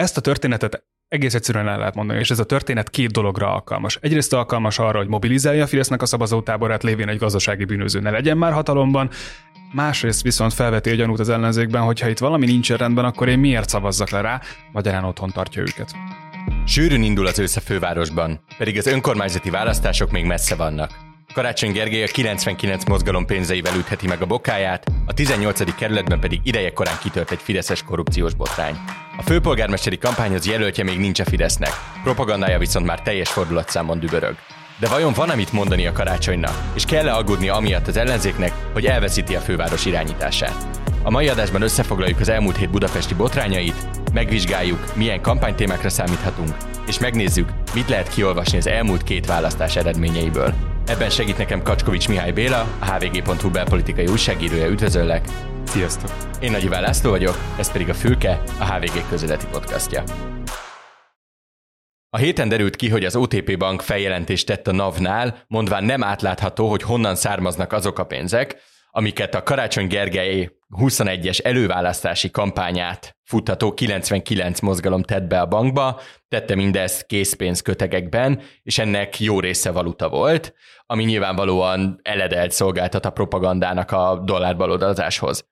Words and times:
Ezt 0.00 0.16
a 0.16 0.20
történetet 0.20 0.84
egész 1.08 1.34
egyszerűen 1.34 1.68
el 1.68 1.78
lehet 1.78 1.94
mondani, 1.94 2.18
és 2.18 2.30
ez 2.30 2.38
a 2.38 2.44
történet 2.44 2.90
két 2.90 3.10
dologra 3.10 3.52
alkalmas. 3.52 3.98
Egyrészt 4.00 4.32
alkalmas 4.32 4.78
arra, 4.78 4.98
hogy 4.98 5.08
mobilizálja 5.08 5.64
a 5.64 5.66
Fidesznek 5.66 6.02
a 6.02 6.06
szavazótáborát, 6.06 6.82
lévén 6.82 7.08
egy 7.08 7.18
gazdasági 7.18 7.64
bűnöző 7.64 8.00
ne 8.00 8.10
legyen 8.10 8.38
már 8.38 8.52
hatalomban, 8.52 9.10
másrészt 9.72 10.22
viszont 10.22 10.52
felveti 10.52 10.90
a 10.90 10.94
gyanút 10.94 11.18
az 11.18 11.28
ellenzékben, 11.28 11.82
hogy 11.82 12.00
ha 12.00 12.08
itt 12.08 12.18
valami 12.18 12.46
nincs 12.46 12.72
rendben, 12.72 13.04
akkor 13.04 13.28
én 13.28 13.38
miért 13.38 13.68
szavazzak 13.68 14.10
le 14.10 14.20
rá, 14.20 14.40
magyarán 14.72 15.04
otthon 15.04 15.30
tartja 15.30 15.62
őket. 15.62 15.92
Sűrűn 16.66 17.02
indul 17.02 17.26
az 17.26 17.38
ősz 17.38 17.56
a 17.56 17.60
fővárosban, 17.60 18.40
pedig 18.58 18.78
az 18.78 18.86
önkormányzati 18.86 19.50
választások 19.50 20.10
még 20.10 20.24
messze 20.24 20.54
vannak. 20.54 21.09
Karácsony 21.32 21.72
Gergely 21.72 22.02
a 22.02 22.06
99 22.06 22.84
mozgalom 22.84 23.26
pénzeivel 23.26 23.76
ütheti 23.76 24.06
meg 24.06 24.22
a 24.22 24.26
bokáját, 24.26 24.86
a 25.06 25.14
18. 25.14 25.74
kerületben 25.74 26.20
pedig 26.20 26.40
ideje 26.42 26.72
korán 26.72 26.98
kitört 27.02 27.30
egy 27.30 27.40
fideszes 27.42 27.82
korrupciós 27.82 28.34
botrány. 28.34 28.76
A 29.16 29.22
főpolgármesteri 29.22 29.98
kampányhoz 29.98 30.46
jelöltje 30.46 30.84
még 30.84 30.98
nincs 30.98 31.20
a 31.20 31.24
Fidesznek, 31.24 31.72
propagandája 32.02 32.58
viszont 32.58 32.86
már 32.86 33.02
teljes 33.02 33.30
fordulatszámon 33.30 33.98
dübörög. 33.98 34.36
De 34.78 34.88
vajon 34.88 35.12
van 35.12 35.30
amit 35.30 35.52
mondani 35.52 35.86
a 35.86 35.92
karácsonynak, 35.92 36.62
és 36.74 36.84
kell-e 36.84 37.14
aggódni 37.14 37.48
amiatt 37.48 37.86
az 37.86 37.96
ellenzéknek, 37.96 38.52
hogy 38.72 38.86
elveszíti 38.86 39.34
a 39.34 39.40
főváros 39.40 39.86
irányítását? 39.86 40.80
A 41.02 41.10
mai 41.10 41.28
adásban 41.28 41.62
összefoglaljuk 41.62 42.20
az 42.20 42.28
elmúlt 42.28 42.56
hét 42.56 42.70
budapesti 42.70 43.14
botrányait, 43.14 43.88
megvizsgáljuk, 44.12 44.96
milyen 44.96 45.22
kampánytémákra 45.22 45.88
számíthatunk, 45.88 46.56
és 46.86 46.98
megnézzük, 46.98 47.48
mit 47.74 47.88
lehet 47.88 48.08
kiolvasni 48.08 48.58
az 48.58 48.66
elmúlt 48.66 49.02
két 49.02 49.26
választás 49.26 49.76
eredményeiből. 49.76 50.69
Ebben 50.86 51.10
segít 51.10 51.38
nekem 51.38 51.62
Kacskovics 51.62 52.08
Mihály 52.08 52.32
Béla, 52.32 52.60
a 52.80 52.84
hvg.hu 52.84 53.50
belpolitikai 53.50 54.06
újságírója. 54.06 54.66
Üdvözöllek! 54.66 55.28
Sziasztok! 55.64 56.10
Én 56.40 56.50
Nagy 56.50 56.64
Iván 56.64 56.82
László 56.82 57.10
vagyok, 57.10 57.38
ez 57.58 57.72
pedig 57.72 57.88
a 57.88 57.94
Fülke, 57.94 58.42
a 58.58 58.72
HVG 58.72 59.08
közéleti 59.08 59.46
podcastja. 59.50 60.02
A 62.10 62.16
héten 62.16 62.48
derült 62.48 62.76
ki, 62.76 62.88
hogy 62.88 63.04
az 63.04 63.16
OTP 63.16 63.58
Bank 63.58 63.82
feljelentést 63.82 64.46
tett 64.46 64.66
a 64.66 64.72
NAV-nál, 64.72 65.44
mondván 65.46 65.84
nem 65.84 66.04
átlátható, 66.04 66.68
hogy 66.68 66.82
honnan 66.82 67.14
származnak 67.14 67.72
azok 67.72 67.98
a 67.98 68.04
pénzek, 68.06 68.56
amiket 68.90 69.34
a 69.34 69.42
Karácsony 69.42 69.86
Gergely 69.86 70.50
21-es 70.76 71.44
előválasztási 71.44 72.30
kampányát 72.30 73.16
futtató 73.24 73.74
99 73.74 74.60
mozgalom 74.60 75.02
tett 75.02 75.22
be 75.22 75.40
a 75.40 75.46
bankba, 75.46 76.00
tette 76.28 76.54
mindezt 76.54 77.06
készpénzkötegekben, 77.06 78.42
és 78.62 78.78
ennek 78.78 79.20
jó 79.20 79.40
része 79.40 79.70
valuta 79.70 80.08
volt, 80.08 80.54
ami 80.86 81.04
nyilvánvalóan 81.04 82.00
eledelt 82.02 82.50
szolgáltat 82.50 83.04
a 83.04 83.10
propagandának 83.10 83.90
a 83.90 84.22
dollárbalodazáshoz. 84.24 85.48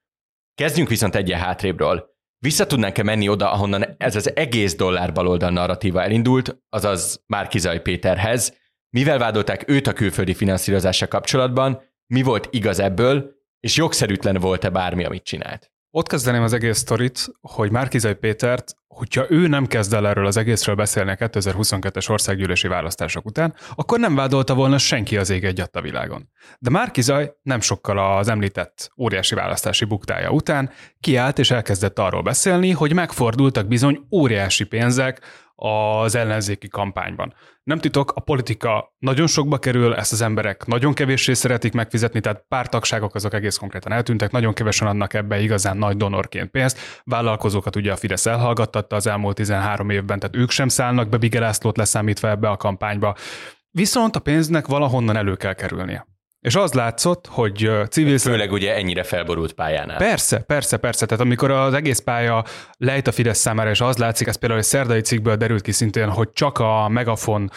Kezdjünk 0.55 0.89
viszont 0.89 1.15
egyen 1.15 1.41
hátrébről. 1.41 2.17
Vissza 2.39 2.67
tudnánk-e 2.67 3.03
menni 3.03 3.29
oda, 3.29 3.53
ahonnan 3.53 3.95
ez 3.99 4.17
az 4.17 4.37
egész 4.37 4.77
dollár 4.77 5.13
narratíva 5.39 6.03
elindult, 6.03 6.59
azaz 6.69 7.25
Márkizaj 7.27 7.83
Péterhez, 7.83 8.57
mivel 8.91 9.19
vádolták 9.19 9.69
őt 9.69 9.87
a 9.87 9.93
külföldi 9.93 10.35
finanszírozása 10.35 11.09
kapcsolatban, 11.09 11.83
mi 12.09 12.23
volt 12.23 12.49
igaz 12.51 12.79
ebből, 12.79 13.37
és 13.61 13.77
jogszerűtlen 13.77 14.35
volt-e 14.35 14.71
bármi, 14.71 15.05
amit 15.05 15.25
csinált? 15.25 15.71
Ott 15.91 16.09
kezdeném 16.09 16.43
az 16.43 16.53
egész 16.53 16.79
sztorit, 16.79 17.27
hogy 17.41 17.71
Márkizai 17.71 18.15
Pétert, 18.15 18.75
hogyha 18.87 19.27
ő 19.29 19.47
nem 19.47 19.67
kezd 19.67 19.93
el 19.93 20.09
erről 20.09 20.27
az 20.27 20.37
egészről 20.37 20.75
beszélni 20.75 21.11
a 21.11 21.15
2022-es 21.15 22.11
országgyűlési 22.11 22.69
választások 22.69 23.25
után, 23.25 23.55
akkor 23.75 23.99
nem 23.99 24.15
vádolta 24.15 24.55
volna 24.55 24.79
senki 24.79 25.17
az 25.17 25.31
ég 25.31 25.45
egy 25.45 25.63
a 25.73 25.81
világon. 25.81 26.29
De 26.59 26.71
Márkizaj 26.71 27.33
nem 27.43 27.61
sokkal 27.61 28.17
az 28.19 28.29
említett 28.29 28.91
óriási 28.99 29.35
választási 29.35 29.85
buktája 29.85 30.31
után 30.31 30.71
kiállt 31.01 31.39
és 31.39 31.51
elkezdett 31.51 31.99
arról 31.99 32.23
beszélni, 32.23 32.71
hogy 32.71 32.93
megfordultak 32.93 33.67
bizony 33.67 34.07
óriási 34.11 34.65
pénzek 34.65 35.21
az 35.61 36.15
ellenzéki 36.15 36.69
kampányban. 36.69 37.35
Nem 37.63 37.79
titok, 37.79 38.13
a 38.15 38.21
politika 38.21 38.95
nagyon 38.99 39.27
sokba 39.27 39.59
kerül, 39.59 39.95
ezt 39.95 40.13
az 40.13 40.21
emberek 40.21 40.67
nagyon 40.67 40.95
kevéssé 40.95 41.33
szeretik 41.33 41.73
megfizetni, 41.73 42.21
tehát 42.21 42.45
pártagságok 42.49 43.15
azok 43.15 43.35
egész 43.35 43.57
konkrétan 43.57 43.93
eltűntek, 43.93 44.31
nagyon 44.31 44.53
kevesen 44.53 44.89
adnak 44.89 45.15
ebbe 45.15 45.41
igazán 45.41 45.77
nagy 45.77 45.97
donorként 45.97 46.51
pénzt. 46.51 46.79
Vállalkozókat 47.05 47.77
ugye 47.77 47.93
a 47.93 47.97
Fidesz 47.97 48.27
elhallgattatta 48.27 48.97
az 48.97 49.07
elmúlt 49.07 49.35
13 49.35 49.91
évben, 49.91 50.19
tehát 50.19 50.37
ők 50.37 50.51
sem 50.51 50.69
szállnak 50.69 51.09
be 51.09 51.17
Bigelászlót 51.17 51.77
leszámítva 51.77 52.29
ebbe 52.29 52.49
a 52.49 52.57
kampányba. 52.57 53.17
Viszont 53.71 54.17
a 54.17 54.21
pénznek 54.21 54.67
valahonnan 54.67 55.17
elő 55.17 55.37
kell 55.37 55.55
kerülnie. 55.55 56.07
És 56.49 56.55
az 56.55 56.73
látszott, 56.73 57.27
hogy 57.27 57.71
civil... 57.91 58.19
Főleg 58.19 58.53
ugye 58.53 58.75
ennyire 58.75 59.03
felborult 59.03 59.53
pályánál. 59.53 59.97
Persze, 59.97 60.39
persze, 60.39 60.77
persze. 60.77 61.07
Tehát 61.07 61.25
amikor 61.25 61.51
az 61.51 61.75
egész 61.75 61.99
pálya 61.99 62.45
lejt 62.79 63.07
a 63.07 63.13
Fidesz 63.13 63.39
számára, 63.39 63.71
és 63.71 63.81
az 63.81 63.97
látszik, 63.97 64.27
ez 64.27 64.37
például 64.37 64.61
egy 64.61 64.67
szerdai 64.67 65.01
cikkből 65.01 65.37
derült 65.37 65.63
ki 65.63 65.73
szintén, 65.73 66.09
hogy 66.09 66.33
csak 66.33 66.59
a 66.59 66.89
Megafon 66.89 67.51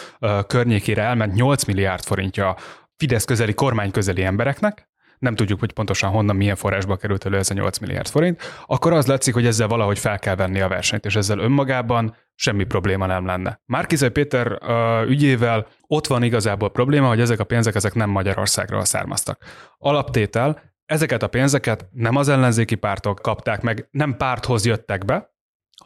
környékére 0.48 1.02
elment 1.02 1.34
8 1.34 1.64
milliárd 1.64 2.04
forintja 2.04 2.56
Fidesz 2.98 3.26
közeli, 3.26 3.54
kormány 3.54 3.92
közeli 3.92 4.24
embereknek, 4.24 4.91
nem 5.22 5.36
tudjuk, 5.36 5.60
hogy 5.60 5.72
pontosan 5.72 6.10
honnan, 6.10 6.36
milyen 6.36 6.56
forrásba 6.56 6.96
került 6.96 7.26
elő 7.26 7.38
ez 7.38 7.50
a 7.50 7.54
8 7.54 7.78
milliárd 7.78 8.08
forint, 8.08 8.42
akkor 8.66 8.94
az 8.94 9.06
látszik, 9.06 9.34
hogy 9.34 9.46
ezzel 9.46 9.68
valahogy 9.68 10.00
fel 10.00 10.20
kell 10.20 10.36
venni 10.36 10.62
a 10.62 10.68
versenyt, 10.68 11.06
és 11.06 11.16
ezzel 11.16 11.40
önmagában 11.40 12.16
semmi 12.36 12.64
probléma 12.64 13.06
nem 13.06 13.26
lenne. 13.26 13.62
Márkizai 13.66 14.10
Péter 14.10 14.52
uh, 14.52 15.10
ügyével 15.10 15.68
ott 15.88 16.08
van 16.08 16.24
igazából 16.24 16.72
probléma, 16.72 17.08
hogy 17.08 17.20
ezek 17.20 17.40
a 17.40 17.44
pénzek 17.44 17.76
ezek 17.76 17.94
nem 17.94 18.10
Magyarországról 18.10 18.86
származtak. 18.86 19.44
Alaptétel, 19.78 20.62
ezeket 20.86 21.24
a 21.24 21.28
pénzeket 21.28 21.88
nem 21.92 22.16
az 22.16 22.30
ellenzéki 22.30 22.76
pártok 22.76 23.20
kapták 23.22 23.62
meg, 23.62 23.88
nem 23.92 24.18
párthoz 24.18 24.66
jöttek 24.66 25.06
be, 25.06 25.34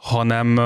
hanem 0.00 0.56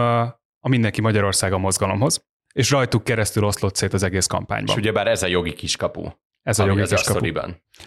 a 0.61 0.69
Mindenki 0.69 1.01
Magyarországa 1.01 1.59
mozgalomhoz, 1.59 2.29
és 2.53 2.71
rajtuk 2.71 3.05
keresztül 3.05 3.45
oszlott 3.45 3.77
szét 3.77 3.93
az 3.93 4.03
egész 4.03 4.27
kampányban. 4.27 4.75
És 4.75 4.81
ugyebár 4.81 5.07
ez 5.07 5.23
a 5.23 5.27
jogi 5.27 5.53
kiskapu. 5.53 6.09
Ez 6.43 6.59
a 6.59 6.67
jogi 6.67 6.83
kiskapu. 6.83 7.27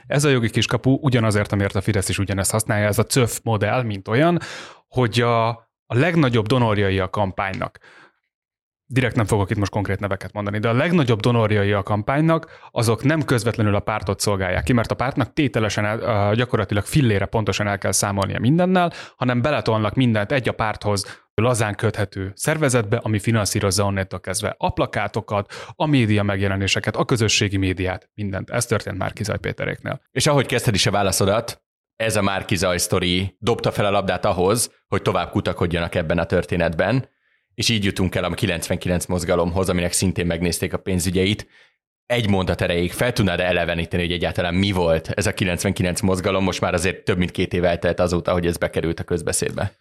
Ez 0.07 0.23
a 0.23 0.29
jogi 0.29 0.49
kiskapu 0.49 0.97
ugyanazért, 1.01 1.51
amiért 1.51 1.75
a 1.75 1.81
Fidesz 1.81 2.09
is 2.09 2.19
ugyanezt 2.19 2.51
használja, 2.51 2.87
ez 2.87 2.99
a 2.99 3.03
CÖF 3.03 3.39
modell, 3.43 3.83
mint 3.83 4.07
olyan, 4.07 4.39
hogy 4.87 5.21
a, 5.21 5.47
a 5.85 5.95
legnagyobb 5.95 6.47
donorjai 6.47 6.99
a 6.99 7.09
kampánynak, 7.09 7.79
direkt 8.85 9.15
nem 9.15 9.25
fogok 9.25 9.49
itt 9.49 9.57
most 9.57 9.71
konkrét 9.71 9.99
neveket 9.99 10.33
mondani, 10.33 10.59
de 10.59 10.69
a 10.69 10.73
legnagyobb 10.73 11.19
donorjai 11.19 11.71
a 11.71 11.83
kampánynak, 11.83 12.47
azok 12.71 13.03
nem 13.03 13.23
közvetlenül 13.23 13.75
a 13.75 13.79
pártot 13.79 14.19
szolgálják 14.19 14.63
ki, 14.63 14.73
mert 14.73 14.91
a 14.91 14.95
pártnak 14.95 15.33
tételesen 15.33 15.85
el, 15.85 16.35
gyakorlatilag 16.35 16.85
fillére 16.85 17.25
pontosan 17.25 17.67
el 17.67 17.77
kell 17.77 17.91
számolnia 17.91 18.39
mindennel, 18.39 18.91
hanem 19.15 19.41
beletolnak 19.41 19.93
mindent 19.93 20.31
egy 20.31 20.49
a 20.49 20.51
párthoz 20.51 21.22
lazán 21.41 21.75
köthető 21.75 22.31
szervezetbe, 22.35 22.97
ami 22.97 23.19
finanszírozza 23.19 23.83
onnantól 23.83 24.19
kezdve 24.19 24.55
a 24.57 24.69
plakátokat, 24.69 25.53
a 25.75 25.85
média 25.85 26.23
megjelenéseket, 26.23 26.95
a 26.95 27.05
közösségi 27.05 27.57
médiát, 27.57 28.09
mindent. 28.13 28.49
Ez 28.49 28.65
történt 28.65 28.97
már 28.97 29.13
Kizaj 29.13 29.37
Péteréknél. 29.39 30.01
És 30.11 30.27
ahogy 30.27 30.45
kezdted 30.45 30.73
is 30.73 30.85
a 30.85 30.91
válaszodat, 30.91 31.63
ez 31.95 32.15
a 32.15 32.21
Márki 32.21 32.55
Zaj 32.55 32.77
sztori 32.77 33.35
dobta 33.39 33.71
fel 33.71 33.85
a 33.85 33.91
labdát 33.91 34.25
ahhoz, 34.25 34.71
hogy 34.87 35.01
tovább 35.01 35.29
kutakodjanak 35.29 35.95
ebben 35.95 36.17
a 36.17 36.25
történetben, 36.25 37.09
és 37.53 37.69
így 37.69 37.83
jutunk 37.83 38.15
el 38.15 38.23
a 38.23 38.33
99 38.33 39.05
mozgalomhoz, 39.05 39.69
aminek 39.69 39.91
szintén 39.91 40.25
megnézték 40.25 40.73
a 40.73 40.77
pénzügyeit. 40.77 41.47
Egy 42.05 42.29
mondat 42.29 42.61
erejéig 42.61 42.91
fel 42.91 43.13
tudnád 43.13 43.39
eleveníteni, 43.39 44.03
hogy 44.03 44.11
egyáltalán 44.11 44.55
mi 44.55 44.71
volt 44.71 45.09
ez 45.09 45.25
a 45.25 45.33
99 45.33 46.01
mozgalom, 46.01 46.43
most 46.43 46.61
már 46.61 46.73
azért 46.73 47.03
több 47.03 47.17
mint 47.17 47.31
két 47.31 47.53
év 47.53 47.63
eltelt 47.63 47.99
azóta, 47.99 48.31
hogy 48.31 48.45
ez 48.45 48.57
bekerült 48.57 48.99
a 48.99 49.03
közbeszédbe. 49.03 49.73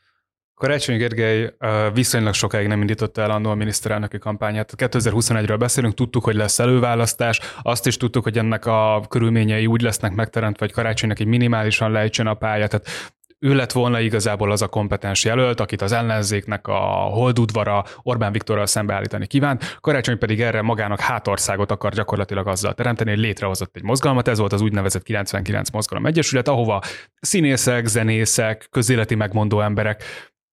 Karácsony 0.63 0.97
Gergely 0.97 1.55
viszonylag 1.95 2.35
sokáig 2.35 2.67
nem 2.67 2.81
indította 2.81 3.25
annó 3.25 3.51
a 3.51 3.55
miniszterelnöki 3.55 4.19
kampányát. 4.19 4.73
2021-ről 4.77 5.57
beszélünk, 5.59 5.95
tudtuk, 5.95 6.25
hogy 6.25 6.35
lesz 6.35 6.59
előválasztás, 6.59 7.41
azt 7.63 7.87
is 7.87 7.97
tudtuk, 7.97 8.23
hogy 8.23 8.39
ennek 8.39 8.67
a 8.67 9.03
körülményei 9.09 9.67
úgy 9.67 9.83
lesznek 9.83 10.15
megteremtve, 10.15 10.65
hogy 10.65 10.75
Karácsonynak 10.75 11.19
egy 11.19 11.27
minimálisan 11.27 11.91
lejtsön 11.91 12.27
a 12.27 12.35
pálya, 12.35 12.67
tehát 12.67 13.15
ő 13.39 13.55
lett 13.55 13.73
volna 13.73 14.01
igazából 14.01 14.51
az 14.51 14.63
a 14.63 14.67
kompetens 14.67 15.25
jelölt, 15.25 15.61
akit 15.61 15.83
az 15.83 15.93
ellenzéknek 15.93 16.67
a 16.67 16.79
holdudvara 17.13 17.85
Orbán 18.03 18.33
Viktorral 18.33 18.67
szembeállítani 18.67 19.27
kívánt, 19.27 19.79
Karácsony 19.81 20.19
pedig 20.19 20.41
erre 20.41 20.63
magának 20.63 21.01
hátországot 21.01 21.71
akar 21.71 21.93
gyakorlatilag 21.93 22.47
azzal 22.47 22.75
teremteni, 22.75 23.11
hogy 23.11 23.19
létrehozott 23.19 23.77
egy 23.77 23.83
mozgalmat, 23.83 24.29
ez 24.29 24.39
volt 24.39 24.53
az 24.53 24.61
úgynevezett 24.61 25.03
99 25.03 25.71
Mozgalom 25.71 26.07
Egyesület, 26.07 26.49
ahova 26.49 26.83
színészek, 27.21 27.87
zenészek, 27.87 28.67
közéleti 28.71 29.15
megmondó 29.15 29.61
emberek 29.61 30.05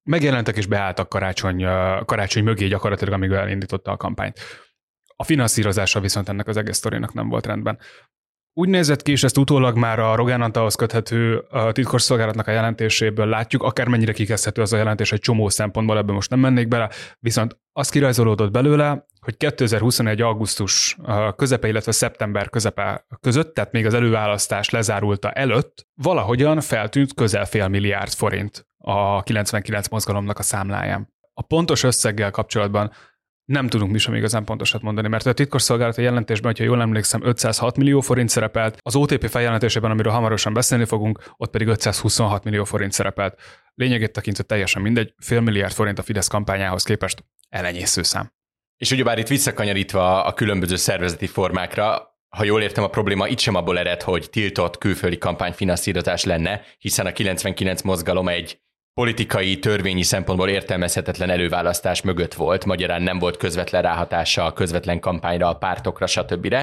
megjelentek 0.09 0.57
és 0.57 0.65
beálltak 0.65 1.09
karácsony, 1.09 1.65
karácsony 2.06 2.44
mögé 2.44 2.67
gyakorlatilag, 2.67 3.13
amíg 3.13 3.31
elindította 3.31 3.91
a 3.91 3.97
kampányt. 3.97 4.39
A 5.15 5.23
finanszírozása 5.23 6.00
viszont 6.00 6.29
ennek 6.29 6.47
az 6.47 6.57
egész 6.57 6.77
sztorinak 6.77 7.13
nem 7.13 7.29
volt 7.29 7.45
rendben. 7.45 7.79
Úgy 8.53 8.69
nézett 8.69 9.01
ki, 9.01 9.11
és 9.11 9.23
ezt 9.23 9.38
utólag 9.38 9.77
már 9.77 10.00
a 10.00 10.15
Rogán 10.15 10.41
Antalhoz 10.41 10.75
köthető 10.75 11.44
titkosszolgálatnak 11.71 12.47
a 12.47 12.51
jelentéséből 12.51 13.25
látjuk, 13.25 13.63
akármennyire 13.63 14.11
kikezdhető 14.13 14.61
az 14.61 14.73
a 14.73 14.77
jelentés 14.77 15.11
egy 15.11 15.19
csomó 15.19 15.50
szempontból, 15.50 15.97
ebben 15.97 16.15
most 16.15 16.29
nem 16.29 16.39
mennék 16.39 16.67
bele, 16.67 16.89
viszont 17.19 17.57
az 17.71 17.89
kirajzolódott 17.89 18.51
belőle, 18.51 19.06
hogy 19.19 19.38
2021. 19.38 20.21
augusztus 20.21 20.98
közepe, 21.36 21.68
illetve 21.68 21.92
szeptember 21.92 22.50
közepe 22.50 23.06
között, 23.21 23.54
tehát 23.54 23.71
még 23.71 23.86
az 23.86 23.94
előválasztás 23.94 24.69
lezárulta 24.69 25.31
előtt, 25.31 25.88
valahogyan 25.95 26.62
feltűnt 26.62 27.13
közel 27.13 27.45
fél 27.45 27.68
milliárd 27.68 28.13
forint 28.13 28.68
a 28.77 29.24
99 29.24 29.88
mozgalomnak 29.88 30.39
a 30.39 30.44
számláján. 30.44 31.13
A 31.33 31.42
pontos 31.42 31.83
összeggel 31.83 32.31
kapcsolatban 32.31 32.92
nem 33.45 33.68
tudunk 33.68 33.92
mi 33.92 33.98
sem 33.98 34.13
igazán 34.13 34.44
pontosat 34.44 34.81
mondani, 34.81 35.07
mert 35.07 35.25
a 35.25 35.33
titkosszolgálati 35.33 36.01
jelentésben, 36.01 36.51
hogyha 36.51 36.63
jól 36.63 36.81
emlékszem, 36.81 37.21
506 37.24 37.77
millió 37.77 38.00
forint 38.00 38.30
szerepelt, 38.30 38.77
az 38.81 38.95
OTP 38.95 39.30
feljelentésében, 39.30 39.92
amiről 39.92 40.12
hamarosan 40.12 40.54
beszélni 40.54 40.86
fogunk, 40.86 41.33
ott 41.38 41.51
pedig 41.51 41.68
526 41.68 42.44
millió 42.44 42.63
forint 42.63 42.92
szerepelt. 42.92 43.39
Lényegét 43.74 44.12
tekintve 44.12 44.44
teljesen 44.44 44.81
mindegy, 44.81 45.13
fél 45.18 45.42
milliárd 45.42 45.74
forint 45.74 46.00
a 46.00 46.01
Fidesz 46.01 46.27
kampányához 46.27 46.83
képest 46.83 47.24
elenyésző 47.50 48.04
szám. 48.04 48.31
És 48.79 48.91
ugyebár 48.91 49.17
itt 49.17 49.27
visszakanyarítva 49.27 50.23
a 50.23 50.33
különböző 50.33 50.75
szervezeti 50.75 51.27
formákra, 51.27 52.17
ha 52.29 52.43
jól 52.43 52.61
értem, 52.61 52.83
a 52.83 52.89
probléma 52.89 53.27
itt 53.27 53.39
sem 53.39 53.55
abból 53.55 53.79
ered, 53.79 54.01
hogy 54.01 54.29
tiltott 54.29 54.77
külföldi 54.77 55.17
kampányfinanszírozás 55.17 56.23
lenne, 56.23 56.61
hiszen 56.77 57.05
a 57.05 57.11
99 57.11 57.81
mozgalom 57.81 58.27
egy 58.27 58.61
politikai, 58.93 59.59
törvényi 59.59 60.03
szempontból 60.03 60.49
értelmezhetetlen 60.49 61.29
előválasztás 61.29 62.01
mögött 62.01 62.33
volt, 62.33 62.65
magyarán 62.65 63.01
nem 63.01 63.19
volt 63.19 63.37
közvetlen 63.37 63.81
ráhatása 63.81 64.45
a 64.45 64.53
közvetlen 64.53 64.99
kampányra, 64.99 65.47
a 65.47 65.57
pártokra, 65.57 66.07
stb. 66.07 66.55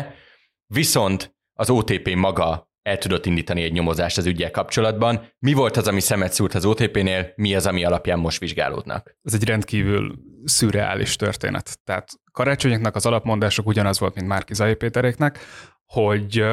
Viszont 0.66 1.36
az 1.52 1.70
OTP 1.70 2.14
maga 2.14 2.65
el 2.86 2.98
tudott 2.98 3.26
indítani 3.26 3.62
egy 3.62 3.72
nyomozást 3.72 4.18
az 4.18 4.26
ügyel 4.26 4.50
kapcsolatban. 4.50 5.32
Mi 5.38 5.52
volt 5.52 5.76
az, 5.76 5.88
ami 5.88 6.00
szemet 6.00 6.32
szúrt 6.32 6.54
az 6.54 6.64
OTP-nél, 6.64 7.32
mi 7.36 7.54
az, 7.54 7.66
ami 7.66 7.84
alapján 7.84 8.18
most 8.18 8.40
vizsgálódnak? 8.40 9.16
Ez 9.22 9.34
egy 9.34 9.44
rendkívül 9.44 10.14
szürreális 10.44 11.16
történet. 11.16 11.78
Tehát 11.84 12.08
karácsonyoknak 12.32 12.94
az 12.94 13.06
alapmondások 13.06 13.66
ugyanaz 13.66 13.98
volt, 13.98 14.14
mint 14.14 14.26
Márki 14.26 14.54
Zai 14.54 14.74
Péteréknek, 14.74 15.38
hogy 15.86 16.44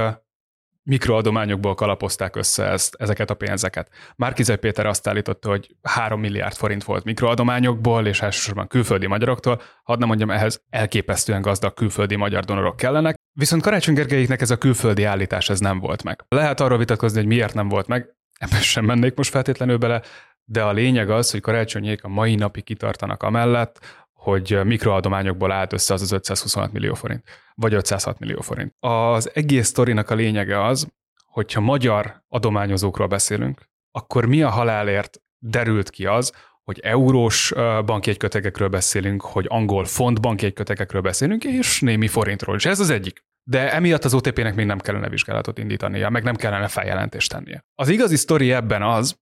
mikroadományokból 0.84 1.76
kalapozták 1.76 2.36
össze 2.36 2.66
ezt, 2.66 2.96
ezeket 3.00 3.30
a 3.30 3.34
pénzeket. 3.34 3.90
Márkizaj 4.16 4.58
Péter 4.58 4.86
azt 4.86 5.08
állította, 5.08 5.50
hogy 5.50 5.76
3 5.82 6.20
milliárd 6.20 6.56
forint 6.56 6.84
volt 6.84 7.04
mikroadományokból, 7.04 8.08
és 8.08 8.22
elsősorban 8.22 8.68
külföldi 8.68 9.08
magyaroktól. 9.08 9.62
Hadd 9.84 10.00
nem 10.00 10.08
mondjam, 10.08 10.32
ehhez 10.32 10.64
elképesztően 10.70 11.42
gazdag 11.42 11.74
külföldi 11.74 12.16
magyar 12.16 12.44
donorok 12.44 12.76
kellenek. 12.76 13.16
Viszont 13.34 13.62
Karácsony 13.62 13.94
Gergelyiknek 13.94 14.42
ez 14.42 14.52
a 14.52 14.58
külföldi 14.58 15.04
állítás 15.04 15.50
ez 15.50 15.60
nem 15.60 15.80
volt 15.80 16.04
meg. 16.04 16.26
Lehet 16.28 16.60
arról 16.60 16.78
vitatkozni, 16.78 17.18
hogy 17.18 17.28
miért 17.28 17.54
nem 17.54 17.70
volt 17.70 17.88
meg, 17.88 18.16
ebben 18.40 18.62
sem 18.62 18.86
mennék 18.86 19.16
most 19.16 19.30
feltétlenül 19.30 19.78
bele, 19.78 20.02
de 20.46 20.64
a 20.64 20.72
lényeg 20.72 21.10
az, 21.10 21.32
hogy 21.32 21.42
karácsonyék 21.42 22.04
a 22.04 22.08
mai 22.08 22.36
napig 22.36 22.64
kitartanak 22.64 23.24
amellett, 23.24 24.03
hogy 24.24 24.60
mikroadományokból 24.64 25.52
állt 25.52 25.74
össze 25.74 25.94
az 25.94 26.02
az 26.02 26.12
526 26.12 26.72
millió 26.72 26.94
forint, 26.94 27.24
vagy 27.56 27.74
506 27.74 28.20
millió 28.20 28.42
forint. 28.42 28.76
Az 28.80 29.32
egész 29.34 29.68
sztorinak 29.68 30.10
a 30.10 30.16
lényege 30.16 30.66
az, 30.66 30.88
hogyha 31.26 31.62
magyar 31.62 32.24
adományozókról 32.28 33.08
beszélünk, 33.08 33.70
akkor 33.92 34.26
mi 34.26 34.42
a 34.42 34.50
halálért 34.50 35.22
derült 35.40 35.90
ki 35.90 36.06
az, 36.06 36.32
hogy 36.64 36.80
eurós 36.80 37.54
bankjegykötegekről 37.86 38.68
beszélünk, 38.68 39.22
hogy 39.22 39.46
angol 39.50 39.86
font 39.86 40.22
bankjegykötegekről 40.22 41.02
beszélünk, 41.02 41.44
és 41.44 41.80
némi 41.80 42.08
forintról 42.08 42.56
is. 42.56 42.66
Ez 42.66 42.80
az 42.80 42.90
egyik. 42.90 43.26
De 43.44 43.74
emiatt 43.74 44.04
az 44.04 44.14
OTP-nek 44.14 44.56
még 44.56 44.66
nem 44.66 44.80
kellene 44.80 45.10
vizsgálatot 45.10 45.58
indítania, 45.58 46.10
meg 46.10 46.24
nem 46.24 46.36
kellene 46.36 46.68
feljelentést 46.68 47.32
tennie. 47.32 47.66
Az 47.76 47.90
igazi 47.90 48.16
sztori 48.16 48.52
ebben 48.52 48.82
az, 48.82 49.18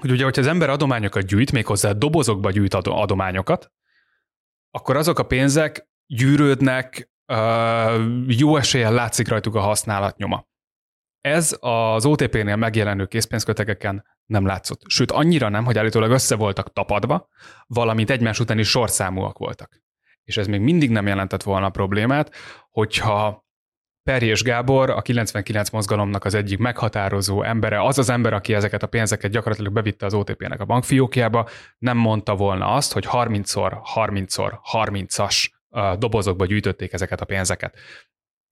hogy 0.00 0.10
ugye, 0.10 0.24
hogyha 0.24 0.40
az 0.40 0.46
ember 0.46 0.70
adományokat 0.70 1.26
gyűjt, 1.26 1.52
méghozzá 1.52 1.92
dobozokba 1.92 2.50
gyűjt 2.50 2.74
adományokat, 2.74 3.72
akkor 4.70 4.96
azok 4.96 5.18
a 5.18 5.26
pénzek 5.26 5.88
gyűrődnek, 6.06 7.10
jó 8.26 8.56
eséllyel 8.56 8.92
látszik 8.92 9.28
rajtuk 9.28 9.54
a 9.54 9.60
használat 9.60 10.16
nyoma. 10.16 10.46
Ez 11.20 11.56
az 11.60 12.06
OTP-nél 12.06 12.56
megjelenő 12.56 13.06
készpénzkötegeken 13.06 14.04
nem 14.26 14.46
látszott. 14.46 14.82
Sőt, 14.86 15.10
annyira 15.10 15.48
nem, 15.48 15.64
hogy 15.64 15.78
állítólag 15.78 16.10
össze 16.10 16.36
voltak 16.36 16.72
tapadva, 16.72 17.28
valamint 17.66 18.10
egymás 18.10 18.40
utáni 18.40 18.62
sorszámúak 18.62 19.38
voltak. 19.38 19.82
És 20.24 20.36
ez 20.36 20.46
még 20.46 20.60
mindig 20.60 20.90
nem 20.90 21.06
jelentett 21.06 21.42
volna 21.42 21.70
problémát, 21.70 22.34
hogyha 22.70 23.46
Perjés 24.08 24.42
Gábor, 24.42 24.90
a 24.90 25.02
99 25.02 25.70
mozgalomnak 25.70 26.24
az 26.24 26.34
egyik 26.34 26.58
meghatározó 26.58 27.42
embere, 27.42 27.82
az 27.82 27.98
az 27.98 28.10
ember, 28.10 28.32
aki 28.32 28.54
ezeket 28.54 28.82
a 28.82 28.86
pénzeket 28.86 29.30
gyakorlatilag 29.30 29.72
bevitte 29.72 30.06
az 30.06 30.14
OTP-nek 30.14 30.60
a 30.60 30.64
bankfiókjába, 30.64 31.48
nem 31.78 31.96
mondta 31.96 32.36
volna 32.36 32.66
azt, 32.66 32.92
hogy 32.92 33.06
30-szor, 33.10 33.78
30-szor, 33.94 34.52
30-as 34.72 35.48
dobozokba 35.98 36.46
gyűjtötték 36.46 36.92
ezeket 36.92 37.20
a 37.20 37.24
pénzeket. 37.24 37.78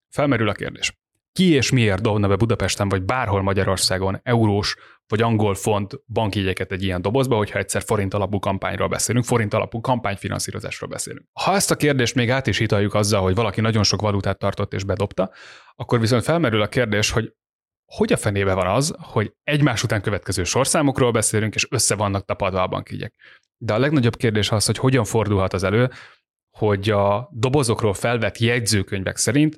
Felmerül 0.09 0.49
a 0.49 0.53
kérdés. 0.53 0.97
Ki 1.37 1.53
és 1.53 1.71
miért 1.71 2.01
dobna 2.01 2.27
be 2.27 2.35
Budapesten 2.35 2.89
vagy 2.89 3.03
bárhol 3.03 3.41
Magyarországon 3.41 4.19
eurós 4.23 4.75
vagy 5.07 5.21
angol 5.21 5.55
font 5.55 6.01
bankjegyeket 6.05 6.71
egy 6.71 6.83
ilyen 6.83 7.01
dobozba, 7.01 7.35
hogyha 7.35 7.59
egyszer 7.59 7.83
forint 7.83 8.13
alapú 8.13 8.39
kampányról 8.39 8.87
beszélünk, 8.87 9.25
forint 9.25 9.53
alapú 9.53 9.81
kampányfinanszírozásról 9.81 10.89
beszélünk. 10.89 11.25
Ha 11.33 11.53
ezt 11.53 11.71
a 11.71 11.75
kérdést 11.75 12.15
még 12.15 12.29
át 12.29 12.47
is 12.47 12.57
hitaljuk 12.57 12.93
azzal, 12.93 13.21
hogy 13.21 13.35
valaki 13.35 13.61
nagyon 13.61 13.83
sok 13.83 14.01
valutát 14.01 14.37
tartott 14.37 14.73
és 14.73 14.83
bedobta, 14.83 15.31
akkor 15.75 15.99
viszont 15.99 16.23
felmerül 16.23 16.61
a 16.61 16.67
kérdés, 16.67 17.11
hogy 17.11 17.33
hogy 17.85 18.13
a 18.13 18.17
fenébe 18.17 18.53
van 18.53 18.67
az, 18.67 18.95
hogy 18.97 19.33
egymás 19.43 19.83
után 19.83 20.01
következő 20.01 20.43
sorszámokról 20.43 21.11
beszélünk, 21.11 21.55
és 21.55 21.67
össze 21.69 21.95
vannak 21.95 22.25
tapadva 22.25 22.61
a 22.61 22.67
bankjegyek. 22.67 23.13
De 23.57 23.73
a 23.73 23.79
legnagyobb 23.79 24.15
kérdés 24.15 24.51
az, 24.51 24.65
hogy 24.65 24.77
hogyan 24.77 25.03
fordulhat 25.03 25.53
az 25.53 25.63
elő, 25.63 25.89
hogy 26.57 26.89
a 26.89 27.29
dobozokról 27.31 27.93
felvett 27.93 28.37
jegyzőkönyvek 28.37 29.17
szerint 29.17 29.57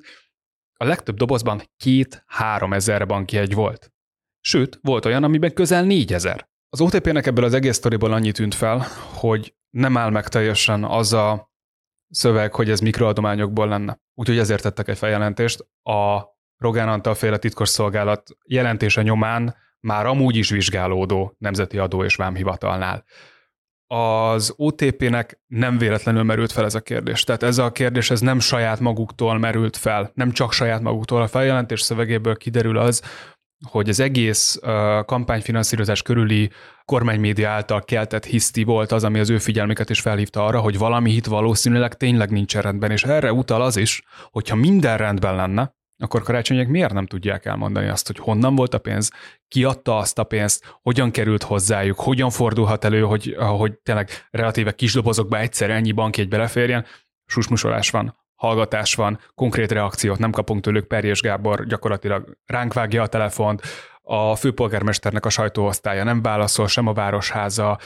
a 0.80 0.86
legtöbb 0.86 1.16
dobozban 1.16 1.62
két-három 1.76 2.72
ezer 2.72 3.06
bankjegy 3.06 3.54
volt. 3.54 3.92
Sőt, 4.40 4.78
volt 4.82 5.04
olyan, 5.04 5.24
amiben 5.24 5.54
közel 5.54 5.84
négyezer. 5.84 6.48
Az 6.68 6.80
OTP-nek 6.80 7.26
ebből 7.26 7.44
az 7.44 7.54
egész 7.54 7.76
sztoriból 7.76 8.12
annyi 8.12 8.32
tűnt 8.32 8.54
fel, 8.54 8.86
hogy 9.14 9.54
nem 9.70 9.96
áll 9.96 10.10
meg 10.10 10.28
teljesen 10.28 10.84
az 10.84 11.12
a 11.12 11.50
szöveg, 12.08 12.54
hogy 12.54 12.70
ez 12.70 12.80
mikroadományokból 12.80 13.68
lenne. 13.68 14.00
Úgyhogy 14.14 14.38
ezért 14.38 14.62
tettek 14.62 14.88
egy 14.88 14.98
feljelentést. 14.98 15.66
A 15.82 16.22
Rogán 16.56 16.88
Antal 16.88 17.14
féle 17.14 17.38
titkosszolgálat 17.38 18.30
jelentése 18.44 19.02
nyomán 19.02 19.56
már 19.80 20.06
amúgy 20.06 20.36
is 20.36 20.50
vizsgálódó 20.50 21.34
Nemzeti 21.38 21.78
Adó 21.78 22.04
és 22.04 22.16
Vámhivatalnál. 22.16 23.04
Az 23.92 24.52
OTP-nek 24.56 25.40
nem 25.46 25.78
véletlenül 25.78 26.22
merült 26.22 26.52
fel 26.52 26.64
ez 26.64 26.74
a 26.74 26.80
kérdés. 26.80 27.24
Tehát 27.24 27.42
ez 27.42 27.58
a 27.58 27.72
kérdés 27.72 28.10
ez 28.10 28.20
nem 28.20 28.40
saját 28.40 28.80
maguktól 28.80 29.38
merült 29.38 29.76
fel, 29.76 30.10
nem 30.14 30.30
csak 30.32 30.52
saját 30.52 30.80
maguktól. 30.80 31.22
A 31.22 31.26
feljelentés 31.26 31.80
szövegéből 31.80 32.36
kiderül 32.36 32.78
az, 32.78 33.02
hogy 33.68 33.88
az 33.88 34.00
egész 34.00 34.58
uh, 34.62 35.04
kampányfinanszírozás 35.04 36.02
körüli 36.02 36.50
kormánymédia 36.84 37.50
által 37.50 37.84
keltett 37.84 38.24
hiszti 38.24 38.64
volt 38.64 38.92
az, 38.92 39.04
ami 39.04 39.18
az 39.18 39.30
ő 39.30 39.38
figyelmüket 39.38 39.90
is 39.90 40.00
felhívta 40.00 40.44
arra, 40.44 40.60
hogy 40.60 40.78
valami 40.78 41.10
hit 41.10 41.26
valószínűleg 41.26 41.94
tényleg 41.94 42.30
nincs 42.30 42.56
rendben, 42.56 42.90
és 42.90 43.04
erre 43.04 43.32
utal 43.32 43.62
az 43.62 43.76
is, 43.76 44.02
hogyha 44.30 44.56
minden 44.56 44.96
rendben 44.96 45.34
lenne, 45.34 45.74
akkor 46.00 46.22
karácsonyek 46.22 46.68
miért 46.68 46.92
nem 46.92 47.06
tudják 47.06 47.44
elmondani 47.44 47.88
azt, 47.88 48.06
hogy 48.06 48.18
honnan 48.18 48.54
volt 48.54 48.74
a 48.74 48.78
pénz, 48.78 49.10
ki 49.48 49.64
adta 49.64 49.96
azt 49.96 50.18
a 50.18 50.24
pénzt, 50.24 50.78
hogyan 50.82 51.10
került 51.10 51.42
hozzájuk, 51.42 52.00
hogyan 52.00 52.30
fordulhat 52.30 52.84
elő, 52.84 53.02
hogy, 53.02 53.34
hogy 53.38 53.78
tényleg 53.78 54.10
relatíve 54.30 54.72
kis 54.72 54.92
dobozokba 54.92 55.38
egyszer 55.38 55.70
ennyi 55.70 55.92
bankjegy 55.92 56.28
beleférjen, 56.28 56.84
susmusolás 57.26 57.90
van, 57.90 58.16
hallgatás 58.34 58.94
van, 58.94 59.18
konkrét 59.34 59.72
reakciót 59.72 60.18
nem 60.18 60.30
kapunk 60.30 60.62
tőlük, 60.62 60.86
Perjés 60.86 61.20
Gábor 61.20 61.66
gyakorlatilag 61.66 62.36
ránk 62.46 62.72
vágja 62.72 63.02
a 63.02 63.06
telefont, 63.06 63.62
a 64.02 64.36
főpolgármesternek 64.36 65.24
a 65.24 65.30
sajtóosztálya 65.30 66.04
nem 66.04 66.22
válaszol, 66.22 66.68
sem 66.68 66.86
a 66.86 66.92
városháza, 66.92 67.78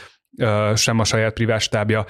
sem 0.74 0.98
a 0.98 1.04
saját 1.04 1.32
privástábja, 1.32 2.04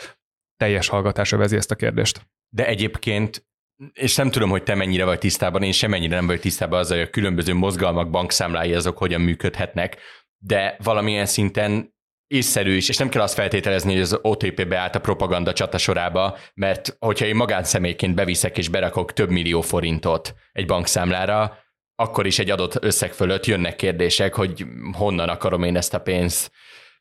teljes 0.57 0.89
hallgatása 0.89 1.37
vezi 1.37 1.57
ezt 1.57 1.71
a 1.71 1.75
kérdést. 1.75 2.27
De 2.49 2.67
egyébként 2.67 3.47
és 3.93 4.15
nem 4.15 4.31
tudom, 4.31 4.51
hogy 4.51 4.63
te 4.63 4.75
mennyire 4.75 5.05
vagy 5.05 5.19
tisztában, 5.19 5.63
én 5.63 5.73
semennyire 5.73 6.15
nem 6.15 6.27
vagyok 6.27 6.41
tisztában 6.41 6.79
azzal, 6.79 6.97
hogy 6.99 7.07
a 7.07 7.11
különböző 7.11 7.55
mozgalmak 7.55 8.11
bankszámlái 8.11 8.75
azok 8.75 8.99
hogyan 8.99 9.21
működhetnek, 9.21 9.97
de 10.39 10.77
valamilyen 10.83 11.27
szinten 11.27 11.95
észszerű 12.27 12.77
is, 12.77 12.89
és 12.89 12.97
nem 12.97 13.09
kell 13.09 13.23
azt 13.23 13.35
feltételezni, 13.35 13.93
hogy 13.93 14.01
az 14.01 14.19
OTP 14.23 14.67
beállt 14.69 14.95
a 14.95 15.01
propaganda 15.01 15.53
csata 15.53 15.79
sorába, 15.79 16.39
mert 16.55 16.97
hogyha 16.99 17.27
én 17.27 17.37
magánszemélyként 17.37 18.15
beviszek 18.15 18.59
és 18.59 18.69
berakok 18.69 19.13
több 19.13 19.31
millió 19.31 19.61
forintot 19.61 20.35
egy 20.53 20.67
bankszámlára, 20.67 21.59
akkor 21.95 22.27
is 22.27 22.39
egy 22.39 22.51
adott 22.51 22.85
összeg 22.85 23.13
fölött 23.13 23.47
jönnek 23.47 23.77
kérdések, 23.77 24.35
hogy 24.35 24.65
honnan 24.93 25.29
akarom 25.29 25.63
én 25.63 25.77
ezt 25.77 25.95
a 25.95 26.01
pénzt 26.01 26.51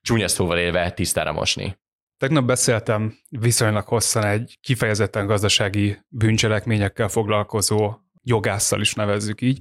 csúnya 0.01 0.27
szóval 0.27 0.57
élve 0.57 0.91
tisztára 0.91 1.31
mosni. 1.31 1.77
Tegnap 2.23 2.45
beszéltem 2.45 3.17
viszonylag 3.29 3.87
hosszan 3.87 4.23
egy 4.23 4.57
kifejezetten 4.61 5.25
gazdasági 5.25 5.97
bűncselekményekkel 6.07 7.07
foglalkozó 7.07 7.93
jogásszal 8.21 8.81
is 8.81 8.93
nevezzük 8.93 9.41
így, 9.41 9.59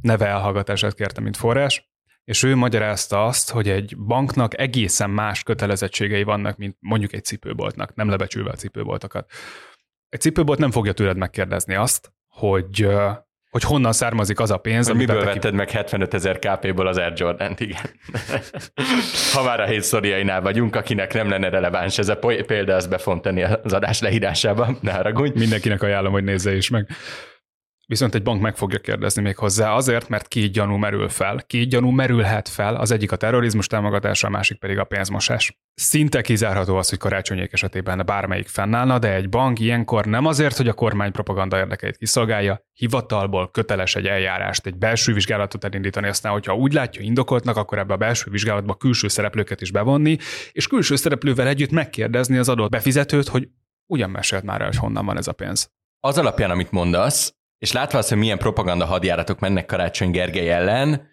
neve 0.00 0.26
elhallgatását 0.26 0.94
kértem, 0.94 1.22
mint 1.22 1.36
forrás, 1.36 1.90
és 2.24 2.42
ő 2.42 2.54
magyarázta 2.54 3.24
azt, 3.24 3.50
hogy 3.50 3.68
egy 3.68 3.96
banknak 3.98 4.58
egészen 4.58 5.10
más 5.10 5.42
kötelezettségei 5.42 6.22
vannak, 6.22 6.56
mint 6.56 6.76
mondjuk 6.80 7.12
egy 7.12 7.24
cipőboltnak, 7.24 7.94
nem 7.94 8.08
lebecsülve 8.08 8.50
a 8.50 8.56
cipőboltokat. 8.56 9.30
Egy 10.08 10.20
cipőbolt 10.20 10.58
nem 10.58 10.70
fogja 10.70 10.92
tőled 10.92 11.16
megkérdezni 11.16 11.74
azt, 11.74 12.12
hogy 12.26 12.88
hogy 13.56 13.64
honnan 13.64 13.92
származik 13.92 14.40
az 14.40 14.50
a 14.50 14.56
pénz, 14.56 14.88
amit 14.88 15.06
Miből 15.06 15.24
vetted 15.24 15.50
ki... 15.50 15.56
meg 15.56 15.70
75 15.70 16.14
ezer 16.14 16.38
KP-ból 16.38 16.86
az 16.86 16.96
Air 16.96 17.12
jordan 17.16 17.54
igen. 17.58 17.80
ha 19.34 19.42
már 19.42 19.60
a 19.60 19.64
hét 19.64 19.82
szoriainál 19.82 20.40
vagyunk, 20.40 20.76
akinek 20.76 21.14
nem 21.14 21.28
lenne 21.28 21.48
releváns 21.48 21.98
ez 21.98 22.08
a 22.08 22.18
példa, 22.46 22.74
az 22.74 22.86
be 22.86 22.98
tenni 23.20 23.42
az 23.42 23.72
adás 23.72 24.00
leírásába, 24.00 24.76
ne 24.80 24.92
haragudj. 24.92 25.38
Mindenkinek 25.38 25.82
ajánlom, 25.82 26.12
hogy 26.12 26.24
nézze 26.24 26.56
is 26.56 26.70
meg. 26.70 26.88
Viszont 27.88 28.14
egy 28.14 28.22
bank 28.22 28.40
meg 28.40 28.56
fogja 28.56 28.78
kérdezni 28.78 29.22
még 29.22 29.36
hozzá 29.36 29.72
azért, 29.72 30.08
mert 30.08 30.28
két 30.28 30.52
gyanú 30.52 30.76
merül 30.76 31.08
fel. 31.08 31.42
Két 31.46 31.68
gyanú 31.68 31.90
merülhet 31.90 32.48
fel, 32.48 32.74
az 32.74 32.90
egyik 32.90 33.12
a 33.12 33.16
terrorizmus 33.16 33.66
támogatása, 33.66 34.26
a 34.26 34.30
másik 34.30 34.58
pedig 34.58 34.78
a 34.78 34.84
pénzmosás. 34.84 35.58
Szinte 35.74 36.20
kizárható 36.20 36.76
az, 36.76 36.88
hogy 36.88 36.98
karácsonyék 36.98 37.52
esetében 37.52 38.02
bármelyik 38.06 38.48
fennállna, 38.48 38.98
de 38.98 39.14
egy 39.14 39.28
bank 39.28 39.60
ilyenkor 39.60 40.04
nem 40.04 40.26
azért, 40.26 40.56
hogy 40.56 40.68
a 40.68 40.72
kormány 40.72 41.12
propaganda 41.12 41.58
érdekeit 41.58 41.96
kiszolgálja, 41.96 42.66
hivatalból 42.72 43.50
köteles 43.50 43.96
egy 43.96 44.06
eljárást, 44.06 44.66
egy 44.66 44.76
belső 44.76 45.12
vizsgálatot 45.12 45.64
elindítani, 45.64 46.08
aztán, 46.08 46.32
hogyha 46.32 46.56
úgy 46.56 46.72
látja 46.72 47.02
indokoltnak, 47.02 47.56
akkor 47.56 47.78
ebbe 47.78 47.94
a 47.94 47.96
belső 47.96 48.30
vizsgálatba 48.30 48.74
külső 48.74 49.08
szereplőket 49.08 49.60
is 49.60 49.70
bevonni, 49.70 50.16
és 50.52 50.66
külső 50.66 50.96
szereplővel 50.96 51.46
együtt 51.48 51.70
megkérdezni 51.70 52.36
az 52.36 52.48
adott 52.48 52.70
befizetőt, 52.70 53.28
hogy 53.28 53.48
ugyan 53.86 54.10
mesélt 54.10 54.44
már 54.44 54.60
el, 54.60 54.66
hogy 54.66 54.76
honnan 54.76 55.06
van 55.06 55.16
ez 55.16 55.26
a 55.26 55.32
pénz. 55.32 55.70
Az 56.00 56.18
alapján, 56.18 56.50
amit 56.50 56.70
mondasz, 56.70 57.35
és 57.58 57.72
látva 57.72 57.98
azt, 57.98 58.08
hogy 58.08 58.18
milyen 58.18 58.38
propaganda 58.38 58.84
hadjáratok 58.84 59.38
mennek 59.38 59.66
Karácsony 59.66 60.10
Gergely 60.10 60.52
ellen, 60.52 61.08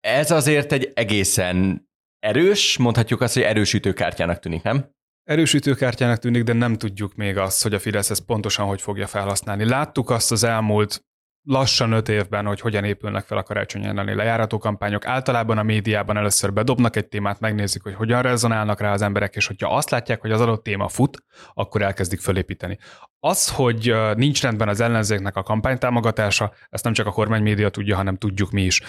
ez 0.00 0.30
azért 0.30 0.72
egy 0.72 0.92
egészen 0.94 1.88
erős, 2.18 2.78
mondhatjuk 2.78 3.20
azt, 3.20 3.34
hogy 3.34 3.42
erősítőkártyának 3.42 4.38
tűnik, 4.38 4.62
nem? 4.62 4.96
Erősítőkártyának 5.24 6.18
tűnik, 6.18 6.42
de 6.42 6.52
nem 6.52 6.76
tudjuk 6.76 7.14
még 7.14 7.36
azt, 7.36 7.62
hogy 7.62 7.74
a 7.74 7.78
Fidesz 7.78 8.10
ezt 8.10 8.24
pontosan 8.24 8.66
hogy 8.66 8.80
fogja 8.80 9.06
felhasználni. 9.06 9.64
Láttuk 9.64 10.10
azt 10.10 10.32
az 10.32 10.44
elmúlt 10.44 11.04
lassan 11.48 11.92
öt 11.92 12.08
évben, 12.08 12.46
hogy 12.46 12.60
hogyan 12.60 12.84
épülnek 12.84 13.24
fel 13.24 13.38
a 13.38 13.42
karácsony 13.42 13.84
elleni 13.84 14.14
lejárató 14.14 14.58
kampányok. 14.58 15.06
Általában 15.06 15.58
a 15.58 15.62
médiában 15.62 16.16
először 16.16 16.52
bedobnak 16.52 16.96
egy 16.96 17.06
témát, 17.06 17.40
megnézik, 17.40 17.82
hogy 17.82 17.94
hogyan 17.94 18.22
rezonálnak 18.22 18.80
rá 18.80 18.92
az 18.92 19.02
emberek, 19.02 19.36
és 19.36 19.46
hogyha 19.46 19.76
azt 19.76 19.90
látják, 19.90 20.20
hogy 20.20 20.30
az 20.30 20.40
adott 20.40 20.62
téma 20.62 20.88
fut, 20.88 21.24
akkor 21.54 21.82
elkezdik 21.82 22.20
fölépíteni. 22.20 22.78
Az, 23.20 23.50
hogy 23.50 23.94
nincs 24.14 24.42
rendben 24.42 24.68
az 24.68 24.80
ellenzéknek 24.80 25.36
a 25.36 25.42
kampánytámogatása, 25.42 26.52
ezt 26.70 26.84
nem 26.84 26.92
csak 26.92 27.06
a 27.06 27.12
kormány 27.12 27.42
média 27.42 27.68
tudja, 27.68 27.96
hanem 27.96 28.16
tudjuk 28.16 28.50
mi 28.50 28.62
is 28.62 28.82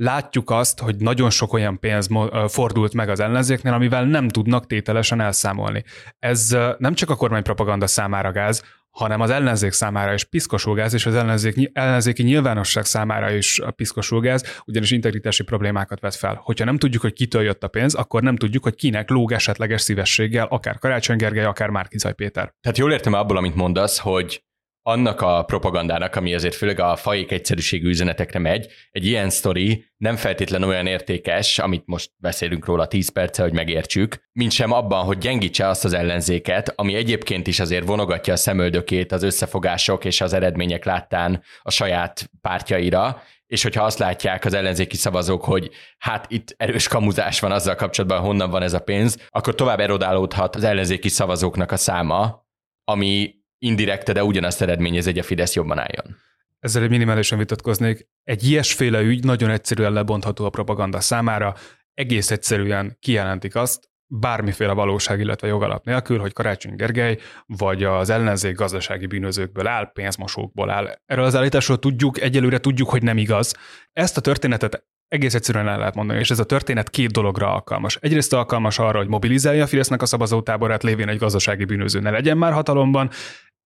látjuk 0.00 0.50
azt, 0.50 0.80
hogy 0.80 0.96
nagyon 0.96 1.30
sok 1.30 1.52
olyan 1.52 1.78
pénz 1.78 2.08
fordult 2.48 2.94
meg 2.94 3.08
az 3.08 3.20
ellenzéknél, 3.20 3.72
amivel 3.72 4.04
nem 4.04 4.28
tudnak 4.28 4.66
tételesen 4.66 5.20
elszámolni. 5.20 5.84
Ez 6.18 6.56
nem 6.78 6.94
csak 6.94 7.10
a 7.10 7.16
kormány 7.16 7.42
propaganda 7.42 7.86
számára 7.86 8.32
gáz, 8.32 8.62
hanem 8.90 9.20
az 9.20 9.30
ellenzék 9.30 9.72
számára 9.72 10.12
is 10.12 10.24
piszkosulgáz, 10.24 10.94
és 10.94 11.06
az 11.06 11.14
ellenzék, 11.14 11.70
ellenzéki 11.72 12.22
nyilvánosság 12.22 12.84
számára 12.84 13.30
is 13.30 13.60
piszkosulgáz, 13.76 14.60
ugyanis 14.64 14.90
integritási 14.90 15.42
problémákat 15.42 16.00
vet 16.00 16.14
fel. 16.14 16.40
Hogyha 16.42 16.64
nem 16.64 16.78
tudjuk, 16.78 17.02
hogy 17.02 17.12
kitől 17.12 17.42
jött 17.42 17.62
a 17.62 17.68
pénz, 17.68 17.94
akkor 17.94 18.22
nem 18.22 18.36
tudjuk, 18.36 18.62
hogy 18.62 18.74
kinek 18.74 19.10
lóg 19.10 19.32
esetleges 19.32 19.80
szívességgel, 19.80 20.46
akár 20.46 20.78
Karácsony 20.78 21.16
Gergely, 21.16 21.44
akár 21.44 21.68
Márkizaj 21.68 22.14
Péter. 22.14 22.54
Tehát 22.60 22.78
jól 22.78 22.92
értem 22.92 23.12
abból, 23.12 23.36
amit 23.36 23.54
mondasz, 23.54 23.98
hogy 23.98 24.42
annak 24.88 25.20
a 25.20 25.42
propagandának, 25.42 26.16
ami 26.16 26.34
azért 26.34 26.54
főleg 26.54 26.80
a 26.80 26.96
fajék 26.96 27.30
egyszerűségű 27.30 27.88
üzenetekre 27.88 28.38
megy, 28.38 28.66
egy 28.90 29.06
ilyen 29.06 29.30
sztori 29.30 29.84
nem 29.96 30.16
feltétlen 30.16 30.62
olyan 30.62 30.86
értékes, 30.86 31.58
amit 31.58 31.82
most 31.86 32.10
beszélünk 32.16 32.64
róla 32.66 32.86
10 32.86 33.08
perce, 33.08 33.42
hogy 33.42 33.52
megértsük, 33.52 34.28
mint 34.32 34.52
sem 34.52 34.72
abban, 34.72 35.04
hogy 35.04 35.18
gyengítse 35.18 35.66
azt 35.66 35.84
az 35.84 35.92
ellenzéket, 35.92 36.72
ami 36.76 36.94
egyébként 36.94 37.46
is 37.46 37.60
azért 37.60 37.86
vonogatja 37.86 38.32
a 38.32 38.36
szemöldökét 38.36 39.12
az 39.12 39.22
összefogások 39.22 40.04
és 40.04 40.20
az 40.20 40.32
eredmények 40.32 40.84
láttán 40.84 41.42
a 41.62 41.70
saját 41.70 42.30
pártjaira, 42.40 43.22
és 43.46 43.62
hogyha 43.62 43.84
azt 43.84 43.98
látják 43.98 44.44
az 44.44 44.54
ellenzéki 44.54 44.96
szavazók, 44.96 45.44
hogy 45.44 45.70
hát 45.98 46.26
itt 46.28 46.54
erős 46.56 46.88
kamuzás 46.88 47.40
van 47.40 47.52
azzal 47.52 47.74
kapcsolatban, 47.74 48.20
honnan 48.20 48.50
van 48.50 48.62
ez 48.62 48.72
a 48.72 48.80
pénz, 48.80 49.26
akkor 49.28 49.54
tovább 49.54 49.80
erodálódhat 49.80 50.56
az 50.56 50.64
ellenzéki 50.64 51.08
szavazóknak 51.08 51.72
a 51.72 51.76
száma, 51.76 52.46
ami 52.84 53.37
indirekte, 53.58 54.12
de 54.12 54.24
ugyanazt 54.24 54.62
eredményez, 54.62 55.04
hogy 55.04 55.18
a 55.18 55.22
Fidesz 55.22 55.54
jobban 55.54 55.78
álljon. 55.78 56.16
Ezzel 56.58 56.82
egy 56.82 56.90
minimálisan 56.90 57.38
vitatkoznék. 57.38 58.08
Egy 58.22 58.48
ilyesféle 58.48 59.00
ügy 59.00 59.24
nagyon 59.24 59.50
egyszerűen 59.50 59.92
lebontható 59.92 60.44
a 60.44 60.50
propaganda 60.50 61.00
számára, 61.00 61.54
egész 61.94 62.30
egyszerűen 62.30 62.96
kijelentik 63.00 63.54
azt, 63.54 63.88
bármiféle 64.06 64.72
valóság, 64.72 65.20
illetve 65.20 65.46
jogalap 65.46 65.84
nélkül, 65.84 66.18
hogy 66.18 66.32
Karácsony 66.32 66.74
Gergely 66.76 67.18
vagy 67.46 67.84
az 67.84 68.10
ellenzék 68.10 68.56
gazdasági 68.56 69.06
bűnözőkből 69.06 69.66
áll, 69.66 69.92
pénzmosókból 69.92 70.70
áll. 70.70 70.98
Erről 71.06 71.24
az 71.24 71.34
állításról 71.34 71.78
tudjuk, 71.78 72.20
egyelőre 72.20 72.58
tudjuk, 72.58 72.90
hogy 72.90 73.02
nem 73.02 73.18
igaz. 73.18 73.56
Ezt 73.92 74.16
a 74.16 74.20
történetet 74.20 74.86
egész 75.08 75.34
egyszerűen 75.34 75.68
el 75.68 75.78
lehet 75.78 75.94
mondani, 75.94 76.18
és 76.18 76.30
ez 76.30 76.38
a 76.38 76.44
történet 76.44 76.90
két 76.90 77.10
dologra 77.10 77.52
alkalmas. 77.52 77.96
Egyrészt 77.96 78.32
alkalmas 78.32 78.78
arra, 78.78 78.98
hogy 78.98 79.08
mobilizálja 79.08 79.62
a 79.62 79.66
Fidesznek 79.66 80.02
a 80.02 80.06
szavazótáborát, 80.06 80.82
lévén 80.82 81.08
egy 81.08 81.18
gazdasági 81.18 81.64
bűnöző 81.64 82.00
ne 82.00 82.10
legyen 82.10 82.38
már 82.38 82.52
hatalomban, 82.52 83.10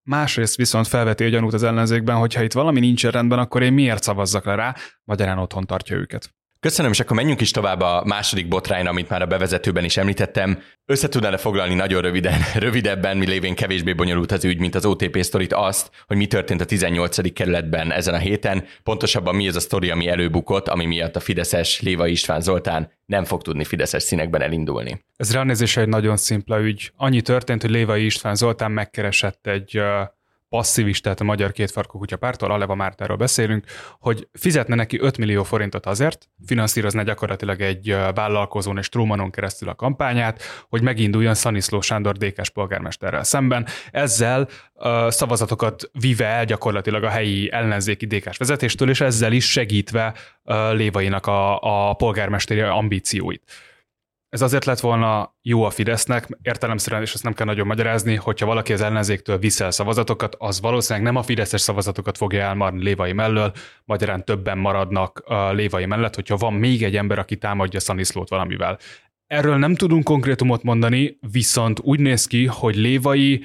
Másrészt 0.02 0.56
viszont 0.56 0.87
felveti 0.87 1.25
a 1.25 1.28
gyanút 1.28 1.52
az 1.52 1.62
ellenzékben, 1.62 2.16
hogy 2.16 2.35
ha 2.35 2.42
itt 2.42 2.52
valami 2.52 2.80
nincs 2.80 3.06
rendben, 3.06 3.38
akkor 3.38 3.62
én 3.62 3.73
miért 3.73 4.02
szavazzak 4.02 4.44
le 4.44 4.54
rá, 4.54 4.76
magyarán 5.04 5.38
otthon 5.38 5.66
tartja 5.66 5.97
őket. 5.97 6.35
Köszönöm, 6.62 6.90
és 6.90 7.00
akkor 7.00 7.16
menjünk 7.16 7.40
is 7.40 7.50
tovább 7.50 7.81
a 7.81 8.02
második 8.07 8.49
botrányra, 8.49 8.90
amit 8.90 9.09
már 9.09 9.23
a 9.23 9.26
bevezetőben 9.26 9.85
is 9.85 9.97
említettem. 9.97 10.62
Összetudnál-e 10.87 11.37
foglalni 11.37 11.75
nagyon 11.75 12.02
röviden, 12.02 12.40
rövidebben, 12.64 13.16
mi 13.16 13.26
lévén 13.26 13.54
kevésbé 13.54 13.92
bonyolult 13.92 14.33
az 14.33 14.45
ügy, 14.45 14.59
mint 14.59 14.75
az 14.75 14.85
OTP 14.85 15.23
sztorit 15.23 15.52
azt, 15.52 15.90
hogy 16.07 16.16
mi 16.16 16.26
történt 16.26 16.61
a 16.61 16.64
18. 16.64 17.33
kerületben 17.33 17.92
ezen 17.92 18.14
a 18.14 18.19
héten, 18.19 18.64
pontosabban 18.83 19.35
mi 19.35 19.49
az 19.49 19.57
a 19.57 19.61
sztori, 19.61 19.90
ami 19.90 20.09
előbukott, 20.09 20.69
ami 20.69 20.87
miatt 20.87 21.16
a 21.16 21.21
Fideszes 21.21 21.81
Léva 21.81 22.07
István 22.07 22.40
Zoltán 22.40 22.90
nem 23.07 23.25
fog 23.25 23.42
tudni 23.42 23.64
Fideszes 23.64 24.02
színekben 24.02 24.42
elindulni. 24.42 25.04
Ez 25.16 25.33
ránézése 25.33 25.81
egy 25.81 25.88
nagyon 25.88 26.16
szimpla 26.16 26.61
ügy. 26.61 26.92
Annyi 26.97 27.21
történt, 27.21 27.62
hogy 27.62 27.71
Léva 27.71 27.97
István 27.97 28.35
Zoltán 28.35 28.71
megkeresett 28.71 29.47
egy 29.47 29.81
passzivistát 30.52 31.21
a 31.21 31.25
Magyar 31.25 31.52
Kétfarkú 31.52 31.99
Kutya 31.99 32.16
pártól, 32.16 32.50
Aleva 32.50 32.75
Mártáról 32.75 33.16
beszélünk, 33.16 33.64
hogy 33.99 34.28
fizetne 34.32 34.75
neki 34.75 35.00
5 35.00 35.18
millió 35.18 35.42
forintot 35.42 35.87
azért, 35.87 36.28
finanszírozna 36.47 37.02
gyakorlatilag 37.02 37.61
egy 37.61 37.97
vállalkozón 38.14 38.78
és 38.78 38.88
Trumanon 38.88 39.30
keresztül 39.30 39.68
a 39.68 39.75
kampányát, 39.75 40.42
hogy 40.68 40.82
meginduljon 40.82 41.35
Szaniszló 41.35 41.80
Sándor 41.80 42.16
DK-s 42.16 42.50
polgármesterrel 42.50 43.25
szemben. 43.25 43.66
Ezzel 43.90 44.49
szavazatokat 45.09 45.90
vive 45.92 46.26
el 46.26 46.44
gyakorlatilag 46.44 47.02
a 47.04 47.09
helyi 47.09 47.52
ellenzéki 47.52 48.06
dk 48.06 48.37
vezetéstől, 48.37 48.88
és 48.88 49.00
ezzel 49.00 49.32
is 49.32 49.50
segítve 49.50 50.14
uh, 50.44 50.73
Lévainak 50.75 51.26
a, 51.26 51.59
a 51.88 51.94
polgármesteri 51.94 52.61
ambícióit. 52.61 53.42
Ez 54.32 54.42
azért 54.42 54.64
lett 54.64 54.80
volna 54.80 55.36
jó 55.42 55.64
a 55.64 55.70
Fidesznek, 55.70 56.28
értelemszerűen, 56.42 57.02
és 57.02 57.14
ezt 57.14 57.22
nem 57.22 57.32
kell 57.32 57.46
nagyon 57.46 57.66
magyarázni, 57.66 58.14
hogyha 58.14 58.46
valaki 58.46 58.72
az 58.72 58.80
ellenzéktől 58.80 59.38
viszel 59.38 59.70
szavazatokat, 59.70 60.34
az 60.38 60.60
valószínűleg 60.60 61.06
nem 61.06 61.16
a 61.16 61.22
Fideszes 61.22 61.60
szavazatokat 61.60 62.16
fogja 62.16 62.40
elmarni 62.40 62.82
Lévai 62.82 63.12
mellől, 63.12 63.52
magyarán 63.84 64.24
többen 64.24 64.58
maradnak 64.58 65.18
a 65.18 65.52
Lévai 65.52 65.86
mellett, 65.86 66.14
hogyha 66.14 66.36
van 66.36 66.52
még 66.52 66.84
egy 66.84 66.96
ember, 66.96 67.18
aki 67.18 67.36
támadja 67.36 67.80
Szaniszlót 67.80 68.28
valamivel. 68.28 68.78
Erről 69.26 69.56
nem 69.56 69.74
tudunk 69.74 70.04
konkrétumot 70.04 70.62
mondani, 70.62 71.18
viszont 71.32 71.80
úgy 71.80 72.00
néz 72.00 72.26
ki, 72.26 72.46
hogy 72.46 72.76
Lévai 72.76 73.44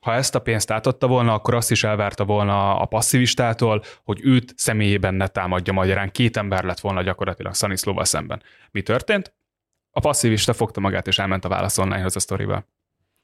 ha 0.00 0.14
ezt 0.14 0.34
a 0.34 0.38
pénzt 0.38 0.70
átadta 0.70 1.06
volna, 1.06 1.32
akkor 1.32 1.54
azt 1.54 1.70
is 1.70 1.84
elvárta 1.84 2.24
volna 2.24 2.78
a 2.78 2.84
passzivistától, 2.84 3.82
hogy 4.04 4.20
őt 4.22 4.52
személyében 4.56 5.14
ne 5.14 5.26
támadja 5.26 5.72
magyarán. 5.72 6.10
Két 6.10 6.36
ember 6.36 6.64
lett 6.64 6.80
volna 6.80 7.02
gyakorlatilag 7.02 7.54
Szaniszlóval 7.54 8.04
szemben. 8.04 8.42
Mi 8.70 8.82
történt? 8.82 9.36
A 9.90 10.00
passzivista 10.00 10.52
fogta 10.52 10.80
magát 10.80 11.06
és 11.06 11.18
elment 11.18 11.44
a 11.44 11.48
Válasz 11.48 11.78
Online-hoz 11.78 12.16
a 12.16 12.20
sztoriba. 12.20 12.64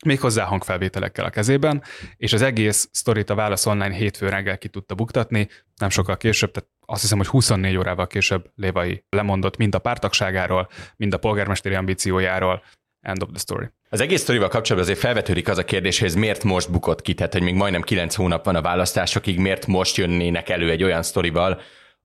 Méghozzá 0.04 0.44
hangfelvételekkel 0.44 1.25
a 1.25 1.30
kezében, 1.30 1.83
és 2.16 2.33
az 2.33 2.42
egész 2.42 2.88
sztorit 2.92 3.30
a 3.30 3.35
Válasz 3.35 3.66
Online 3.66 3.94
hétfő 3.94 4.28
reggel 4.28 4.59
ki 4.59 4.68
tudta 4.68 4.94
buktatni, 4.94 5.49
nem 5.76 5.88
sokkal 5.88 6.16
később, 6.16 6.50
tehát 6.50 6.71
azt 6.87 7.00
hiszem, 7.00 7.18
hogy 7.18 7.26
24 7.26 7.76
órával 7.76 8.06
később 8.06 8.50
Lévai 8.56 9.04
lemondott 9.09 9.56
mind 9.56 9.75
a 9.75 9.78
pártagságáról, 9.78 10.68
mind 10.97 11.14
a 11.14 11.18
polgármesteri 11.18 11.75
ambíciójáról, 11.75 12.62
End 13.04 13.23
of 13.23 13.28
the 13.28 13.38
story. 13.38 13.66
Az 13.88 14.00
egész 14.00 14.21
sztorival 14.21 14.49
kapcsolatban 14.49 14.90
azért 14.90 15.04
felvetődik 15.04 15.49
az 15.49 15.59
a 15.59 15.64
kérdés, 15.64 15.99
hogy 15.99 16.09
ez 16.09 16.14
miért 16.14 16.44
most 16.44 16.71
bukott 16.71 17.02
ki, 17.02 17.14
tehát 17.14 17.33
hogy 17.33 17.42
még 17.42 17.54
majdnem 17.54 17.83
9 17.83 18.14
hónap 18.14 18.44
van 18.44 18.56
a 18.56 18.62
választásokig, 18.62 19.38
miért 19.38 19.66
most 19.66 19.97
jönnének 19.97 20.49
elő 20.49 20.71
egy 20.71 20.83
olyan 20.83 21.02
sztorival, 21.02 21.61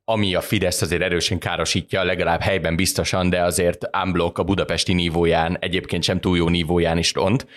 ami 0.09 0.35
a 0.35 0.41
Fidesz 0.41 0.81
azért 0.81 1.01
erősen 1.01 1.39
károsítja, 1.39 2.03
legalább 2.03 2.41
helyben 2.41 2.75
biztosan, 2.75 3.29
de 3.29 3.43
azért 3.43 3.89
unblock 4.03 4.37
a 4.37 4.43
budapesti 4.43 4.93
nívóján, 4.93 5.57
egyébként 5.59 6.03
sem 6.03 6.19
túl 6.19 6.37
jó 6.37 6.49
nívóján 6.49 6.97
is 6.97 7.13
ront. 7.13 7.47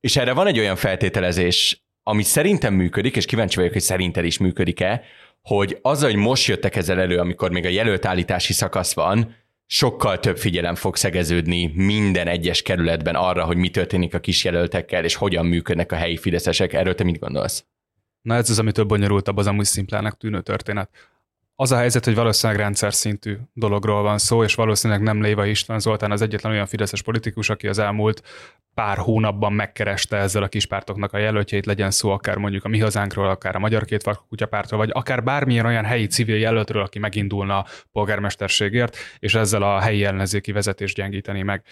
És 0.00 0.16
erre 0.16 0.32
van 0.32 0.46
egy 0.46 0.58
olyan 0.58 0.76
feltételezés, 0.76 1.84
ami 2.02 2.22
szerintem 2.22 2.74
működik, 2.74 3.16
és 3.16 3.24
kíváncsi 3.24 3.56
vagyok, 3.56 3.72
hogy 3.72 3.82
szerinted 3.82 4.24
is 4.24 4.38
működik-e, 4.38 5.02
hogy 5.42 5.78
az, 5.82 6.02
hogy 6.02 6.16
most 6.16 6.46
jöttek 6.46 6.76
ezzel 6.76 7.00
elő, 7.00 7.18
amikor 7.18 7.50
még 7.50 7.64
a 7.64 7.68
jelöltállítási 7.68 8.52
szakasz 8.52 8.94
van, 8.94 9.34
sokkal 9.66 10.18
több 10.20 10.38
figyelem 10.38 10.74
fog 10.74 10.96
szegeződni 10.96 11.72
minden 11.74 12.26
egyes 12.26 12.62
kerületben 12.62 13.14
arra, 13.14 13.44
hogy 13.44 13.56
mi 13.56 13.70
történik 13.70 14.14
a 14.14 14.20
kisjelöltekkel, 14.20 15.04
és 15.04 15.14
hogyan 15.14 15.46
működnek 15.46 15.92
a 15.92 15.96
helyi 15.96 16.16
fideszesek. 16.16 16.72
Erről 16.72 16.94
te 16.94 17.04
mit 17.04 17.18
gondolsz? 17.18 17.64
Na 18.22 18.34
ez 18.34 18.50
az, 18.50 18.58
amitől 18.58 18.84
bonyolultabb 18.84 19.36
az 19.36 19.46
amúgy 19.46 19.64
szimplának 19.64 20.16
tűnő 20.16 20.40
történet. 20.40 20.90
Az 21.58 21.72
a 21.72 21.76
helyzet, 21.76 22.04
hogy 22.04 22.14
valószínűleg 22.14 22.62
rendszer 22.62 22.94
szintű 22.94 23.36
dologról 23.52 24.02
van 24.02 24.18
szó, 24.18 24.42
és 24.44 24.54
valószínűleg 24.54 25.02
nem 25.02 25.22
Léva 25.22 25.46
István 25.46 25.78
Zoltán 25.78 26.10
az 26.10 26.22
egyetlen 26.22 26.52
olyan 26.52 26.66
fideszes 26.66 27.02
politikus, 27.02 27.50
aki 27.50 27.68
az 27.68 27.78
elmúlt 27.78 28.22
pár 28.74 28.96
hónapban 28.96 29.52
megkereste 29.52 30.16
ezzel 30.16 30.42
a 30.42 30.48
kispártoknak 30.48 31.12
a 31.12 31.18
jelöltjeit, 31.18 31.66
legyen 31.66 31.90
szó 31.90 32.10
akár 32.10 32.36
mondjuk 32.36 32.64
a 32.64 32.68
Mi 32.68 32.78
Hazánkról, 32.78 33.28
akár 33.28 33.56
a 33.56 33.58
Magyar 33.58 33.84
Két 33.84 34.10
Kutyapártról, 34.28 34.78
vagy 34.78 34.90
akár 34.92 35.22
bármilyen 35.22 35.66
olyan 35.66 35.84
helyi 35.84 36.06
civil 36.06 36.36
jelöltről, 36.36 36.82
aki 36.82 36.98
megindulna 36.98 37.58
a 37.58 37.66
polgármesterségért, 37.92 38.96
és 39.18 39.34
ezzel 39.34 39.62
a 39.62 39.80
helyi 39.80 40.04
ellenzéki 40.04 40.52
vezetést 40.52 40.96
gyengíteni 40.96 41.42
meg. 41.42 41.64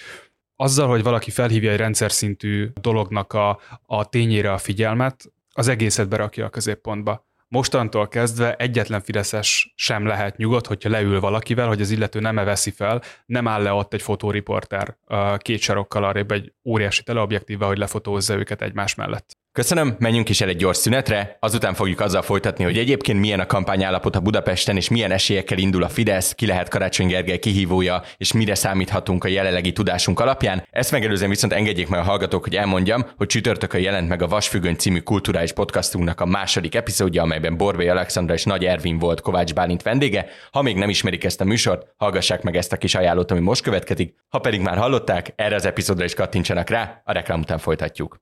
Azzal, 0.57 0.89
hogy 0.89 1.03
valaki 1.03 1.31
felhívja 1.31 1.71
egy 1.71 1.79
rendszer 1.79 2.13
szintű 2.13 2.69
dolognak 2.81 3.33
a, 3.33 3.61
a 3.87 4.09
tényére 4.09 4.53
a 4.53 4.59
figyelmet, 4.59 5.33
az 5.55 5.69
egészet 5.69 6.09
berakja 6.09 6.45
a 6.45 6.51
középpontba 6.51 7.33
mostantól 7.55 8.09
kezdve 8.09 8.55
egyetlen 8.57 9.01
Fideszes 9.01 9.73
sem 9.77 10.07
lehet 10.07 10.37
nyugodt, 10.37 10.67
hogyha 10.67 10.91
leül 10.91 11.21
valakivel, 11.21 11.67
hogy 11.67 11.81
az 11.81 11.91
illető 11.91 12.21
nem 12.21 12.35
veszi 12.35 12.71
fel, 12.71 13.03
nem 13.27 13.49
áll 13.49 13.63
le 13.63 13.73
ott 13.73 13.93
egy 13.93 14.03
fotóriporter 14.03 14.97
két 15.39 15.61
sarokkal 15.61 16.05
arrébb 16.05 16.31
egy 16.31 16.53
óriási 16.65 17.03
teleobjektívvel, 17.03 17.69
hogy 17.69 17.79
lefotózza 17.79 18.35
őket 18.35 18.63
egymás 18.63 18.95
mellett. 18.95 19.34
Köszönöm, 19.55 19.97
menjünk 19.99 20.29
is 20.29 20.41
el 20.41 20.49
egy 20.49 20.57
gyors 20.57 20.77
szünetre, 20.77 21.37
azután 21.41 21.75
fogjuk 21.75 22.01
azzal 22.01 22.23
folytatni, 22.23 22.65
hogy 22.65 22.79
egyébként 22.79 23.21
milyen 23.21 23.41
a 23.41 23.47
kampányállapot 23.47 24.17
a 24.17 24.21
Budapesten, 24.21 24.77
és 24.77 24.89
milyen 24.89 25.11
esélyekkel 25.11 25.59
indul 25.59 25.83
a 25.83 25.89
Fidesz, 25.89 26.33
ki 26.33 26.47
lehet 26.47 26.69
Karácsony 26.69 27.07
Gergely 27.07 27.39
kihívója, 27.39 28.03
és 28.17 28.33
mire 28.33 28.55
számíthatunk 28.55 29.25
a 29.25 29.29
jelenlegi 29.29 29.73
tudásunk 29.73 30.21
alapján. 30.21 30.67
Ezt 30.71 30.91
megelőzően 30.91 31.31
viszont 31.31 31.53
engedjék 31.53 31.89
meg 31.89 32.01
a 32.01 32.03
hallgatók, 32.03 32.43
hogy 32.43 32.57
elmondjam, 32.57 33.07
hogy 33.17 33.27
csütörtökön 33.27 33.81
jelent 33.81 34.09
meg 34.09 34.23
a 34.23 34.29
Vasfüggöny 34.29 34.77
című 34.77 35.01
kulturális 35.01 35.53
podcastunknak 35.53 36.21
a 36.21 36.27
második 36.27 36.75
epizódja, 36.75 37.23
amelyben 37.23 37.57
Borbély 37.57 37.89
Alexandra 37.89 38.35
és 38.35 38.45
Nagy 38.45 38.65
Ervin 38.65 38.99
volt 38.99 39.21
Kovács 39.21 39.55
Bálint 39.55 39.83
vendége. 39.83 40.27
Ha 40.51 40.63
még 40.63 40.77
nem 40.77 40.89
ismerik 40.89 41.25
ezt 41.25 41.41
a 41.41 41.45
műsort, 41.45 41.87
hallgassák 41.97 42.43
meg 42.43 42.57
ezt 42.57 42.73
a 42.73 42.77
kis 42.77 42.95
ajánlót, 42.95 43.31
ami 43.31 43.41
most 43.41 43.63
következik. 43.63 44.15
Ha 44.29 44.39
pedig 44.39 44.61
már 44.61 44.77
hallották, 44.77 45.33
erre 45.37 45.55
az 45.55 45.67
epizódra 45.67 46.05
is 46.05 46.15
kattintsanak 46.15 46.69
rá, 46.69 47.03
a 47.05 47.13
reklám 47.13 47.41
után 47.41 47.59
folytatjuk. 47.59 48.23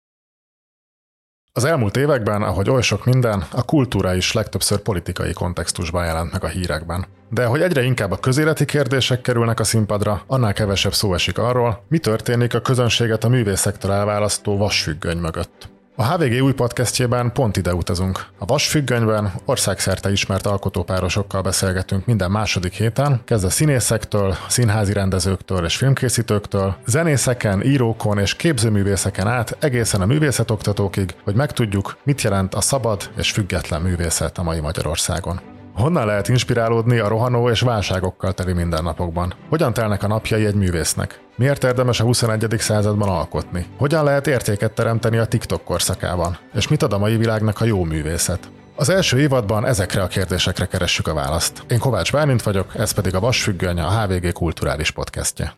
Az 1.58 1.64
elmúlt 1.64 1.98
években, 1.98 2.42
ahogy 2.42 2.70
oly 2.70 2.82
sok 2.82 3.06
minden, 3.06 3.44
a 3.52 3.64
kultúra 3.64 4.14
is 4.14 4.34
legtöbbször 4.34 4.80
politikai 4.80 5.34
kontextusban 5.34 6.06
jelent 6.06 6.32
meg 6.32 6.44
a 6.44 6.48
hírekben. 6.48 7.06
De 7.30 7.46
hogy 7.46 7.62
egyre 7.62 7.84
inkább 7.84 8.12
a 8.12 8.18
közéleti 8.18 8.66
kérdések 8.66 9.22
kerülnek 9.22 9.60
a 9.60 9.64
színpadra, 9.64 10.22
annál 10.28 10.54
kevesebb 10.54 10.94
szó 10.94 11.14
esik 11.14 11.38
arról, 11.38 11.84
mi 11.88 11.98
történik 11.98 12.54
a 12.54 12.62
közönséget 12.62 13.24
a 13.24 13.30
művészektől 13.30 13.92
elválasztó 13.92 14.58
vasfüggöny 14.58 15.18
mögött. 15.18 15.70
A 15.98 16.14
HVG 16.14 16.42
új 16.44 16.54
podcastjében 16.54 17.32
pont 17.32 17.58
ide 17.58 17.74
utazunk. 17.74 18.26
A 18.38 18.46
Vasfüggönyben 18.46 19.34
országszerte 19.46 20.12
ismert 20.12 20.46
alkotópárosokkal 20.46 21.42
beszélgetünk 21.42 22.06
minden 22.06 22.32
második 22.32 22.74
héten, 22.74 23.22
kezdve 23.26 23.50
színészektől, 23.50 24.36
színházi 24.48 24.94
rendezőktől 24.94 25.66
és 25.66 25.78
filmkészítőktől, 25.78 26.76
zenészeken, 26.86 27.64
írókon 27.64 28.18
és 28.18 28.36
képzőművészeken 28.36 29.28
át 29.28 29.58
egészen 29.60 30.02
a 30.02 30.06
művészetoktatókig, 30.06 31.16
hogy 31.24 31.36
megtudjuk, 31.36 31.98
mit 32.04 32.22
jelent 32.22 32.54
a 32.54 32.62
szabad 32.62 33.10
és 33.18 33.32
független 33.32 33.82
művészet 33.82 34.38
a 34.38 34.44
mai 34.44 34.60
Magyarországon. 34.60 35.55
Honnan 35.76 36.06
lehet 36.06 36.28
inspirálódni 36.28 36.98
a 36.98 37.08
rohanó 37.08 37.50
és 37.50 37.62
válságokkal 37.62 38.34
teli 38.34 38.54
mindennapokban? 38.54 39.34
Hogyan 39.50 39.74
telnek 39.74 40.04
a 40.04 40.08
napjai 40.08 40.46
egy 40.46 40.56
művésznek? 40.56 41.20
Miért 41.36 41.64
érdemes 41.64 42.00
a 42.00 42.04
21. 42.04 42.56
században 42.58 43.10
alkotni? 43.10 43.66
Hogyan 43.78 44.04
lehet 44.04 44.28
értéket 44.28 44.72
teremteni 44.72 45.18
a 45.18 45.26
TikTok 45.26 45.64
korszakában? 45.64 46.38
És 46.54 46.68
mit 46.68 46.84
ad 46.84 46.94
a 46.94 46.98
mai 46.98 47.18
világnak 47.18 47.62
a 47.62 47.66
jó 47.66 47.84
művészet? 47.84 48.50
Az 48.76 48.90
első 48.90 49.20
évadban 49.20 49.66
ezekre 49.66 50.02
a 50.02 50.08
kérdésekre 50.08 50.66
keressük 50.66 51.08
a 51.08 51.14
választ. 51.14 51.64
Én 51.68 51.80
Kovács 51.80 52.12
Bálint 52.12 52.44
vagyok, 52.44 52.76
ez 52.76 52.92
pedig 52.92 53.16
a 53.16 53.20
Vasfüggöny, 53.20 53.80
a 53.80 54.02
HVG 54.02 54.32
kulturális 54.32 54.92
podcastje. 54.92 55.56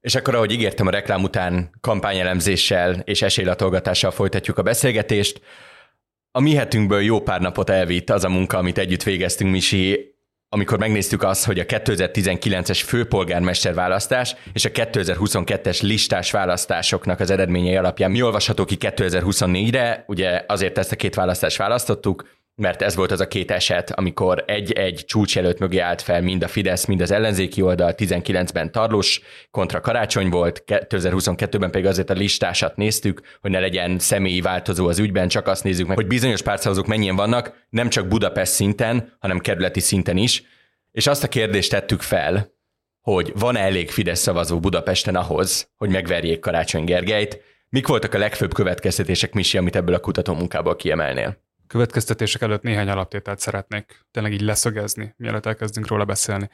És 0.00 0.14
akkor, 0.14 0.34
ahogy 0.34 0.52
ígértem, 0.52 0.86
a 0.86 0.90
reklám 0.90 1.22
után 1.22 1.70
kampányelemzéssel 1.80 3.02
és 3.04 3.22
esélylatolgatással 3.22 4.10
folytatjuk 4.10 4.58
a 4.58 4.62
beszélgetést. 4.62 5.40
A 6.34 6.40
mi 6.40 6.54
hetünkből 6.54 7.02
jó 7.02 7.20
pár 7.20 7.40
napot 7.40 7.70
elvitt 7.70 8.10
az 8.10 8.24
a 8.24 8.28
munka, 8.28 8.56
amit 8.58 8.78
együtt 8.78 9.02
végeztünk, 9.02 9.50
Misi, 9.50 10.14
amikor 10.48 10.78
megnéztük 10.78 11.22
azt, 11.22 11.44
hogy 11.44 11.58
a 11.58 11.64
2019-es 11.64 12.82
főpolgármester 12.86 13.74
választás 13.74 14.36
és 14.52 14.64
a 14.64 14.70
2022-es 14.70 15.82
listás 15.82 16.30
választásoknak 16.30 17.20
az 17.20 17.30
eredményei 17.30 17.76
alapján 17.76 18.10
mi 18.10 18.22
olvasható 18.22 18.64
ki 18.64 18.76
2024-re, 18.80 20.04
ugye 20.06 20.44
azért 20.46 20.78
ezt 20.78 20.92
a 20.92 20.96
két 20.96 21.14
választást 21.14 21.56
választottuk, 21.56 22.24
mert 22.54 22.82
ez 22.82 22.94
volt 22.94 23.10
az 23.10 23.20
a 23.20 23.28
két 23.28 23.50
eset, 23.50 23.90
amikor 23.90 24.44
egy-egy 24.46 25.04
csúcsjelölt 25.06 25.58
mögé 25.58 25.78
állt 25.78 26.02
fel 26.02 26.22
mind 26.22 26.42
a 26.42 26.48
Fidesz, 26.48 26.84
mind 26.84 27.00
az 27.00 27.10
ellenzéki 27.10 27.62
oldal, 27.62 27.94
19-ben 27.96 28.72
Tarlós 28.72 29.20
kontra 29.50 29.80
Karácsony 29.80 30.28
volt, 30.28 30.62
2022-ben 30.66 31.70
pedig 31.70 31.86
azért 31.86 32.10
a 32.10 32.14
listásat 32.14 32.76
néztük, 32.76 33.20
hogy 33.40 33.50
ne 33.50 33.60
legyen 33.60 33.98
személyi 33.98 34.40
változó 34.40 34.86
az 34.86 34.98
ügyben, 34.98 35.28
csak 35.28 35.46
azt 35.46 35.64
nézzük 35.64 35.86
meg, 35.86 35.96
hogy 35.96 36.06
bizonyos 36.06 36.42
pártszavazók 36.42 36.86
mennyien 36.86 37.16
vannak, 37.16 37.66
nem 37.68 37.88
csak 37.88 38.08
Budapest 38.08 38.52
szinten, 38.52 39.16
hanem 39.20 39.38
kerületi 39.38 39.80
szinten 39.80 40.16
is, 40.16 40.42
és 40.90 41.06
azt 41.06 41.24
a 41.24 41.28
kérdést 41.28 41.70
tettük 41.70 42.00
fel, 42.00 42.52
hogy 43.00 43.32
van-e 43.34 43.60
elég 43.60 43.90
Fidesz 43.90 44.20
szavazó 44.20 44.60
Budapesten 44.60 45.16
ahhoz, 45.16 45.70
hogy 45.76 45.90
megverjék 45.90 46.40
Karácsony 46.40 46.84
Gergelyt, 46.84 47.40
mik 47.68 47.86
voltak 47.86 48.14
a 48.14 48.18
legfőbb 48.18 48.54
következtetések, 48.54 49.32
Misi, 49.32 49.58
amit 49.58 49.76
ebből 49.76 49.94
a 49.94 49.98
kutatómunkából 49.98 50.76
kiemelnél? 50.76 51.36
Következtetések 51.72 52.42
előtt 52.42 52.62
néhány 52.62 52.88
alaptételt 52.88 53.38
szeretnék 53.38 54.00
tényleg 54.10 54.32
így 54.32 54.40
leszögezni, 54.40 55.14
mielőtt 55.16 55.46
elkezdünk 55.46 55.86
róla 55.86 56.04
beszélni. 56.04 56.50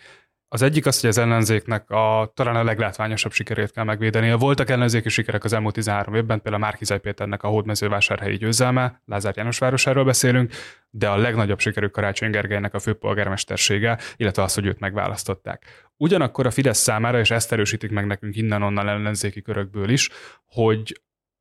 Az 0.49 0.63
egyik 0.63 0.87
az, 0.87 1.01
hogy 1.01 1.09
az 1.09 1.19
ellenzéknek 1.19 1.91
a, 1.91 2.33
talán 2.35 2.57
a 2.57 2.65
leglátványosabb 2.65 3.33
sikerét 3.33 3.71
kell 3.71 3.85
megvédeni. 3.85 4.33
Voltak 4.33 4.71
ellenzéki 4.71 5.09
sikerek 5.09 5.45
az 5.45 5.53
elmúlt 5.53 5.75
13 5.75 6.15
évben, 6.15 6.41
például 6.43 6.63
Márkizaj 6.63 7.01
Péternek 7.01 7.43
a 7.43 7.49
hódmezővásárhelyi 7.49 8.37
győzelme, 8.37 9.03
Lázár 9.05 9.37
János 9.37 9.59
városáról 9.59 10.05
beszélünk, 10.05 10.53
de 10.91 11.09
a 11.09 11.17
legnagyobb 11.17 11.59
sikerük 11.59 11.93
Karácsony 11.93 12.31
Gergelynek 12.31 12.75
a 12.75 12.79
főpolgármestersége, 12.79 13.99
illetve 14.17 14.43
az, 14.43 14.55
hogy 14.55 14.67
őt 14.67 14.81
megválasztották. 14.81 15.91
Ugyanakkor 15.97 16.47
a 16.47 16.51
Fidesz 16.51 16.79
számára, 16.79 17.19
és 17.19 17.31
ezt 17.31 17.53
erősítik 17.53 17.91
meg 17.91 18.07
nekünk 18.07 18.37
innen-onnan 18.37 18.89
ellenzéki 18.89 19.43
körökből 19.43 19.89
is, 19.89 20.11
hogy 20.45 21.01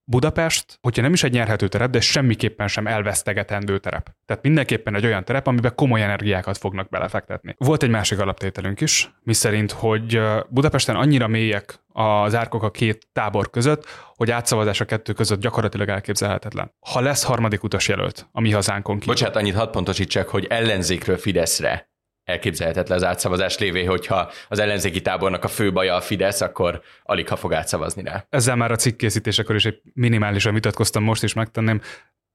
Budapest, 0.10 0.78
hogyha 0.82 1.02
nem 1.02 1.14
is 1.14 1.24
egy 1.24 1.32
nyerhető 1.32 1.68
terep, 1.68 1.90
de 1.90 2.00
semmiképpen 2.00 2.68
sem 2.68 2.88
elvesztegetendő 2.88 3.78
terep. 3.78 4.10
Tehát 4.26 4.44
mindenképpen 4.44 4.96
egy 4.96 5.06
olyan 5.06 5.24
terep, 5.24 5.48
amiben 5.48 5.76
komoly 5.76 6.04
energiákat 6.04 6.58
fognak 6.58 6.90
belefektetni. 6.90 7.56
Volt 7.58 7.84
egy 7.84 7.90
másik 7.90 8.20
alaptételünk 8.20 8.82
is, 8.82 9.12
miszerint, 9.24 9.72
hogy 9.72 10.22
Budapesten 10.50 10.96
annyira 10.96 11.28
mélyek 11.28 11.80
az 11.88 12.36
árkok 12.36 12.64
a 12.64 12.72
két 12.72 13.08
tábor 13.14 13.50
között, 13.50 13.86
hogy 14.16 14.32
átszavazás 14.32 14.82
a 14.82 14.86
kettő 14.86 15.14
között 15.14 15.40
gyakorlatilag 15.40 15.90
elképzelhetetlen. 15.90 16.74
Ha 16.80 17.00
lesz 17.00 17.24
harmadik 17.24 17.64
utas 17.64 17.88
jelölt 17.88 18.28
a 18.32 18.42
mi 18.42 18.52
hazánkon 18.52 19.00
kívül. 19.00 19.14
Bocsát, 19.14 19.36
annyit 19.36 19.56
hadd 19.56 19.72
pontosítsak, 19.72 20.30
hogy 20.30 20.46
ellenzékről 20.50 21.18
Fideszre 21.18 21.90
elképzelhetetlen 22.28 22.98
az 22.98 23.04
átszavazás 23.04 23.58
lévé, 23.58 23.84
hogyha 23.84 24.32
az 24.48 24.60
ellenzéki 24.60 25.02
tábornak 25.02 25.44
a 25.44 25.48
fő 25.48 25.72
baja 25.72 25.96
a 25.96 26.02
Fidesz, 26.02 26.42
akkor 26.42 26.82
alig 27.04 27.28
ha 27.28 27.36
fog 27.36 27.54
átszavazni 27.54 28.04
rá. 28.04 28.26
Ezzel 28.30 28.56
már 28.56 28.72
a 28.72 28.76
cikkkészítésekor 28.76 29.56
is 29.56 29.66
egy 29.66 29.82
minimálisan 29.94 30.54
vitatkoztam, 30.54 31.04
most 31.04 31.24
is 31.24 31.34
megtenném. 31.34 31.82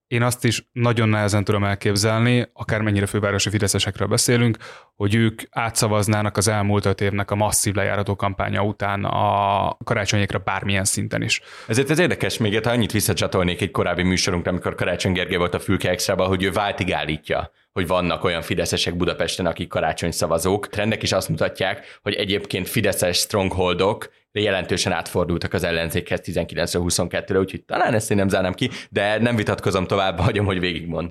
Én 0.07 0.23
azt 0.23 0.45
is 0.45 0.69
nagyon 0.73 1.09
nehezen 1.09 1.45
tudom 1.45 1.65
elképzelni, 1.65 2.51
akármennyire 2.53 3.07
fővárosi 3.07 3.51
fideszesekről 3.51 4.09
beszélünk, 4.09 4.57
hogy 4.97 5.15
ők 5.15 5.43
átszavaznának 5.51 6.37
az 6.37 6.49
elmúlt 6.49 6.85
öt 6.85 7.01
évnek 7.01 7.31
a 7.31 7.35
masszív 7.35 7.75
lejárató 7.75 8.17
kampánya 8.17 8.63
után 8.63 9.05
a 9.05 9.77
karácsonyékra 9.85 10.39
bármilyen 10.39 10.85
szinten 10.85 11.23
is. 11.23 11.41
Ezért 11.67 11.91
ez 11.91 11.99
érdekes 11.99 12.39
még, 12.39 12.65
ha 12.65 12.71
annyit 12.71 12.93
visszacsatolnék 12.93 13.61
egy 13.61 13.71
korábbi 13.71 14.03
műsorunkra, 14.03 14.51
amikor 14.51 14.75
Karácsony 14.75 15.13
Gergely 15.13 15.37
volt 15.37 15.55
a 15.55 15.61
Fülke 15.61 15.91
Extrában, 15.91 16.29
hogy 16.29 16.43
ő 16.43 16.51
váltig 16.51 16.93
állítja, 16.93 17.51
hogy 17.73 17.87
vannak 17.87 18.25
olyan 18.25 18.43
fideszesek 18.43 18.97
Budapesten, 18.97 19.47
akik 19.47 19.69
karácsony 19.69 20.11
szavazók. 20.11 20.69
Trendek 20.69 21.03
is 21.03 21.13
azt 21.13 21.29
mutatják, 21.29 21.99
hogy 22.03 22.15
egyébként 22.15 22.69
fideszes 22.69 23.17
strongholdok 23.17 24.11
jelentősen 24.33 24.93
átfordultak 24.93 25.53
az 25.53 25.65
ellenzékhez 25.65 26.21
19-22-re, 26.25 27.39
úgyhogy 27.39 27.65
talán 27.65 27.95
ezt 27.95 28.11
én 28.11 28.17
nem 28.17 28.29
zárnám 28.29 28.55
ki, 28.55 28.71
de 28.91 29.19
nem 29.19 29.37
vitatkozom 29.37 29.87
tovább, 29.87 30.19
hagyom, 30.29 30.45
hogy 30.45 30.61
végigmond. 30.61 31.11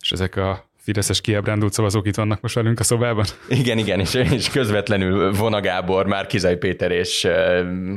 És 0.00 0.12
ezek 0.12 0.36
a 0.36 0.70
fideszes 0.84 1.20
kiábrándult 1.20 1.72
szavazók 1.72 2.06
itt 2.06 2.14
vannak 2.14 2.40
most 2.40 2.54
velünk 2.54 2.80
a 2.80 2.84
szobában. 2.84 3.24
Igen, 3.48 3.78
igen, 3.78 4.00
és, 4.00 4.14
és 4.14 4.50
közvetlenül 4.50 5.32
Vona 5.32 5.60
Gábor, 5.60 6.06
már 6.06 6.26
Kizai 6.26 6.56
Péter 6.56 6.90
és 6.90 7.28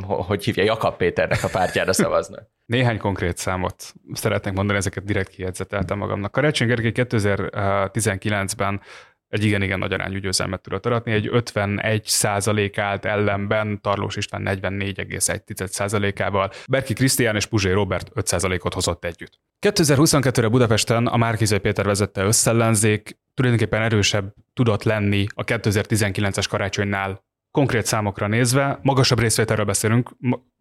hogy 0.07 0.43
hívja, 0.43 0.63
Jakab 0.63 0.97
Péternek 0.97 1.43
a 1.43 1.47
pártjára 1.47 1.93
szavaznak. 1.93 2.49
Néhány 2.65 2.97
konkrét 2.97 3.37
számot 3.37 3.93
szeretnék 4.13 4.53
mondani, 4.53 4.77
ezeket 4.77 5.03
direkt 5.03 5.29
kijegyzeteltem 5.29 5.97
magamnak. 5.97 6.31
Karácsony 6.31 6.67
Gergely 6.67 6.91
2019-ben 6.93 8.81
egy 9.29 9.43
igen-igen 9.43 9.79
nagy 9.79 9.93
arányú 9.93 10.17
győzelmet 10.17 10.61
tudott 10.61 10.85
aratni, 10.85 11.11
egy 11.11 11.27
51 11.31 12.05
százalék 12.05 12.77
állt 12.77 13.05
ellenben, 13.05 13.81
Tarlós 13.81 14.15
István 14.15 14.41
44,1 14.45 15.67
százalékával, 15.67 16.51
Berki 16.69 16.93
Krisztián 16.93 17.35
és 17.35 17.45
Puzsé 17.45 17.71
Robert 17.71 18.09
5 18.13 18.27
százalékot 18.27 18.73
hozott 18.73 19.05
együtt. 19.05 19.39
2022-re 19.67 20.47
Budapesten 20.47 21.07
a 21.07 21.17
Márkizai 21.17 21.59
Péter 21.59 21.85
vezette 21.85 22.23
összellenzék. 22.23 23.17
Tulajdonképpen 23.33 23.81
erősebb 23.81 24.33
tudott 24.53 24.83
lenni 24.83 25.25
a 25.33 25.43
2019-es 25.43 26.45
karácsonynál. 26.49 27.25
Konkrét 27.51 27.85
számokra 27.85 28.27
nézve, 28.27 28.79
magasabb 28.81 29.19
részvételről 29.19 29.65
beszélünk, 29.65 30.09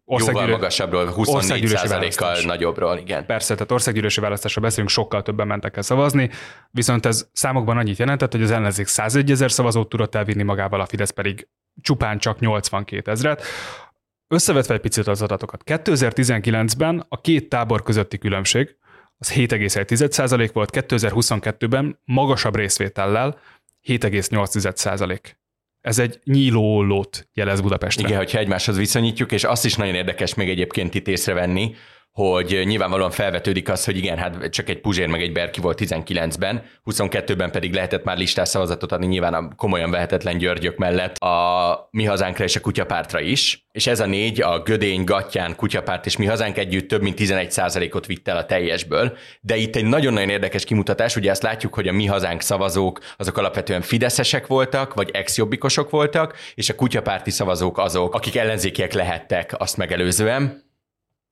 Jóval 0.07 0.47
magasabbról, 0.47 1.13
24%-kal 1.15 2.37
nagyobbról, 2.45 2.97
igen. 2.97 3.25
Persze, 3.25 3.53
tehát 3.53 3.71
országgyűlési 3.71 4.19
választásra 4.19 4.61
beszélünk, 4.61 4.89
sokkal 4.89 5.21
többen 5.21 5.47
mentek 5.47 5.75
el 5.75 5.81
szavazni, 5.81 6.29
viszont 6.71 7.05
ez 7.05 7.29
számokban 7.33 7.77
annyit 7.77 7.97
jelentett, 7.97 8.31
hogy 8.31 8.41
az 8.41 8.51
ellenzék 8.51 8.87
101 8.87 9.31
ezer 9.31 9.51
szavazót 9.51 9.89
tudott 9.89 10.15
elvinni 10.15 10.43
magával, 10.43 10.81
a 10.81 10.85
Fidesz 10.85 11.09
pedig 11.09 11.47
csupán 11.81 12.17
csak 12.19 12.39
82 12.39 13.11
ezret. 13.11 13.43
Összevetve 14.27 14.73
egy 14.73 14.79
picit 14.79 15.07
az 15.07 15.21
adatokat, 15.21 15.61
2019-ben 15.65 17.05
a 17.09 17.21
két 17.21 17.49
tábor 17.49 17.83
közötti 17.83 18.17
különbség 18.17 18.75
az 19.17 19.33
7,1% 19.33 20.49
volt, 20.53 20.69
2022-ben 20.73 21.99
magasabb 22.05 22.55
részvétellel 22.55 23.39
7,8% 23.83 25.19
ez 25.87 25.99
egy 25.99 26.19
nyíló 26.23 27.05
jelez 27.33 27.61
Budapestre. 27.61 28.07
Igen, 28.07 28.17
hogyha 28.17 28.37
egymáshoz 28.37 28.77
viszonyítjuk, 28.77 29.31
és 29.31 29.43
azt 29.43 29.65
is 29.65 29.75
nagyon 29.75 29.95
érdekes 29.95 30.33
még 30.33 30.49
egyébként 30.49 30.95
itt 30.95 31.07
észrevenni, 31.07 31.75
hogy 32.17 32.61
nyilvánvalóan 32.65 33.11
felvetődik 33.11 33.69
az, 33.69 33.85
hogy 33.85 33.97
igen, 33.97 34.17
hát 34.17 34.49
csak 34.49 34.69
egy 34.69 34.79
Puzsér 34.79 35.07
meg 35.07 35.21
egy 35.21 35.31
Berki 35.31 35.59
volt 35.59 35.79
19-ben, 35.81 36.63
22-ben 36.85 37.51
pedig 37.51 37.73
lehetett 37.73 38.03
már 38.03 38.17
listás 38.17 38.49
szavazatot 38.49 38.91
adni 38.91 39.05
nyilván 39.05 39.33
a 39.33 39.55
komolyan 39.55 39.91
vehetetlen 39.91 40.37
Györgyök 40.37 40.77
mellett 40.77 41.17
a 41.17 41.87
Mi 41.91 42.03
Hazánkra 42.03 42.43
és 42.43 42.55
a 42.55 42.59
Kutyapártra 42.59 43.19
is, 43.19 43.65
és 43.71 43.87
ez 43.87 43.99
a 43.99 44.05
négy, 44.05 44.41
a 44.41 44.61
Gödény, 44.61 45.03
Gattyán, 45.03 45.55
Kutyapárt 45.55 46.05
és 46.05 46.17
Mi 46.17 46.25
Hazánk 46.25 46.57
együtt 46.57 46.87
több 46.87 47.01
mint 47.01 47.19
11%-ot 47.19 48.05
vitt 48.05 48.27
el 48.27 48.37
a 48.37 48.45
teljesből, 48.45 49.17
de 49.41 49.55
itt 49.55 49.75
egy 49.75 49.85
nagyon-nagyon 49.85 50.29
érdekes 50.29 50.63
kimutatás, 50.63 51.15
ugye 51.15 51.29
ezt 51.29 51.43
látjuk, 51.43 51.73
hogy 51.73 51.87
a 51.87 51.93
Mi 51.93 52.05
Hazánk 52.05 52.41
szavazók 52.41 52.99
azok 53.17 53.37
alapvetően 53.37 53.81
fideszesek 53.81 54.47
voltak, 54.47 54.93
vagy 54.93 55.09
ex-jobbikosok 55.13 55.89
voltak, 55.89 56.35
és 56.55 56.69
a 56.69 56.75
kutyapárti 56.75 57.31
szavazók 57.31 57.77
azok, 57.77 58.15
akik 58.15 58.35
ellenzékiek 58.35 58.93
lehettek 58.93 59.55
azt 59.57 59.77
megelőzően, 59.77 60.65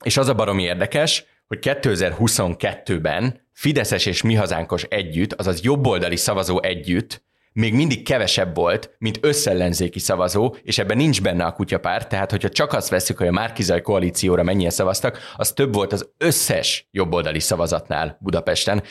és 0.04 0.18
az 0.18 0.28
a 0.28 0.34
baromi 0.34 0.64
érdekes, 0.64 1.26
hogy 1.48 1.60
2022-ben 1.62 3.44
Fideszes 3.54 4.06
és 4.06 4.22
Mi 4.22 4.34
Hazánkos 4.34 4.84
együtt, 4.84 5.34
azaz 5.34 5.62
jobboldali 5.62 6.16
szavazó 6.16 6.62
együtt 6.62 7.24
még 7.56 7.74
mindig 7.74 8.04
kevesebb 8.04 8.56
volt, 8.56 8.96
mint 8.98 9.20
összellenzéki 9.22 10.00
szavazó, 10.00 10.56
és 10.64 10.78
ebben 10.78 10.98
nincs 10.98 11.22
benne 11.22 11.44
a 11.44 11.52
kutyapárt, 11.52 12.10
tehát 12.10 12.32
hogyha 12.32 12.50
csak 12.50 12.74
azt 12.74 12.90
veszük, 12.90 13.18
hogy 13.18 13.28
a 13.28 13.32
Márkizai 13.32 13.82
koalícióra 13.82 14.44
mennyien 14.44 14.70
szavaztak, 14.70 15.20
az 15.36 15.52
több 15.52 15.74
volt 15.74 15.94
az 15.94 16.10
összes 16.18 16.88
jobboldali 16.92 17.40
szavazatnál 17.40 18.18
Budapesten 18.20 18.84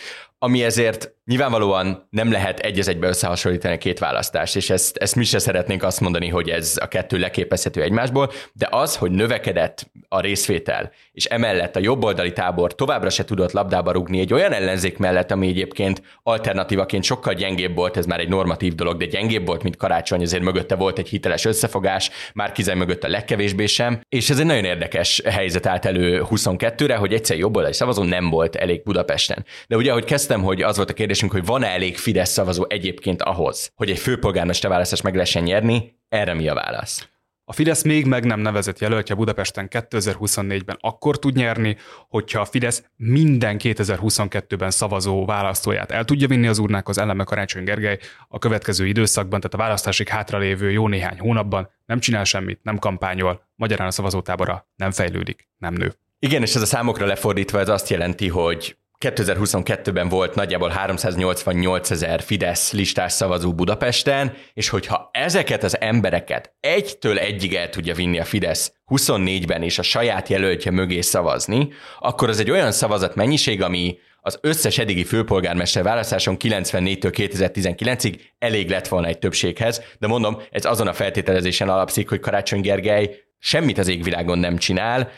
ami 0.44 0.62
ezért 0.62 1.14
nyilvánvalóan 1.24 2.06
nem 2.10 2.32
lehet 2.32 2.58
egy 2.58 2.78
az 2.78 2.88
egybe 2.88 3.08
összehasonlítani 3.08 3.74
a 3.74 3.78
két 3.78 3.98
választást, 3.98 4.56
és 4.56 4.70
ezt, 4.70 4.96
ezt 4.96 5.16
mi 5.16 5.24
se 5.24 5.38
szeretnénk 5.38 5.82
azt 5.82 6.00
mondani, 6.00 6.28
hogy 6.28 6.48
ez 6.48 6.78
a 6.80 6.86
kettő 6.86 7.18
leképezhető 7.18 7.82
egymásból, 7.82 8.30
de 8.52 8.68
az, 8.70 8.96
hogy 8.96 9.10
növekedett 9.10 9.90
a 10.08 10.20
részvétel, 10.20 10.92
és 11.12 11.24
emellett 11.24 11.76
a 11.76 11.80
jobboldali 11.80 12.32
tábor 12.32 12.74
továbbra 12.74 13.10
se 13.10 13.24
tudott 13.24 13.52
labdába 13.52 13.92
rugni 13.92 14.20
egy 14.20 14.32
olyan 14.32 14.52
ellenzék 14.52 14.98
mellett, 14.98 15.30
ami 15.30 15.48
egyébként 15.48 16.02
alternatívaként 16.22 17.04
sokkal 17.04 17.34
gyengébb 17.34 17.74
volt, 17.74 17.96
ez 17.96 18.06
már 18.06 18.20
egy 18.20 18.28
normatív 18.28 18.74
dolog, 18.74 18.96
de 18.96 19.06
gyengébb 19.06 19.46
volt, 19.46 19.62
mint 19.62 19.76
karácsony, 19.76 20.22
azért 20.22 20.42
mögötte 20.42 20.74
volt 20.74 20.98
egy 20.98 21.08
hiteles 21.08 21.44
összefogás, 21.44 22.10
már 22.34 22.52
kizaj 22.52 22.74
mögött 22.74 23.04
a 23.04 23.08
legkevésbé 23.08 23.66
sem, 23.66 24.00
és 24.08 24.30
ez 24.30 24.38
egy 24.38 24.46
nagyon 24.46 24.64
érdekes 24.64 25.22
helyzet 25.24 25.66
állt 25.66 25.84
elő 25.84 26.22
22-re, 26.30 26.96
hogy 26.96 27.12
egyszer 27.12 27.36
jobboldali 27.36 27.74
szavazó 27.74 28.02
nem 28.02 28.30
volt 28.30 28.56
elég 28.56 28.82
Budapesten. 28.82 29.44
De 29.68 29.76
ugye, 29.76 29.90
ahogy 29.90 30.04
kezdtem 30.04 30.33
éreztem, 30.34 30.54
hogy 30.54 30.62
az 30.62 30.76
volt 30.76 30.90
a 30.90 30.94
kérdésünk, 30.94 31.32
hogy 31.32 31.44
van-e 31.44 31.66
elég 31.66 31.96
Fidesz 31.96 32.30
szavazó 32.30 32.64
egyébként 32.68 33.22
ahhoz, 33.22 33.72
hogy 33.74 33.90
egy 33.90 33.98
főpolgármester 33.98 34.70
választást 34.70 35.02
meg 35.02 35.14
lehessen 35.14 35.42
nyerni, 35.42 35.98
erre 36.08 36.34
mi 36.34 36.48
a 36.48 36.54
válasz? 36.54 37.08
A 37.44 37.52
Fidesz 37.52 37.82
még 37.82 38.06
meg 38.06 38.24
nem 38.24 38.40
nevezett 38.40 38.78
jelöltje 38.78 39.14
Budapesten 39.14 39.68
2024-ben 39.70 40.76
akkor 40.80 41.18
tud 41.18 41.36
nyerni, 41.36 41.76
hogyha 42.08 42.40
a 42.40 42.44
Fidesz 42.44 42.84
minden 42.96 43.56
2022-ben 43.58 44.70
szavazó 44.70 45.24
választóját 45.24 45.90
el 45.90 46.04
tudja 46.04 46.28
vinni 46.28 46.46
az 46.46 46.58
urnákhoz, 46.58 46.98
ellenbe 46.98 47.24
Karácsony 47.24 47.64
Gergely 47.64 47.98
a 48.28 48.38
következő 48.38 48.86
időszakban, 48.86 49.40
tehát 49.40 49.54
a 49.54 49.64
választásig 49.64 50.08
hátralévő 50.08 50.70
jó 50.70 50.88
néhány 50.88 51.18
hónapban 51.18 51.70
nem 51.86 52.00
csinál 52.00 52.24
semmit, 52.24 52.60
nem 52.62 52.78
kampányol, 52.78 53.48
magyarán 53.56 53.86
a 53.86 53.90
szavazótábora 53.90 54.68
nem 54.76 54.90
fejlődik, 54.90 55.48
nem 55.58 55.74
nő. 55.74 55.92
Igen, 56.18 56.42
és 56.42 56.54
ez 56.54 56.62
a 56.62 56.66
számokra 56.66 57.06
lefordítva 57.06 57.58
ez 57.58 57.68
azt 57.68 57.88
jelenti, 57.88 58.28
hogy 58.28 58.76
2022-ben 59.00 60.08
volt 60.08 60.34
nagyjából 60.34 60.68
388 60.68 61.90
ezer 61.90 62.22
Fidesz 62.22 62.72
listás 62.72 63.12
szavazó 63.12 63.54
Budapesten, 63.54 64.32
és 64.54 64.68
hogyha 64.68 65.10
ezeket 65.12 65.62
az 65.62 65.80
embereket 65.80 66.54
egytől 66.60 67.18
egyig 67.18 67.54
el 67.54 67.68
tudja 67.68 67.94
vinni 67.94 68.18
a 68.18 68.24
Fidesz 68.24 68.72
24-ben 68.86 69.62
és 69.62 69.78
a 69.78 69.82
saját 69.82 70.28
jelöltje 70.28 70.70
mögé 70.70 71.00
szavazni, 71.00 71.68
akkor 71.98 72.28
az 72.28 72.40
egy 72.40 72.50
olyan 72.50 72.72
szavazat 72.72 73.14
mennyiség, 73.14 73.62
ami 73.62 73.98
az 74.26 74.38
összes 74.40 74.78
eddigi 74.78 75.04
főpolgármester 75.04 75.82
választáson 75.82 76.36
94-től 76.38 77.12
2019-ig 77.16 78.20
elég 78.38 78.70
lett 78.70 78.88
volna 78.88 79.06
egy 79.06 79.18
többséghez, 79.18 79.82
de 79.98 80.06
mondom, 80.06 80.42
ez 80.50 80.64
azon 80.64 80.86
a 80.86 80.92
feltételezésen 80.92 81.68
alapszik, 81.68 82.08
hogy 82.08 82.20
Karácsony 82.20 82.60
Gergely 82.60 83.16
semmit 83.38 83.78
az 83.78 83.88
égvilágon 83.88 84.38
nem 84.38 84.56
csinál, 84.56 85.10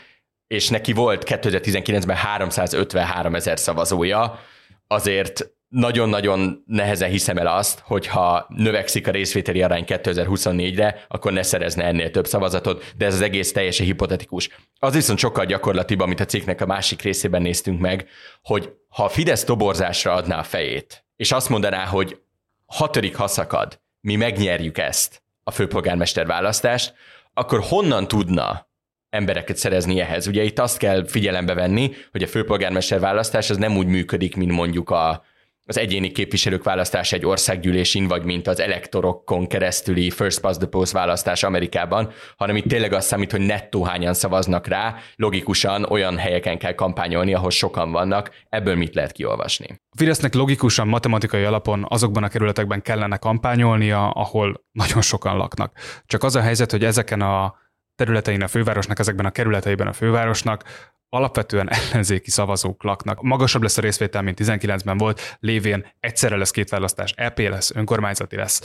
és 0.47 0.69
neki 0.69 0.93
volt 0.93 1.23
2019-ben 1.27 2.15
353 2.15 3.35
ezer 3.35 3.59
szavazója, 3.59 4.39
azért 4.87 5.51
nagyon-nagyon 5.67 6.63
nehezen 6.65 7.09
hiszem 7.09 7.37
el 7.37 7.47
azt, 7.47 7.79
hogyha 7.79 8.45
növekszik 8.49 9.07
a 9.07 9.11
részvételi 9.11 9.61
arány 9.61 9.83
2024-re, 9.87 11.05
akkor 11.07 11.31
ne 11.31 11.43
szerezne 11.43 11.83
ennél 11.83 12.11
több 12.11 12.27
szavazatot, 12.27 12.93
de 12.97 13.05
ez 13.05 13.13
az 13.13 13.21
egész 13.21 13.51
teljesen 13.51 13.85
hipotetikus. 13.85 14.49
Az 14.79 14.93
viszont 14.93 15.19
sokkal 15.19 15.45
gyakorlatibb, 15.45 15.99
amit 15.99 16.19
a 16.19 16.25
cikknek 16.25 16.61
a 16.61 16.65
másik 16.65 17.01
részében 17.01 17.41
néztünk 17.41 17.79
meg, 17.79 18.07
hogy 18.41 18.73
ha 18.89 19.03
a 19.03 19.09
Fidesz 19.09 19.43
toborzásra 19.43 20.13
adná 20.13 20.39
a 20.39 20.43
fejét, 20.43 21.05
és 21.15 21.31
azt 21.31 21.49
mondaná, 21.49 21.85
hogy 21.85 22.19
hatodik 22.65 23.15
haszakad, 23.15 23.79
mi 24.01 24.15
megnyerjük 24.15 24.77
ezt, 24.77 25.21
a 25.43 25.51
főpolgármester 25.51 26.25
választást, 26.25 26.93
akkor 27.33 27.59
honnan 27.61 28.07
tudna 28.07 28.66
embereket 29.09 29.57
szerezni 29.57 29.99
ehhez. 29.99 30.27
Ugye 30.27 30.43
itt 30.43 30.59
azt 30.59 30.77
kell 30.77 31.07
figyelembe 31.07 31.53
venni, 31.53 31.91
hogy 32.11 32.23
a 32.23 32.27
főpolgármester 32.27 32.99
választás 32.99 33.49
az 33.49 33.57
nem 33.57 33.77
úgy 33.77 33.87
működik, 33.87 34.35
mint 34.35 34.51
mondjuk 34.51 34.89
a, 34.89 35.23
az 35.69 35.77
egyéni 35.77 36.11
képviselők 36.11 36.63
választása 36.63 37.15
egy 37.15 37.25
országgyűlésin, 37.25 38.07
vagy 38.07 38.23
mint 38.23 38.47
az 38.47 38.59
elektorokon 38.59 39.47
keresztüli 39.47 40.09
first 40.09 40.39
past 40.39 40.59
the 40.59 40.67
post 40.67 40.91
választás 40.91 41.43
Amerikában, 41.43 42.11
hanem 42.37 42.55
itt 42.55 42.67
tényleg 42.67 42.93
azt 42.93 43.07
számít, 43.07 43.31
hogy 43.31 43.41
nettó 43.41 43.83
hányan 43.83 44.13
szavaznak 44.13 44.67
rá, 44.67 44.95
logikusan 45.15 45.83
olyan 45.83 46.17
helyeken 46.17 46.57
kell 46.57 46.73
kampányolni, 46.73 47.33
ahol 47.33 47.49
sokan 47.49 47.91
vannak, 47.91 48.31
ebből 48.49 48.75
mit 48.75 48.95
lehet 48.95 49.11
kiolvasni. 49.11 49.67
A 49.69 49.97
Fidesznek 49.97 50.33
logikusan, 50.33 50.87
matematikai 50.87 51.43
alapon 51.43 51.85
azokban 51.89 52.23
a 52.23 52.27
kerületekben 52.27 52.81
kellene 52.81 53.17
kampányolnia, 53.17 54.09
ahol 54.09 54.65
nagyon 54.71 55.01
sokan 55.01 55.37
laknak. 55.37 55.77
Csak 56.05 56.23
az 56.23 56.35
a 56.35 56.41
helyzet, 56.41 56.71
hogy 56.71 56.83
ezeken 56.83 57.21
a 57.21 57.55
területein 57.97 58.43
a 58.43 58.47
fővárosnak, 58.47 58.99
ezekben 58.99 59.25
a 59.25 59.31
kerületeiben 59.31 59.87
a 59.87 59.93
fővárosnak 59.93 60.63
alapvetően 61.09 61.69
ellenzéki 61.91 62.29
szavazók 62.29 62.83
laknak. 62.83 63.21
Magasabb 63.21 63.61
lesz 63.61 63.77
a 63.77 63.81
részvétel, 63.81 64.21
mint 64.21 64.39
19-ben 64.41 64.97
volt, 64.97 65.37
lévén 65.39 65.85
egyszerre 65.99 66.37
lesz 66.37 66.51
két 66.51 66.69
választás, 66.69 67.13
EP 67.15 67.39
lesz, 67.39 67.71
önkormányzati 67.75 68.35
lesz 68.35 68.61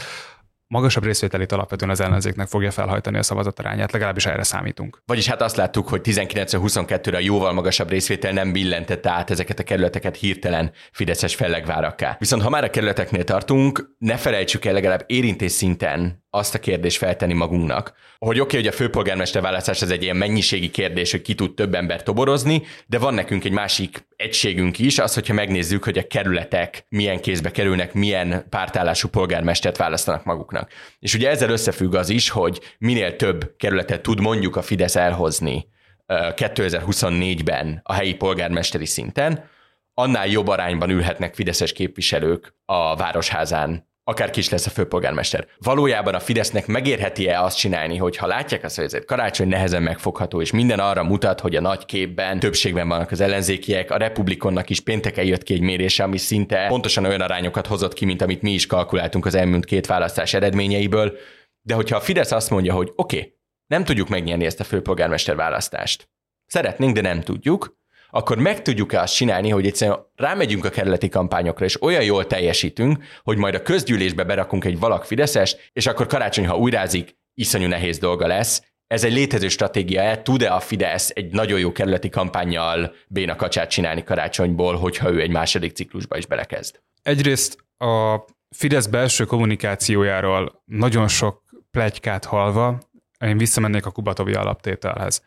magasabb 0.72 1.04
részvételét 1.04 1.52
alapvetően 1.52 1.90
az 1.90 2.00
ellenzéknek 2.00 2.48
fogja 2.48 2.70
felhajtani 2.70 3.18
a 3.18 3.22
szavazatarányát, 3.22 3.92
legalábbis 3.92 4.26
erre 4.26 4.42
számítunk. 4.42 4.98
Vagyis 5.06 5.26
hát 5.26 5.42
azt 5.42 5.56
láttuk, 5.56 5.88
hogy 5.88 6.00
19-22-re 6.04 7.16
a 7.16 7.20
jóval 7.20 7.52
magasabb 7.52 7.90
részvétel 7.90 8.32
nem 8.32 8.52
billentette 8.52 9.10
át 9.10 9.30
ezeket 9.30 9.58
a 9.58 9.62
kerületeket 9.62 10.16
hirtelen 10.16 10.72
fideszes 10.92 11.34
fellegvárakká. 11.34 12.16
Viszont 12.18 12.42
ha 12.42 12.50
már 12.50 12.64
a 12.64 12.70
kerületeknél 12.70 13.24
tartunk, 13.24 13.94
ne 13.98 14.16
felejtsük 14.16 14.64
el 14.64 14.72
legalább 14.72 15.04
érintés 15.06 15.52
szinten 15.52 16.21
azt 16.34 16.54
a 16.54 16.58
kérdést 16.58 16.96
feltenni 16.96 17.32
magunknak, 17.32 17.92
hogy 18.18 18.40
oké, 18.40 18.40
okay, 18.40 18.58
hogy 18.58 18.66
a 18.66 18.76
főpolgármester 18.76 19.42
választás 19.42 19.82
ez 19.82 19.90
egy 19.90 20.02
ilyen 20.02 20.16
mennyiségi 20.16 20.70
kérdés, 20.70 21.10
hogy 21.10 21.22
ki 21.22 21.34
tud 21.34 21.54
több 21.54 21.74
ember 21.74 22.02
toborozni, 22.02 22.62
de 22.86 22.98
van 22.98 23.14
nekünk 23.14 23.44
egy 23.44 23.52
másik 23.52 24.06
egységünk 24.16 24.78
is, 24.78 24.98
az, 24.98 25.14
hogyha 25.14 25.34
megnézzük, 25.34 25.84
hogy 25.84 25.98
a 25.98 26.06
kerületek 26.06 26.86
milyen 26.88 27.20
kézbe 27.20 27.50
kerülnek, 27.50 27.92
milyen 27.92 28.46
pártállású 28.50 29.08
polgármestert 29.08 29.76
választanak 29.76 30.24
maguknak. 30.24 30.70
És 30.98 31.14
ugye 31.14 31.30
ezzel 31.30 31.50
összefügg 31.50 31.94
az 31.94 32.08
is, 32.08 32.28
hogy 32.28 32.60
minél 32.78 33.16
több 33.16 33.54
kerületet 33.56 34.02
tud 34.02 34.20
mondjuk 34.20 34.56
a 34.56 34.62
Fidesz 34.62 34.96
elhozni 34.96 35.68
2024-ben 36.12 37.80
a 37.82 37.92
helyi 37.92 38.14
polgármesteri 38.14 38.86
szinten, 38.86 39.48
annál 39.94 40.26
jobb 40.26 40.48
arányban 40.48 40.90
ülhetnek 40.90 41.34
fideszes 41.34 41.72
képviselők 41.72 42.54
a 42.64 42.96
városházán 42.96 43.90
akár 44.04 44.30
kis 44.30 44.48
lesz 44.48 44.66
a 44.66 44.70
főpolgármester. 44.70 45.46
Valójában 45.58 46.14
a 46.14 46.20
Fidesznek 46.20 46.66
megérheti-e 46.66 47.42
azt 47.42 47.56
csinálni, 47.56 47.96
hogy 47.96 48.16
ha 48.16 48.26
látják 48.26 48.64
azt, 48.64 48.76
hogy 48.76 48.84
ez 48.84 49.04
karácsony 49.06 49.48
nehezen 49.48 49.82
megfogható, 49.82 50.40
és 50.40 50.50
minden 50.50 50.78
arra 50.78 51.02
mutat, 51.02 51.40
hogy 51.40 51.56
a 51.56 51.60
nagy 51.60 51.84
képben 51.84 52.38
többségben 52.38 52.88
vannak 52.88 53.10
az 53.10 53.20
ellenzékiek, 53.20 53.90
a 53.90 53.96
Republikonnak 53.96 54.70
is 54.70 54.80
pénteken 54.80 55.24
jött 55.24 55.42
ki 55.42 55.54
egy 55.54 55.60
mérése, 55.60 56.02
ami 56.02 56.18
szinte 56.18 56.66
pontosan 56.68 57.04
olyan 57.04 57.20
arányokat 57.20 57.66
hozott 57.66 57.92
ki, 57.92 58.04
mint 58.04 58.22
amit 58.22 58.42
mi 58.42 58.50
is 58.50 58.66
kalkuláltunk 58.66 59.26
az 59.26 59.34
elmúlt 59.34 59.64
két 59.64 59.86
választás 59.86 60.34
eredményeiből. 60.34 61.16
De 61.62 61.74
hogyha 61.74 61.96
a 61.96 62.00
Fidesz 62.00 62.32
azt 62.32 62.50
mondja, 62.50 62.74
hogy 62.74 62.92
oké, 62.96 63.16
okay, 63.16 63.38
nem 63.66 63.84
tudjuk 63.84 64.08
megnyerni 64.08 64.44
ezt 64.44 64.60
a 64.60 64.64
főpolgármester 64.64 65.36
választást. 65.36 66.10
Szeretnénk, 66.46 66.94
de 66.94 67.00
nem 67.00 67.20
tudjuk, 67.20 67.80
akkor 68.14 68.38
meg 68.38 68.62
tudjuk-e 68.62 69.00
azt 69.00 69.14
csinálni, 69.14 69.48
hogy 69.48 69.66
egyszerűen 69.66 70.06
rámegyünk 70.14 70.64
a 70.64 70.70
kerületi 70.70 71.08
kampányokra, 71.08 71.64
és 71.64 71.82
olyan 71.82 72.04
jól 72.04 72.26
teljesítünk, 72.26 73.04
hogy 73.22 73.36
majd 73.36 73.54
a 73.54 73.62
közgyűlésbe 73.62 74.24
berakunk 74.24 74.64
egy 74.64 74.78
valak 74.78 75.04
Fideszes, 75.04 75.56
és 75.72 75.86
akkor 75.86 76.06
karácsony, 76.06 76.46
ha 76.46 76.56
újrázik, 76.56 77.16
iszonyú 77.34 77.68
nehéz 77.68 77.98
dolga 77.98 78.26
lesz. 78.26 78.62
Ez 78.86 79.04
egy 79.04 79.12
létező 79.12 79.48
stratégia, 79.48 80.22
tud-e 80.22 80.54
a 80.54 80.60
Fidesz 80.60 81.10
egy 81.14 81.32
nagyon 81.32 81.58
jó 81.58 81.72
kerületi 81.72 82.08
kampányjal 82.08 82.94
béna 83.08 83.36
kacsát 83.36 83.70
csinálni 83.70 84.04
karácsonyból, 84.04 84.76
hogyha 84.76 85.10
ő 85.10 85.20
egy 85.20 85.30
második 85.30 85.72
ciklusba 85.72 86.16
is 86.16 86.26
belekezd? 86.26 86.80
Egyrészt 87.02 87.58
a 87.78 88.24
Fidesz 88.50 88.86
belső 88.86 89.24
kommunikációjáról 89.24 90.62
nagyon 90.64 91.08
sok 91.08 91.42
plegykát 91.70 92.24
halva, 92.24 92.78
én 93.18 93.38
visszamennék 93.38 93.86
a 93.86 93.90
Kubatovi 93.90 94.32
alaptételhez 94.32 95.22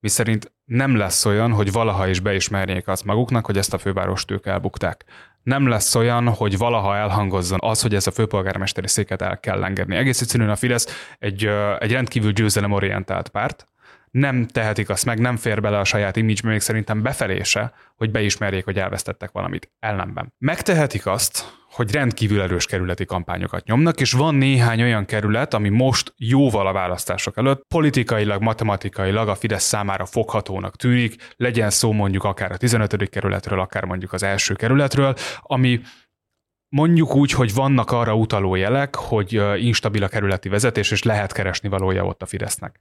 miszerint 0.00 0.52
nem 0.64 0.96
lesz 0.96 1.24
olyan, 1.24 1.52
hogy 1.52 1.72
valaha 1.72 2.08
is 2.08 2.20
beismerjék 2.20 2.88
azt 2.88 3.04
maguknak, 3.04 3.46
hogy 3.46 3.56
ezt 3.56 3.74
a 3.74 3.78
fővárost 3.78 4.30
ők 4.30 4.46
elbukták. 4.46 5.04
Nem 5.42 5.68
lesz 5.68 5.94
olyan, 5.94 6.28
hogy 6.28 6.58
valaha 6.58 6.96
elhangozzon 6.96 7.58
az, 7.62 7.82
hogy 7.82 7.94
ez 7.94 8.06
a 8.06 8.10
főpolgármesteri 8.10 8.88
széket 8.88 9.22
el 9.22 9.40
kell 9.40 9.64
engedni. 9.64 9.96
Egész 9.96 10.20
egyszerűen 10.20 10.50
a 10.50 10.56
Fidesz 10.56 11.14
egy, 11.18 11.50
egy 11.78 11.92
rendkívül 11.92 12.32
győzelemorientált 12.32 13.28
párt, 13.28 13.66
nem 14.10 14.46
tehetik 14.46 14.88
azt 14.88 15.04
meg, 15.04 15.18
nem 15.18 15.36
fér 15.36 15.60
bele 15.60 15.78
a 15.78 15.84
saját 15.84 16.16
image 16.16 16.48
még 16.48 16.60
szerintem 16.60 17.02
befelése, 17.02 17.72
hogy 17.96 18.10
beismerjék, 18.10 18.64
hogy 18.64 18.78
elvesztettek 18.78 19.30
valamit. 19.30 19.70
Ellenben. 19.80 20.34
Megtehetik 20.38 21.06
azt, 21.06 21.57
hogy 21.78 21.92
rendkívül 21.92 22.40
erős 22.40 22.66
kerületi 22.66 23.04
kampányokat 23.04 23.64
nyomnak, 23.64 24.00
és 24.00 24.12
van 24.12 24.34
néhány 24.34 24.82
olyan 24.82 25.04
kerület, 25.04 25.54
ami 25.54 25.68
most 25.68 26.14
jóval 26.16 26.66
a 26.66 26.72
választások 26.72 27.36
előtt 27.36 27.64
politikailag, 27.68 28.42
matematikailag 28.42 29.28
a 29.28 29.34
Fidesz 29.34 29.64
számára 29.64 30.06
foghatónak 30.06 30.76
tűnik, 30.76 31.34
legyen 31.36 31.70
szó 31.70 31.92
mondjuk 31.92 32.24
akár 32.24 32.52
a 32.52 32.56
15. 32.56 33.08
kerületről, 33.08 33.60
akár 33.60 33.84
mondjuk 33.84 34.12
az 34.12 34.22
első 34.22 34.54
kerületről, 34.54 35.14
ami 35.40 35.80
mondjuk 36.68 37.14
úgy, 37.14 37.30
hogy 37.30 37.54
vannak 37.54 37.90
arra 37.90 38.14
utaló 38.14 38.54
jelek, 38.54 38.94
hogy 38.94 39.42
instabil 39.56 40.02
a 40.02 40.08
kerületi 40.08 40.48
vezetés, 40.48 40.90
és 40.90 41.02
lehet 41.02 41.32
keresni 41.32 41.68
valója 41.68 42.04
ott 42.04 42.22
a 42.22 42.26
Fidesznek. 42.26 42.78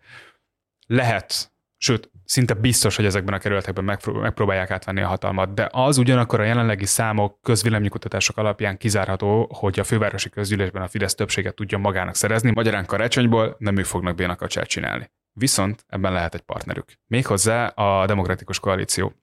Lehet 0.88 1.52
sőt, 1.78 2.12
szinte 2.28 2.54
biztos, 2.54 2.96
hogy 2.96 3.06
ezekben 3.06 3.34
a 3.34 3.38
kerületekben 3.38 3.98
megpróbálják 4.13 4.72
átvenni 4.72 5.02
a 5.02 5.08
hatalmat, 5.08 5.54
de 5.54 5.70
az 5.72 5.98
ugyanakkor 5.98 6.40
a 6.40 6.44
jelenlegi 6.44 6.86
számok 6.86 7.42
közvéleménykutatások 7.42 8.38
alapján 8.38 8.78
kizárható, 8.78 9.50
hogy 9.54 9.80
a 9.80 9.84
fővárosi 9.84 10.30
közgyűlésben 10.30 10.82
a 10.82 10.88
Fidesz 10.88 11.16
többséget 11.16 11.56
tudja 11.56 11.78
magának 11.78 12.16
szerezni, 12.16 12.52
magyarán 12.52 12.86
karácsonyból 12.86 13.56
nem 13.60 13.78
ők 13.78 13.86
fognak 13.86 14.16
bénakacsát 14.16 14.68
csinálni. 14.68 15.12
Viszont 15.34 15.86
ebben 15.88 16.13
lehet 16.13 16.34
egy 16.34 16.42
partnerük. 16.42 16.94
Méghozzá 17.08 17.68
a 17.68 18.06
Demokratikus 18.06 18.60
Koalíció. 18.60 19.13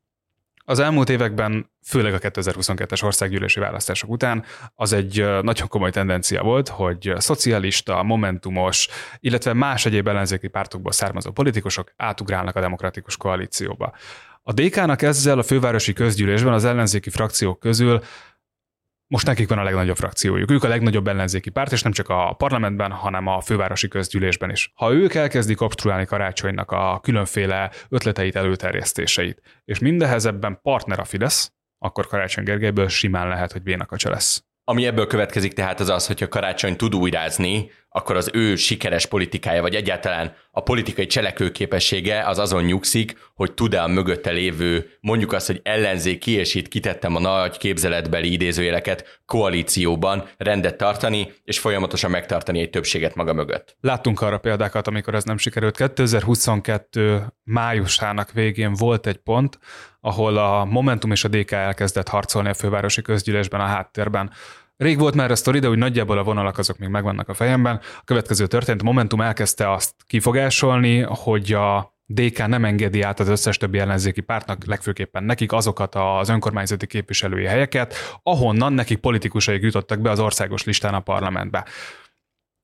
Az 0.66 0.78
elmúlt 0.78 1.08
években, 1.08 1.70
főleg 1.86 2.14
a 2.14 2.18
2022-es 2.18 3.04
országgyűlési 3.04 3.60
választások 3.60 4.10
után, 4.10 4.44
az 4.74 4.92
egy 4.92 5.26
nagyon 5.42 5.68
komoly 5.68 5.90
tendencia 5.90 6.42
volt, 6.42 6.68
hogy 6.68 7.12
szocialista, 7.16 8.02
momentumos, 8.02 8.88
illetve 9.20 9.52
más 9.52 9.86
egyéb 9.86 10.08
ellenzéki 10.08 10.48
pártokból 10.48 10.92
származó 10.92 11.30
politikusok 11.30 11.92
átugrálnak 11.96 12.56
a 12.56 12.60
demokratikus 12.60 13.16
koalícióba. 13.16 13.92
A 14.42 14.52
DK-nak 14.52 15.02
ezzel 15.02 15.38
a 15.38 15.42
fővárosi 15.42 15.92
közgyűlésben 15.92 16.52
az 16.52 16.64
ellenzéki 16.64 17.10
frakciók 17.10 17.58
közül 17.58 18.02
most 19.14 19.26
nekik 19.26 19.48
van 19.48 19.58
a 19.58 19.62
legnagyobb 19.62 19.96
frakciójuk. 19.96 20.50
Ők 20.50 20.64
a 20.64 20.68
legnagyobb 20.68 21.08
ellenzéki 21.08 21.50
párt, 21.50 21.72
és 21.72 21.82
nem 21.82 21.92
csak 21.92 22.08
a 22.08 22.32
parlamentben, 22.32 22.90
hanem 22.90 23.26
a 23.26 23.40
fővárosi 23.40 23.88
közgyűlésben 23.88 24.50
is. 24.50 24.72
Ha 24.74 24.92
ők 24.92 25.14
elkezdik 25.14 25.60
obstruálni 25.60 26.04
karácsonynak 26.04 26.70
a 26.70 27.00
különféle 27.02 27.70
ötleteit, 27.88 28.36
előterjesztéseit, 28.36 29.40
és 29.64 29.78
mindehez 29.78 30.26
ebben 30.26 30.58
partner 30.62 30.98
a 30.98 31.04
Fidesz, 31.04 31.52
akkor 31.78 32.06
Karácsony 32.06 32.44
Gergelyből 32.44 32.88
simán 32.88 33.28
lehet, 33.28 33.52
hogy 33.52 33.62
bénakacsa 33.62 34.10
lesz. 34.10 34.44
Ami 34.64 34.86
ebből 34.86 35.06
következik 35.06 35.52
tehát 35.52 35.80
az 35.80 35.88
az, 35.88 36.06
hogyha 36.06 36.28
Karácsony 36.28 36.76
tud 36.76 36.94
újrázni, 36.94 37.70
akkor 37.96 38.16
az 38.16 38.30
ő 38.32 38.56
sikeres 38.56 39.06
politikája, 39.06 39.62
vagy 39.62 39.74
egyáltalán 39.74 40.34
a 40.50 40.60
politikai 40.60 41.06
cselekvőképessége 41.06 42.26
az 42.26 42.38
azon 42.38 42.64
nyugszik, 42.64 43.16
hogy 43.34 43.52
tud-e 43.52 43.82
a 43.82 43.86
mögötte 43.86 44.30
lévő, 44.30 44.90
mondjuk 45.00 45.32
azt, 45.32 45.46
hogy 45.46 45.60
ellenzéki, 45.64 46.32
és 46.32 46.54
itt 46.54 46.68
kitettem 46.68 47.16
a 47.16 47.20
nagy 47.20 47.56
képzeletbeli 47.56 48.32
idézőjeleket, 48.32 49.20
koalícióban 49.26 50.28
rendet 50.36 50.76
tartani, 50.76 51.32
és 51.44 51.58
folyamatosan 51.58 52.10
megtartani 52.10 52.60
egy 52.60 52.70
többséget 52.70 53.14
maga 53.14 53.32
mögött. 53.32 53.76
Láttunk 53.80 54.20
arra 54.20 54.38
példákat, 54.38 54.86
amikor 54.86 55.14
ez 55.14 55.24
nem 55.24 55.38
sikerült. 55.38 55.76
2022 55.76 57.22
májusának 57.42 58.32
végén 58.32 58.72
volt 58.72 59.06
egy 59.06 59.16
pont, 59.16 59.58
ahol 60.00 60.36
a 60.36 60.64
Momentum 60.64 61.10
és 61.10 61.24
a 61.24 61.28
DK 61.28 61.50
elkezdett 61.50 62.08
harcolni 62.08 62.48
a 62.48 62.54
fővárosi 62.54 63.02
közgyűlésben 63.02 63.60
a 63.60 63.66
háttérben. 63.66 64.30
Rég 64.76 64.98
volt 64.98 65.14
már 65.14 65.30
a 65.30 65.34
sztori, 65.34 65.58
de 65.58 65.68
úgy 65.68 65.78
nagyjából 65.78 66.18
a 66.18 66.22
vonalak 66.22 66.58
azok 66.58 66.78
még 66.78 66.88
megvannak 66.88 67.28
a 67.28 67.34
fejemben. 67.34 67.80
A 67.98 68.04
következő 68.04 68.46
történt, 68.46 68.82
Momentum 68.82 69.20
elkezdte 69.20 69.72
azt 69.72 69.94
kifogásolni, 70.06 71.00
hogy 71.00 71.52
a 71.52 71.94
DK 72.06 72.46
nem 72.46 72.64
engedi 72.64 73.02
át 73.02 73.20
az 73.20 73.28
összes 73.28 73.56
többi 73.56 73.78
ellenzéki 73.78 74.20
pártnak, 74.20 74.64
legfőképpen 74.64 75.24
nekik 75.24 75.52
azokat 75.52 75.94
az 75.94 76.28
önkormányzati 76.28 76.86
képviselői 76.86 77.44
helyeket, 77.44 77.94
ahonnan 78.22 78.72
nekik 78.72 78.98
politikusai 78.98 79.58
jutottak 79.62 80.00
be 80.00 80.10
az 80.10 80.20
országos 80.20 80.64
listán 80.64 80.94
a 80.94 81.00
parlamentbe. 81.00 81.64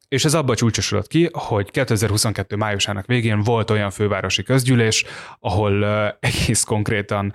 És 0.08 0.24
ez 0.24 0.34
abba 0.34 0.54
csúcsosodott 0.54 1.06
ki, 1.06 1.28
hogy 1.32 1.70
2022. 1.70 2.56
májusának 2.56 3.06
végén 3.06 3.42
volt 3.42 3.70
olyan 3.70 3.90
fővárosi 3.90 4.42
közgyűlés, 4.42 5.04
ahol 5.40 5.84
egész 6.20 6.62
konkrétan 6.62 7.32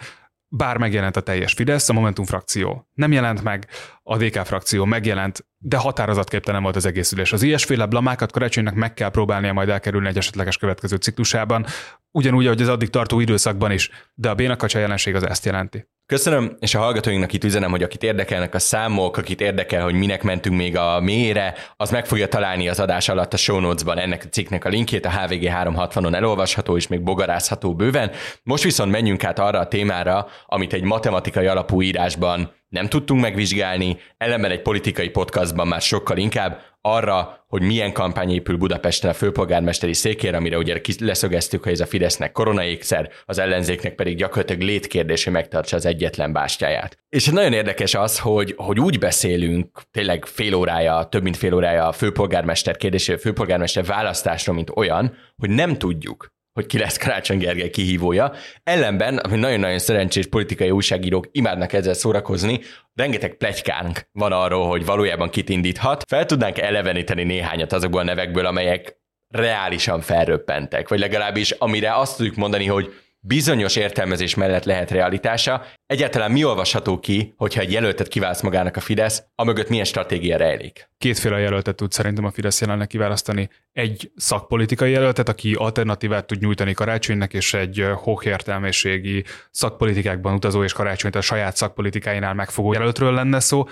bár 0.56 0.78
megjelent 0.78 1.16
a 1.16 1.22
teljes 1.22 1.54
Fidesz, 1.54 1.90
a 1.90 1.94
Momentum 1.94 2.26
frakció 2.26 2.88
nem 2.94 3.12
jelent 3.12 3.44
meg, 3.44 3.68
a 4.04 4.18
DK 4.18 4.46
frakció 4.46 4.86
megjelent, 4.86 5.48
de 5.58 5.78
határozatképtelen 5.78 6.64
volt 6.64 6.76
az 6.76 6.86
egész 6.86 7.12
ülés. 7.12 7.34
Az 7.34 7.44
ilyesféle 7.44 7.86
blamákat 7.86 8.32
karácsonynak 8.32 8.74
meg 8.74 8.94
kell 8.94 9.10
próbálnia 9.10 9.54
majd 9.54 9.70
elkerülni 9.70 10.08
egy 10.08 10.18
esetleges 10.18 10.58
következő 10.58 10.96
ciklusában, 10.96 11.66
ugyanúgy, 12.12 12.46
ahogy 12.46 12.62
az 12.62 12.68
addig 12.68 12.90
tartó 12.90 13.20
időszakban 13.20 13.72
is, 13.72 13.90
de 14.14 14.30
a 14.30 14.36
bénakacsa 14.36 14.80
jelenség 14.80 15.16
az 15.16 15.28
ezt 15.28 15.46
jelenti. 15.46 15.88
Köszönöm, 16.08 16.56
és 16.60 16.76
a 16.76 16.80
hallgatóinknak 16.80 17.34
itt 17.34 17.44
üzenem, 17.44 17.70
hogy 17.70 17.84
akit 17.84 18.04
érdekelnek 18.04 18.54
a 18.56 18.60
számok, 18.60 19.18
akit 19.18 19.42
érdekel, 19.42 19.84
hogy 19.84 19.94
minek 19.94 20.24
mentünk 20.24 20.56
még 20.56 20.78
a 20.78 21.00
mélyre, 21.00 21.54
az 21.78 21.92
meg 21.92 22.06
fogja 22.06 22.28
találni 22.28 22.68
az 22.68 22.80
adás 22.80 23.10
alatt 23.10 23.34
a 23.34 23.38
show 23.38 23.60
notes-ban 23.60 23.98
ennek 23.98 24.24
a 24.26 24.30
cikknek 24.30 24.66
a 24.66 24.70
linkjét, 24.70 25.06
a 25.06 25.10
HVG 25.10 25.42
360-on 25.42 26.16
elolvasható 26.16 26.76
és 26.76 26.88
még 26.88 27.02
bogarázható 27.02 27.76
bőven. 27.76 28.12
Most 28.44 28.64
viszont 28.64 28.92
menjünk 28.92 29.24
át 29.24 29.40
arra 29.40 29.60
a 29.60 29.68
témára, 29.68 30.28
amit 30.46 30.74
egy 30.74 30.84
matematikai 30.84 31.46
alapú 31.46 31.82
írásban 31.82 32.54
nem 32.70 32.88
tudtunk 32.88 33.22
megvizsgálni, 33.22 33.98
ellenben 34.18 34.52
egy 34.52 34.62
politikai 34.62 35.10
podcastban 35.10 35.68
már 35.68 35.82
sokkal 35.82 36.18
inkább 36.18 36.60
arra, 36.86 37.46
hogy 37.48 37.62
milyen 37.62 37.94
kampány 37.94 38.32
épül 38.32 38.58
Budapesten 38.58 39.10
a 39.10 39.14
főpolgármesteri 39.14 39.94
székére, 39.94 40.38
amire 40.38 40.58
ugye 40.58 40.82
leszögeztük, 41.00 41.64
hogy 41.64 41.72
ez 41.72 41.80
a 41.80 41.86
Fidesznek 41.86 42.32
koronaékszer, 42.32 43.10
az 43.26 43.38
ellenzéknek 43.38 43.96
pedig 43.96 44.18
gyakorlatilag 44.18 44.62
létkérdés, 44.62 45.24
hogy 45.24 45.34
megtartsa 45.34 45.76
az 45.76 45.86
egyetlen 45.86 46.34
bástyáját. 46.34 46.98
És 47.10 47.26
nagyon 47.26 47.54
érdekes 47.54 47.94
az, 47.94 48.20
hogy, 48.20 48.54
hogy 48.58 48.80
úgy 48.80 49.00
beszélünk, 49.00 49.82
tényleg 49.92 50.26
fél 50.26 50.54
órája, 50.54 51.08
több 51.12 51.24
mint 51.24 51.38
fél 51.38 51.54
órája 51.54 51.88
a 51.88 51.92
főpolgármester 51.92 52.78
kérdéséről, 52.78 53.22
főpolgármester 53.22 53.86
választásról, 53.86 54.56
mint 54.56 54.72
olyan, 54.76 55.18
hogy 55.38 55.50
nem 55.50 55.78
tudjuk, 55.78 56.34
hogy 56.56 56.66
ki 56.66 56.78
lesz 56.78 56.98
Karácsony 56.98 57.38
Gergely 57.38 57.70
kihívója. 57.70 58.32
Ellenben, 58.64 59.18
ami 59.18 59.36
nagyon-nagyon 59.36 59.80
szerencsés 59.80 60.28
politikai 60.28 60.72
újságírók 60.72 61.28
imádnak 61.32 61.74
ezzel 61.74 61.94
szórakozni, 61.94 62.60
rengeteg 62.94 63.36
plegykánk 63.36 64.08
van 64.12 64.32
arról, 64.32 64.68
hogy 64.68 64.86
valójában 64.86 65.30
kit 65.30 65.50
indíthat. 65.50 66.04
Fel 66.08 66.26
tudnánk 66.26 66.60
eleveníteni 66.60 67.24
néhányat 67.24 67.74
azokból 67.74 68.00
a 68.00 68.04
nevekből, 68.04 68.46
amelyek 68.46 69.00
reálisan 69.28 70.02
felröppentek, 70.02 70.88
vagy 70.88 71.00
legalábbis 71.00 71.52
amire 71.52 71.96
azt 71.96 72.18
tudjuk 72.18 72.36
mondani, 72.36 72.66
hogy 72.66 72.94
bizonyos 73.28 73.76
értelmezés 73.76 74.36
mellett 74.36 74.64
lehet 74.64 74.92
realitása. 74.92 75.66
Egyáltalán 75.86 76.32
mi 76.32 76.44
olvasható 76.44 77.00
ki, 77.00 77.34
hogyha 77.38 77.62
egy 77.62 77.72
jelöltet 77.72 78.08
kiválaszt 78.08 78.44
magának 78.44 78.76
a 78.76 78.80
Fidesz, 78.80 79.24
amögött 79.36 79.70
milyen 79.70 79.86
stratégia 79.86 80.38
rejlik? 80.38 80.90
Kétféle 80.98 81.40
jelöltet 81.40 81.76
tud 81.76 81.92
szerintem 81.92 82.26
a 82.26 82.32
Fidesz 82.32 82.62
jelenleg 82.62 82.88
kiválasztani. 82.88 83.50
Egy 83.72 84.12
szakpolitikai 84.16 84.92
jelöltet, 84.92 85.30
aki 85.30 85.54
alternatívát 85.54 86.26
tud 86.26 86.42
nyújtani 86.42 86.74
karácsonynak, 86.74 87.34
és 87.34 87.54
egy 87.54 87.86
hochértelmiségi 87.96 89.24
szakpolitikákban 89.52 90.34
utazó 90.34 90.64
és 90.64 90.74
karácsonyt 90.74 91.16
a 91.16 91.22
saját 91.22 91.56
szakpolitikáinál 91.56 92.34
megfogó 92.34 92.74
jelöltről 92.74 93.14
lenne 93.14 93.40
szó. 93.40 93.64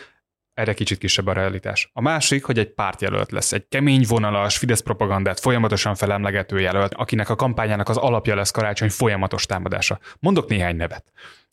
Erre 0.53 0.73
kicsit 0.73 0.97
kisebb 0.97 1.27
a 1.27 1.33
realitás. 1.33 1.89
A 1.93 2.01
másik, 2.01 2.43
hogy 2.43 2.59
egy 2.59 2.73
pártjelölt 2.73 3.31
lesz, 3.31 3.51
egy 3.53 3.65
kemény 3.69 4.05
vonalas, 4.07 4.57
Fidesz 4.57 4.79
propagandát 4.79 5.39
folyamatosan 5.39 5.95
felemlegető 5.95 6.59
jelölt, 6.59 6.93
akinek 6.93 7.29
a 7.29 7.35
kampányának 7.35 7.89
az 7.89 7.97
alapja 7.97 8.35
lesz 8.35 8.51
karácsony 8.51 8.89
folyamatos 8.89 9.45
támadása. 9.45 9.99
Mondok 10.19 10.49
néhány 10.49 10.75
nevet 10.75 11.03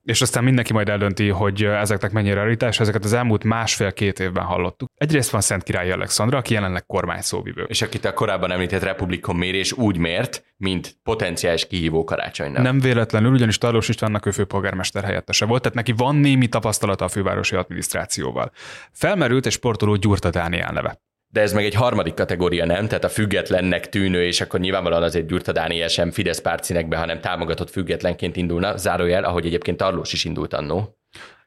és 0.03 0.21
aztán 0.21 0.45
mindenki 0.45 0.73
majd 0.73 0.89
eldönti, 0.89 1.29
hogy 1.29 1.65
ezeknek 1.65 2.13
mennyire 2.13 2.35
realitás, 2.35 2.81
ezeket 2.81 3.05
az 3.05 3.13
elmúlt 3.13 3.45
másfél-két 3.45 4.21
évben 4.21 4.45
hallottuk. 4.45 4.89
Egyrészt 4.95 5.31
van 5.31 5.41
Szent 5.41 5.63
Király 5.63 5.93
Alexandra, 5.93 6.39
aki 6.39 6.55
jelenleg 6.55 6.87
kormány 6.87 7.21
szóvivő. 7.21 7.65
És 7.69 7.83
akit 7.83 8.05
a 8.05 8.13
korábban 8.13 8.51
említett 8.53 8.83
Republikon 8.83 9.37
mérés 9.37 9.73
úgy 9.73 9.97
mért, 9.97 10.45
mint 10.57 10.97
potenciális 11.03 11.67
kihívó 11.67 12.05
karácsonynak. 12.05 12.63
Nem 12.63 12.81
véletlenül, 12.81 13.33
ugyanis 13.33 13.59
Tarlós 13.59 13.89
Istvánnak 13.89 14.27
ő 14.27 14.31
főpolgármester 14.31 15.05
helyettese 15.05 15.45
volt, 15.45 15.63
tehát 15.63 15.77
neki 15.77 15.93
van 15.93 16.17
némi 16.17 16.49
tapasztalata 16.49 17.05
a 17.05 17.09
fővárosi 17.09 17.57
adminisztrációval. 17.57 18.51
Felmerült 18.93 19.47
egy 19.47 19.53
sportoló 19.53 19.95
Gyurta 19.95 20.31
Dániel 20.31 20.73
neve 20.73 21.01
de 21.33 21.40
ez 21.40 21.53
meg 21.53 21.64
egy 21.64 21.75
harmadik 21.75 22.14
kategória, 22.14 22.64
nem? 22.64 22.87
Tehát 22.87 23.05
a 23.05 23.09
függetlennek 23.09 23.88
tűnő, 23.88 24.25
és 24.25 24.40
akkor 24.40 24.61
nyilvánvalóan 24.61 25.03
azért 25.03 25.27
Gyurta 25.27 25.53
Dániel 25.53 25.88
sem 25.88 26.11
Fidesz 26.11 26.40
pártszínekbe, 26.40 26.97
hanem 26.97 27.21
támogatott 27.21 27.71
függetlenként 27.71 28.37
indulna. 28.37 28.77
Zárójel, 28.77 29.25
ahogy 29.25 29.47
egyébként 29.47 29.77
Tarlós 29.77 30.12
is 30.12 30.25
indult 30.25 30.55
annó. 30.55 31.00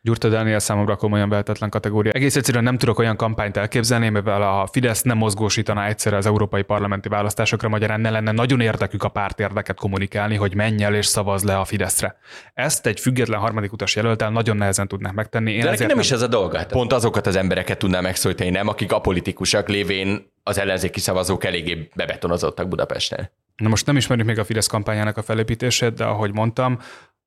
Gyurta 0.06 0.30
Dániel 0.30 0.60
számomra 0.60 0.96
komolyan 0.96 1.30
vehetetlen 1.30 1.70
kategória. 1.70 2.12
Egész 2.12 2.36
egyszerűen 2.36 2.64
nem 2.64 2.78
tudok 2.78 3.00
olyan 3.00 3.16
kampányt 3.16 3.58
elképzelni, 3.58 4.10
mivel 4.10 4.42
a 4.42 4.68
Fidesz 4.72 5.02
nem 5.02 5.18
mozgósítaná 5.18 5.88
egyszerre 5.88 6.18
az 6.18 6.26
európai 6.26 6.62
parlamenti 6.62 7.10
választásokra, 7.10 7.70
magyarán 7.70 8.02
ne 8.02 8.10
lenne 8.10 8.32
nagyon 8.32 8.60
érdekük 8.60 9.04
a 9.04 9.10
párt 9.10 9.40
érdeket 9.40 9.80
kommunikálni, 9.80 10.36
hogy 10.36 10.56
menj 10.56 10.84
el 10.84 10.96
és 10.96 11.06
szavaz 11.06 11.44
le 11.44 11.58
a 11.58 11.66
Fideszre. 11.66 12.18
Ezt 12.54 12.86
egy 12.86 13.00
független 13.00 13.40
harmadik 13.40 13.74
utas 13.74 13.96
jelöltel 13.96 14.30
nagyon 14.30 14.58
nehezen 14.58 14.88
tudnak 14.88 15.14
megtenni. 15.14 15.52
Én 15.52 15.60
De 15.60 15.66
neki 15.66 15.80
nem, 15.80 15.88
nem 15.88 16.00
is 16.00 16.12
ez 16.12 16.22
a 16.22 16.28
dolga. 16.28 16.58
Hát 16.58 16.72
pont 16.72 16.94
azokat 16.94 17.28
az 17.28 17.36
embereket 17.36 17.78
tudná 17.78 18.00
megszólítani, 18.00 18.50
nem, 18.50 18.68
akik 18.68 18.92
apolitikusak 18.92 19.68
lévén 19.68 20.32
az 20.44 20.58
ellenzéki 20.58 21.00
szavazók 21.00 21.44
eléggé 21.44 21.90
bebetonozottak 21.96 22.68
Budapesten. 22.68 23.30
Na 23.56 23.70
most 23.70 23.86
nem 23.86 23.98
ismerjük 23.98 24.28
még 24.28 24.40
a 24.40 24.44
Fidesz 24.44 24.68
kampányának 24.68 25.18
a 25.18 25.22
felépítését, 25.22 25.94
de 25.94 26.04
ahogy 26.04 26.34
mondtam, 26.34 26.80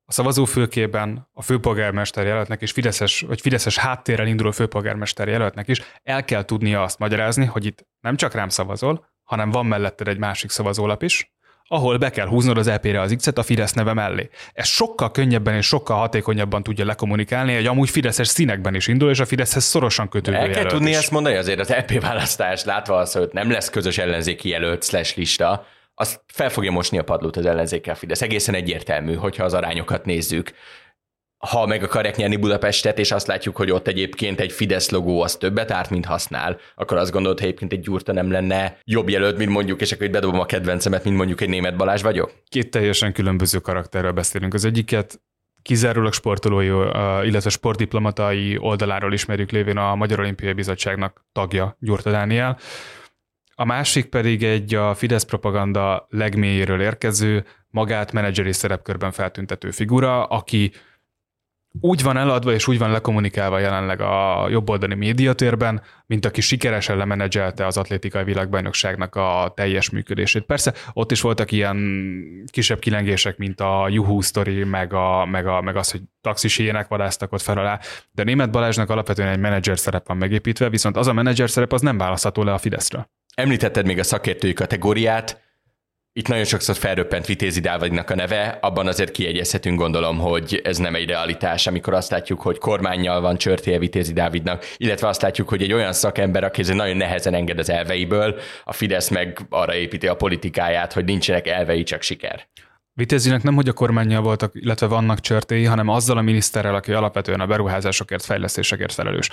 a 0.09 0.11
szavazófülkében 0.11 1.27
a 1.33 1.41
főpolgármester 1.41 2.25
jelöltnek 2.25 2.61
és 2.61 2.71
Fideszes, 2.71 3.21
vagy 3.21 3.41
Fideszes 3.41 3.77
háttérrel 3.77 4.27
induló 4.27 4.51
főpolgármester 4.51 5.27
jelöltnek 5.27 5.67
is 5.67 5.81
el 6.03 6.23
kell 6.23 6.43
tudnia 6.45 6.83
azt 6.83 6.99
magyarázni, 6.99 7.45
hogy 7.45 7.65
itt 7.65 7.85
nem 7.99 8.15
csak 8.15 8.33
rám 8.33 8.49
szavazol, 8.49 9.05
hanem 9.23 9.51
van 9.51 9.65
melletted 9.65 10.07
egy 10.07 10.17
másik 10.17 10.49
szavazólap 10.49 11.03
is, 11.03 11.31
ahol 11.67 11.97
be 11.97 12.09
kell 12.09 12.27
húznod 12.27 12.57
az 12.57 12.67
EP-re 12.67 13.01
az 13.01 13.13
X-et 13.17 13.37
a 13.37 13.43
Fidesz 13.43 13.73
neve 13.73 13.93
mellé. 13.93 14.29
Ez 14.53 14.67
sokkal 14.67 15.11
könnyebben 15.11 15.55
és 15.55 15.65
sokkal 15.65 15.97
hatékonyabban 15.97 16.63
tudja 16.63 16.85
lekommunikálni, 16.85 17.55
hogy 17.55 17.65
amúgy 17.65 17.89
Fideszes 17.89 18.27
színekben 18.27 18.75
is 18.75 18.87
indul, 18.87 19.09
és 19.09 19.19
a 19.19 19.25
Fideszhez 19.25 19.63
szorosan 19.63 20.09
kötődő 20.09 20.37
El 20.37 20.49
kell 20.49 20.65
tudni 20.65 20.89
is. 20.89 20.95
ezt 20.95 21.11
mondani 21.11 21.35
azért 21.35 21.59
az 21.59 21.71
EP 21.71 22.01
választás, 22.01 22.63
látva 22.63 22.95
azt, 22.95 23.13
hogy 23.13 23.29
nem 23.31 23.51
lesz 23.51 23.69
közös 23.69 23.97
ellenzéki 23.97 24.49
jelölt 24.49 24.83
slash 24.83 25.17
lista, 25.17 25.65
az 25.99 26.21
fel 26.27 26.49
fogja 26.49 26.71
mosni 26.71 26.97
a 26.97 27.03
padlót 27.03 27.37
az 27.37 27.45
ellenzékkel 27.45 27.95
Fidesz. 27.95 28.21
Egészen 28.21 28.55
egyértelmű, 28.55 29.13
hogyha 29.13 29.43
az 29.43 29.53
arányokat 29.53 30.05
nézzük. 30.05 30.51
Ha 31.37 31.65
meg 31.65 31.83
akarják 31.83 32.15
nyerni 32.15 32.35
Budapestet, 32.35 32.99
és 32.99 33.11
azt 33.11 33.27
látjuk, 33.27 33.55
hogy 33.55 33.71
ott 33.71 33.87
egyébként 33.87 34.39
egy 34.39 34.51
Fidesz 34.51 34.89
logó 34.89 35.21
az 35.21 35.35
többet 35.35 35.71
árt, 35.71 35.89
mint 35.89 36.05
használ, 36.05 36.57
akkor 36.75 36.97
azt 36.97 37.11
gondolod, 37.11 37.37
hogy 37.37 37.47
egyébként 37.47 37.73
egy 37.73 37.79
Gyurta 37.79 38.13
nem 38.13 38.31
lenne 38.31 38.77
jobb 38.83 39.09
jelölt, 39.09 39.37
mint 39.37 39.49
mondjuk, 39.49 39.81
és 39.81 39.91
akkor 39.91 40.09
bedobom 40.09 40.39
a 40.39 40.45
kedvencemet, 40.45 41.03
mint 41.03 41.15
mondjuk 41.15 41.41
egy 41.41 41.49
német 41.49 41.77
Balázs 41.77 42.01
vagyok? 42.01 42.33
Két 42.49 42.71
teljesen 42.71 43.13
különböző 43.13 43.59
karakterről 43.59 44.11
beszélünk. 44.11 44.53
Az 44.53 44.65
egyiket 44.65 45.21
kizárólag 45.61 46.13
sportolói, 46.13 46.65
illetve 47.27 47.49
sportdiplomatai 47.49 48.57
oldaláról 48.59 49.13
ismerjük 49.13 49.51
lévén 49.51 49.77
a 49.77 49.95
Magyar 49.95 50.19
Olimpiai 50.19 50.53
Bizottságnak 50.53 51.25
tagja 51.31 51.77
Gyurta 51.79 52.11
Dániel. 52.11 52.57
A 53.59 53.65
másik 53.65 54.05
pedig 54.05 54.43
egy 54.43 54.75
a 54.75 54.93
Fidesz 54.93 55.23
propaganda 55.23 56.07
legmélyéről 56.09 56.81
érkező, 56.81 57.45
magát 57.69 58.11
menedzseri 58.11 58.53
szerepkörben 58.53 59.11
feltüntető 59.11 59.71
figura, 59.71 60.25
aki 60.25 60.71
úgy 61.81 62.03
van 62.03 62.17
eladva 62.17 62.53
és 62.53 62.67
úgy 62.67 62.77
van 62.77 62.91
lekommunikálva 62.91 63.59
jelenleg 63.59 64.01
a 64.01 64.47
jobboldali 64.49 64.95
médiatérben, 64.95 65.81
mint 66.05 66.25
aki 66.25 66.41
sikeresen 66.41 66.97
lemenedzselte 66.97 67.65
az 67.65 67.77
atlétikai 67.77 68.23
világbajnokságnak 68.23 69.15
a 69.15 69.53
teljes 69.55 69.89
működését. 69.89 70.43
Persze 70.43 70.73
ott 70.93 71.11
is 71.11 71.21
voltak 71.21 71.51
ilyen 71.51 71.77
kisebb 72.51 72.79
kilengések, 72.79 73.37
mint 73.37 73.61
a 73.61 73.87
Juhu 73.89 74.21
sztori, 74.21 74.63
meg, 74.63 74.93
a, 74.93 75.25
meg, 75.25 75.47
a, 75.47 75.61
meg 75.61 75.75
az, 75.75 75.91
hogy 75.91 76.01
taxis 76.21 76.57
ilyenek 76.57 76.87
vadáztak 76.87 77.33
ott 77.33 77.41
fel 77.41 77.57
alá, 77.57 77.79
de 78.11 78.23
német 78.23 78.51
Balázsnak 78.51 78.89
alapvetően 78.89 79.27
egy 79.27 79.39
menedzser 79.39 79.79
szerep 79.79 80.07
van 80.07 80.17
megépítve, 80.17 80.69
viszont 80.69 80.97
az 80.97 81.07
a 81.07 81.13
menedzser 81.13 81.49
szerep 81.49 81.73
az 81.73 81.81
nem 81.81 81.97
választható 81.97 82.43
le 82.43 82.53
a 82.53 82.57
Fideszről. 82.57 83.09
Említetted 83.35 83.85
még 83.85 83.99
a 83.99 84.03
szakértői 84.03 84.53
kategóriát, 84.53 85.46
itt 86.17 86.27
nagyon 86.27 86.43
sokszor 86.43 86.75
felröppent 86.75 87.25
Vitézi 87.25 87.59
Dávidnak 87.59 88.09
a 88.09 88.15
neve, 88.15 88.57
abban 88.61 88.87
azért 88.87 89.11
kiegyezhetünk 89.11 89.79
gondolom, 89.79 90.17
hogy 90.17 90.61
ez 90.63 90.77
nem 90.77 90.95
egy 90.95 91.07
realitás, 91.07 91.67
amikor 91.67 91.93
azt 91.93 92.11
látjuk, 92.11 92.41
hogy 92.41 92.57
kormányjal 92.57 93.21
van 93.21 93.37
csörtéje 93.37 93.79
Vitézi 93.79 94.13
Dávidnak, 94.13 94.65
illetve 94.77 95.07
azt 95.07 95.21
látjuk, 95.21 95.49
hogy 95.49 95.61
egy 95.61 95.73
olyan 95.73 95.93
szakember, 95.93 96.43
aki 96.43 96.73
nagyon 96.73 96.97
nehezen 96.97 97.33
enged 97.33 97.59
az 97.59 97.69
elveiből, 97.69 98.35
a 98.63 98.73
Fidesz 98.73 99.09
meg 99.09 99.45
arra 99.49 99.75
építi 99.75 100.07
a 100.07 100.15
politikáját, 100.15 100.93
hogy 100.93 101.05
nincsenek 101.05 101.47
elvei, 101.47 101.83
csak 101.83 102.01
siker. 102.01 102.47
Vitézinek 102.93 103.43
nem, 103.43 103.55
hogy 103.55 103.67
a 103.69 103.73
kormányjal 103.73 104.21
voltak, 104.21 104.51
illetve 104.55 104.87
vannak 104.87 105.19
csörtéi, 105.19 105.65
hanem 105.65 105.87
azzal 105.87 106.17
a 106.17 106.21
miniszterrel, 106.21 106.75
aki 106.75 106.91
alapvetően 106.91 107.39
a 107.39 107.45
beruházásokért, 107.45 108.25
fejlesztésekért 108.25 108.93
felelős. 108.93 109.29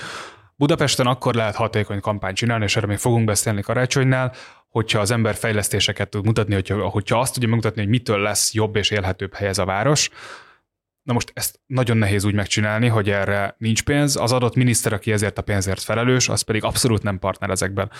Budapesten 0.57 1.07
akkor 1.07 1.35
lehet 1.35 1.55
hatékony 1.55 2.01
kampányt 2.01 2.37
csinálni, 2.37 2.65
és 2.65 2.77
erről 2.77 2.89
még 2.89 2.99
fogunk 2.99 3.25
beszélni 3.25 3.63
karácsonynál, 3.63 4.33
hogyha 4.69 5.01
az 5.01 5.11
ember 5.11 5.35
fejlesztéseket 5.35 6.09
tud 6.09 6.25
mutatni, 6.25 6.55
hogyha, 6.55 6.89
hogyha 6.89 7.21
azt 7.21 7.33
tudja 7.33 7.49
megmutatni, 7.49 7.81
hogy 7.81 7.91
mitől 7.91 8.19
lesz 8.19 8.55
jobb 8.55 8.77
és 8.77 8.91
élhetőbb 8.91 9.35
hely 9.35 9.49
ez 9.49 9.59
a 9.59 9.65
város, 9.65 10.11
Na 11.05 11.13
most 11.13 11.31
ezt 11.35 11.61
nagyon 11.67 11.97
nehéz 11.97 12.25
úgy 12.25 12.35
megcsinálni, 12.35 12.89
hogy 12.89 13.11
erre 13.11 13.55
nincs 13.59 13.83
pénz. 13.83 14.17
Az 14.17 14.33
adott 14.33 14.55
miniszter, 14.55 14.93
aki 14.93 15.13
ezért 15.13 15.39
a 15.39 15.43
pénzért 15.43 15.83
felelős, 15.83 16.29
az 16.29 16.43
pedig 16.43 16.65
abszolút 16.65 17.03
nem 17.03 17.19
partner 17.19 17.51
ezekben 17.51 17.91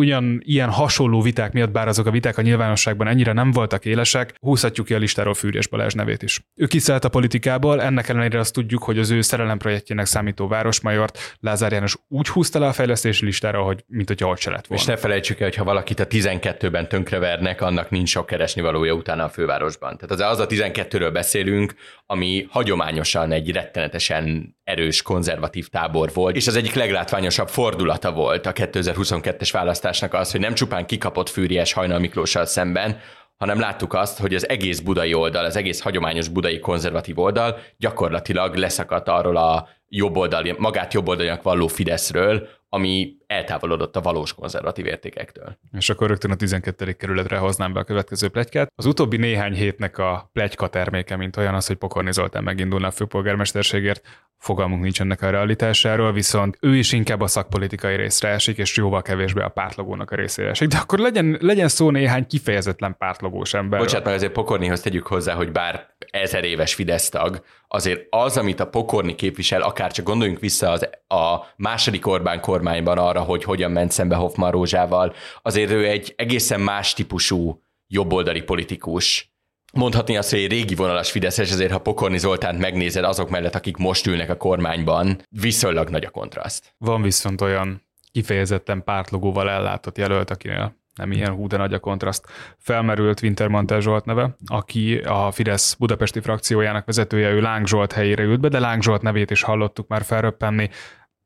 ugyan 0.00 0.40
ilyen 0.44 0.70
hasonló 0.70 1.20
viták 1.20 1.52
miatt, 1.52 1.70
bár 1.70 1.88
azok 1.88 2.06
a 2.06 2.10
viták 2.10 2.38
a 2.38 2.42
nyilvánosságban 2.42 3.06
ennyire 3.06 3.32
nem 3.32 3.50
voltak 3.50 3.84
élesek, 3.84 4.34
húzhatjuk 4.40 4.86
ki 4.86 4.94
a 4.94 4.98
listáról 4.98 5.34
Fűrjes 5.34 5.66
Balázs 5.66 5.94
nevét 5.94 6.22
is. 6.22 6.40
Ő 6.54 6.66
kiszállt 6.66 7.04
a 7.04 7.08
politikából, 7.08 7.82
ennek 7.82 8.08
ellenére 8.08 8.38
azt 8.38 8.52
tudjuk, 8.52 8.82
hogy 8.82 8.98
az 8.98 9.10
ő 9.10 9.20
szerelem 9.20 9.58
projektjének 9.58 10.06
számító 10.06 10.48
városmajort 10.48 11.36
Lázár 11.40 11.72
János 11.72 11.96
úgy 12.08 12.28
húzta 12.28 12.58
le 12.58 12.66
a 12.66 12.72
fejlesztési 12.72 13.24
listára, 13.24 13.62
hogy 13.62 13.84
mint 13.86 14.08
hogyha 14.08 14.28
ott 14.28 14.40
se 14.40 14.50
lett 14.50 14.66
volna. 14.66 14.82
És 14.82 14.88
ne 14.88 14.96
felejtsük 14.96 15.40
el, 15.40 15.46
hogy 15.46 15.56
ha 15.56 15.64
valakit 15.64 16.00
a 16.00 16.06
12-ben 16.06 16.88
tönkrevernek, 16.88 17.60
annak 17.60 17.90
nincs 17.90 18.08
sok 18.08 18.26
keresni 18.26 18.62
utána 18.90 19.24
a 19.24 19.28
fővárosban. 19.28 19.98
Tehát 19.98 20.10
az, 20.10 20.38
az 20.38 20.38
a 20.38 20.46
12-ről 20.46 21.10
beszélünk, 21.12 21.74
ami 22.06 22.46
hagyományosan 22.50 23.32
egy 23.32 23.50
rettenetesen 23.50 24.56
erős 24.64 25.02
konzervatív 25.02 25.68
tábor 25.68 26.10
volt, 26.14 26.36
és 26.36 26.46
az 26.46 26.56
egyik 26.56 26.74
leglátványosabb 26.74 27.48
fordulata 27.48 28.12
volt 28.12 28.46
a 28.46 28.52
2022-es 28.52 29.48
választásnak 29.86 30.20
az, 30.20 30.30
hogy 30.30 30.40
nem 30.40 30.54
csupán 30.54 30.86
kikapott 30.86 31.28
Fűries 31.28 31.72
Hajnal 31.72 31.98
Miklóssal 31.98 32.46
szemben, 32.46 32.98
hanem 33.36 33.60
láttuk 33.60 33.94
azt, 33.94 34.18
hogy 34.18 34.34
az 34.34 34.48
egész 34.48 34.80
budai 34.80 35.14
oldal, 35.14 35.44
az 35.44 35.56
egész 35.56 35.80
hagyományos 35.80 36.28
budai 36.28 36.58
konzervatív 36.58 37.18
oldal 37.18 37.58
gyakorlatilag 37.78 38.54
leszakadt 38.54 39.08
arról 39.08 39.36
a 39.36 39.68
jobboldali, 39.88 40.54
magát 40.58 40.92
jobboldalinak 40.92 41.42
valló 41.42 41.66
Fideszről, 41.66 42.48
ami 42.68 43.16
eltávolodott 43.26 43.96
a 43.96 44.00
valós 44.00 44.34
konzervatív 44.34 44.86
értékektől. 44.86 45.58
És 45.72 45.90
akkor 45.90 46.08
rögtön 46.08 46.30
a 46.30 46.34
12. 46.34 46.92
kerületre 46.92 47.36
hoznám 47.36 47.72
be 47.72 47.80
a 47.80 47.84
következő 47.84 48.28
plegykát. 48.28 48.72
Az 48.74 48.86
utóbbi 48.86 49.16
néhány 49.16 49.54
hétnek 49.54 49.98
a 49.98 50.30
plegyka 50.32 50.68
terméke, 50.68 51.16
mint 51.16 51.36
olyan 51.36 51.54
az, 51.54 51.66
hogy 51.66 51.76
Pokorni 51.76 52.12
Zoltán 52.12 52.42
megindulna 52.42 52.86
a 52.86 52.90
főpolgármesterségért, 52.90 54.26
fogalmunk 54.38 54.82
nincs 54.82 55.00
ennek 55.00 55.22
a 55.22 55.30
realitásáról, 55.30 56.12
viszont 56.12 56.56
ő 56.60 56.76
is 56.76 56.92
inkább 56.92 57.20
a 57.20 57.26
szakpolitikai 57.26 57.96
részre 57.96 58.28
esik, 58.28 58.58
és 58.58 58.76
jóval 58.76 59.02
kevésbé 59.02 59.40
a 59.40 59.48
pártlogónak 59.48 60.10
a 60.10 60.16
részére 60.16 60.48
esik. 60.48 60.68
De 60.68 60.76
akkor 60.76 60.98
legyen, 60.98 61.38
legyen 61.40 61.68
szó 61.68 61.90
néhány 61.90 62.26
kifejezetlen 62.26 62.96
pártlogós 62.98 63.54
ember. 63.54 63.80
Bocsánat, 63.80 64.04
meg 64.04 64.14
azért 64.14 64.32
Pokornihoz 64.32 64.80
tegyük 64.80 65.06
hozzá, 65.06 65.34
hogy 65.34 65.52
bár 65.52 65.95
ezer 66.10 66.44
éves 66.44 66.74
Fidesz 66.74 67.08
tag, 67.08 67.44
azért 67.68 68.06
az, 68.10 68.36
amit 68.36 68.60
a 68.60 68.68
Pokorni 68.68 69.14
képvisel, 69.14 69.62
akár 69.62 69.92
csak 69.92 70.04
gondoljunk 70.04 70.40
vissza 70.40 70.70
az, 70.70 70.88
a 71.08 71.36
második 71.56 72.06
Orbán 72.06 72.40
kormányban 72.40 72.98
arra, 72.98 73.20
hogy 73.20 73.44
hogyan 73.44 73.70
ment 73.70 73.90
szembe 73.90 74.14
Hoffman 74.14 74.50
Rózsával, 74.50 75.14
azért 75.42 75.70
ő 75.70 75.86
egy 75.86 76.14
egészen 76.16 76.60
más 76.60 76.92
típusú 76.92 77.62
jobboldali 77.86 78.42
politikus, 78.42 79.34
mondhatni 79.72 80.16
azt, 80.16 80.30
hogy 80.30 80.38
egy 80.38 80.50
régi 80.50 80.74
vonalas 80.74 81.10
Fideszes, 81.10 81.50
ezért 81.50 81.72
ha 81.72 81.78
Pokorni 81.78 82.18
Zoltánt 82.18 82.58
megnézed 82.58 83.04
azok 83.04 83.30
mellett, 83.30 83.54
akik 83.54 83.76
most 83.76 84.06
ülnek 84.06 84.30
a 84.30 84.36
kormányban, 84.36 85.22
viszonylag 85.28 85.88
nagy 85.88 86.04
a 86.04 86.10
kontraszt. 86.10 86.74
Van 86.78 87.02
viszont 87.02 87.40
olyan 87.40 87.82
kifejezetten 88.12 88.84
pártlogóval 88.84 89.50
ellátott 89.50 89.98
jelölt, 89.98 90.30
akinél 90.30 90.76
nem 90.96 91.12
ilyen 91.12 91.32
hú, 91.32 91.46
de 91.46 91.56
nagy 91.56 91.74
a 91.74 91.78
kontraszt. 91.78 92.26
Felmerült 92.58 93.22
Wintermantel 93.22 93.80
Zsolt 93.80 94.04
neve, 94.04 94.36
aki 94.46 94.96
a 94.96 95.30
Fidesz 95.30 95.74
budapesti 95.74 96.20
frakciójának 96.20 96.86
vezetője, 96.86 97.30
ő 97.30 97.40
Láng 97.40 97.66
Zsolt 97.66 97.92
helyére 97.92 98.22
ült 98.22 98.40
be, 98.40 98.48
de 98.48 98.58
Láng 98.58 98.82
Zsolt 98.82 99.02
nevét 99.02 99.30
is 99.30 99.42
hallottuk 99.42 99.88
már 99.88 100.02
felröppenni 100.02 100.70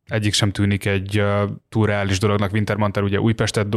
egyik 0.06 0.32
sem 0.32 0.50
tűnik 0.50 0.84
egy 0.84 1.24
túl 1.68 1.86
reális 1.86 2.18
dolognak. 2.18 2.52
Wintermantel 2.52 3.02
ugye 3.02 3.20
Újpestet 3.20 3.68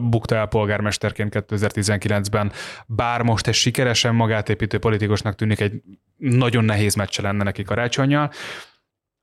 bukta 0.00 0.34
el 0.34 0.46
polgármesterként 0.46 1.44
2019-ben, 1.48 2.52
bár 2.86 3.22
most 3.22 3.46
egy 3.46 3.54
sikeresen 3.54 4.14
magát 4.14 4.48
építő 4.48 4.78
politikusnak 4.78 5.34
tűnik, 5.34 5.60
egy 5.60 5.82
nagyon 6.16 6.64
nehéz 6.64 6.94
meccse 6.94 7.22
lenne 7.22 7.42
neki 7.42 7.62
karácsonyjal. 7.62 8.30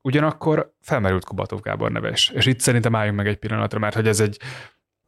Ugyanakkor 0.01 0.73
felmerült 0.81 1.25
Kubatov 1.25 1.61
Gábor 1.61 1.91
neve 1.91 2.09
is. 2.09 2.29
És 2.29 2.45
itt 2.45 2.59
szerintem 2.59 2.95
álljunk 2.95 3.17
meg 3.17 3.27
egy 3.27 3.37
pillanatra, 3.37 3.79
mert 3.79 3.95
hogy 3.95 4.07
ez 4.07 4.19
egy 4.19 4.39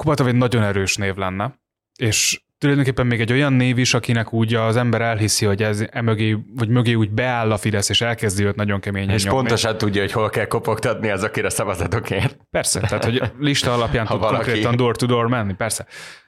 Kubatov 0.01 0.27
egy 0.27 0.35
nagyon 0.35 0.63
erős 0.63 0.95
név 0.95 1.15
lenne, 1.15 1.59
és 1.99 2.41
tulajdonképpen 2.57 3.07
még 3.07 3.21
egy 3.21 3.31
olyan 3.31 3.53
név 3.53 3.77
is, 3.77 3.93
akinek 3.93 4.33
úgy 4.33 4.53
az 4.53 4.75
ember 4.75 5.01
elhiszi, 5.01 5.45
hogy 5.45 5.63
ez 5.63 5.83
emögé, 5.91 6.37
vagy 6.55 6.69
mögé 6.69 6.93
úgy 6.93 7.11
beáll 7.11 7.51
a 7.51 7.57
Fidesz, 7.57 7.89
és 7.89 8.01
elkezdi 8.01 8.43
őt 8.43 8.55
nagyon 8.55 8.79
keményen 8.79 9.09
És 9.09 9.23
nyomni. 9.23 9.39
pontosan 9.39 9.77
tudja, 9.77 10.01
hogy 10.01 10.11
hol 10.11 10.29
kell 10.29 10.45
kopogtatni 10.45 11.09
azokért 11.09 11.45
a 11.45 11.49
szavazatokért. 11.49 12.37
Persze, 12.49 12.79
tehát 12.79 13.03
hogy 13.03 13.21
lista 13.39 13.73
alapján 13.73 14.05
tud 14.05 14.19
valaki... 14.19 14.43
konkrétan 14.43 14.75
door-to-door 14.75 15.27
menni, 15.27 15.53
persze. 15.53 15.85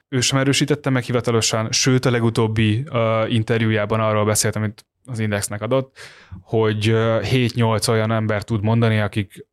Ő 0.08 0.20
sem 0.20 0.38
erősítette 0.38 0.90
meg 0.90 1.02
hivatalosan, 1.02 1.72
sőt 1.72 2.04
a 2.04 2.10
legutóbbi 2.10 2.84
uh, 2.90 3.32
interjújában 3.32 4.00
arról 4.00 4.24
beszélt, 4.24 4.56
amit 4.56 4.86
az 5.04 5.18
Indexnek 5.18 5.62
adott, 5.62 5.98
hogy 6.42 6.90
uh, 6.90 6.96
7-8 6.96 7.88
olyan 7.88 8.12
ember 8.12 8.42
tud 8.42 8.62
mondani, 8.62 8.98
akik 8.98 9.46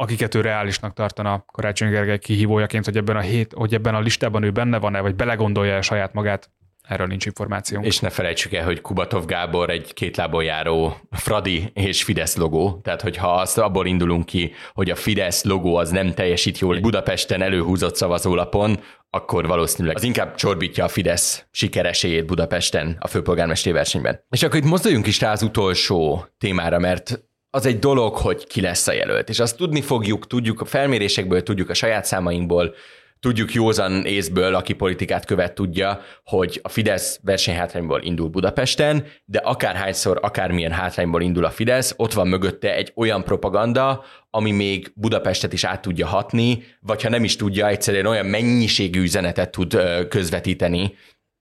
akiket 0.00 0.34
ő 0.34 0.40
reálisnak 0.40 0.92
tartana 0.92 1.44
Karácsony 1.52 1.90
Gergely 1.90 2.18
kihívójaként, 2.18 2.84
hogy 2.84 2.96
ebben 2.96 3.16
a, 3.16 3.20
hét, 3.20 3.52
hogy 3.52 3.74
ebben 3.74 3.94
a 3.94 4.00
listában 4.00 4.42
ő 4.42 4.50
benne 4.50 4.78
van-e, 4.78 5.00
vagy 5.00 5.14
belegondolja 5.14 5.74
-e 5.74 5.80
saját 5.80 6.12
magát, 6.12 6.50
erről 6.88 7.06
nincs 7.06 7.26
információ. 7.26 7.80
És 7.80 7.98
ne 7.98 8.10
felejtsük 8.10 8.52
el, 8.52 8.64
hogy 8.64 8.80
Kubatov 8.80 9.24
Gábor 9.24 9.70
egy 9.70 9.94
két 9.94 10.16
lábon 10.16 10.44
járó 10.44 10.96
Fradi 11.10 11.70
és 11.74 12.02
Fidesz 12.02 12.36
logó. 12.36 12.80
Tehát, 12.82 13.02
hogyha 13.02 13.34
azt 13.34 13.58
abból 13.58 13.86
indulunk 13.86 14.26
ki, 14.26 14.52
hogy 14.72 14.90
a 14.90 14.94
Fidesz 14.94 15.44
logó 15.44 15.76
az 15.76 15.90
nem 15.90 16.14
teljesít 16.14 16.58
jól 16.58 16.80
Budapesten 16.80 17.42
előhúzott 17.42 17.96
szavazólapon, 17.96 18.80
akkor 19.10 19.46
valószínűleg 19.46 19.96
az 19.96 20.02
inkább 20.02 20.34
csorbítja 20.34 20.84
a 20.84 20.88
Fidesz 20.88 21.46
sikeresélyét 21.50 22.26
Budapesten 22.26 22.96
a 23.00 23.06
főpolgármesteri 23.06 23.74
versenyben. 23.74 24.24
És 24.30 24.42
akkor 24.42 24.58
itt 24.58 24.64
mozduljunk 24.64 25.06
is 25.06 25.20
rá 25.20 25.32
az 25.32 25.42
utolsó 25.42 26.26
témára, 26.38 26.78
mert 26.78 27.27
az 27.50 27.66
egy 27.66 27.78
dolog, 27.78 28.16
hogy 28.16 28.46
ki 28.46 28.60
lesz 28.60 28.86
a 28.86 28.92
jelölt, 28.92 29.28
és 29.28 29.38
azt 29.38 29.56
tudni 29.56 29.80
fogjuk, 29.80 30.26
tudjuk 30.26 30.60
a 30.60 30.64
felmérésekből, 30.64 31.42
tudjuk 31.42 31.70
a 31.70 31.74
saját 31.74 32.04
számainkból, 32.04 32.74
tudjuk 33.20 33.52
józan 33.52 34.04
észből, 34.04 34.54
aki 34.54 34.72
politikát 34.72 35.24
követ, 35.24 35.54
tudja, 35.54 36.00
hogy 36.24 36.60
a 36.62 36.68
Fidesz 36.68 37.20
versenyhátrányból 37.22 38.02
indul 38.02 38.28
Budapesten, 38.28 39.06
de 39.24 39.38
akárhányszor, 39.38 40.18
akármilyen 40.22 40.72
hátrányból 40.72 41.22
indul 41.22 41.44
a 41.44 41.50
Fidesz, 41.50 41.94
ott 41.96 42.12
van 42.12 42.28
mögötte 42.28 42.74
egy 42.74 42.92
olyan 42.96 43.24
propaganda, 43.24 44.04
ami 44.30 44.50
még 44.50 44.92
Budapestet 44.94 45.52
is 45.52 45.64
át 45.64 45.82
tudja 45.82 46.06
hatni, 46.06 46.64
vagy 46.80 47.02
ha 47.02 47.08
nem 47.08 47.24
is 47.24 47.36
tudja, 47.36 47.68
egyszerűen 47.68 48.06
olyan 48.06 48.26
mennyiségű 48.26 49.02
üzenetet 49.02 49.50
tud 49.50 49.76
közvetíteni, 50.08 50.94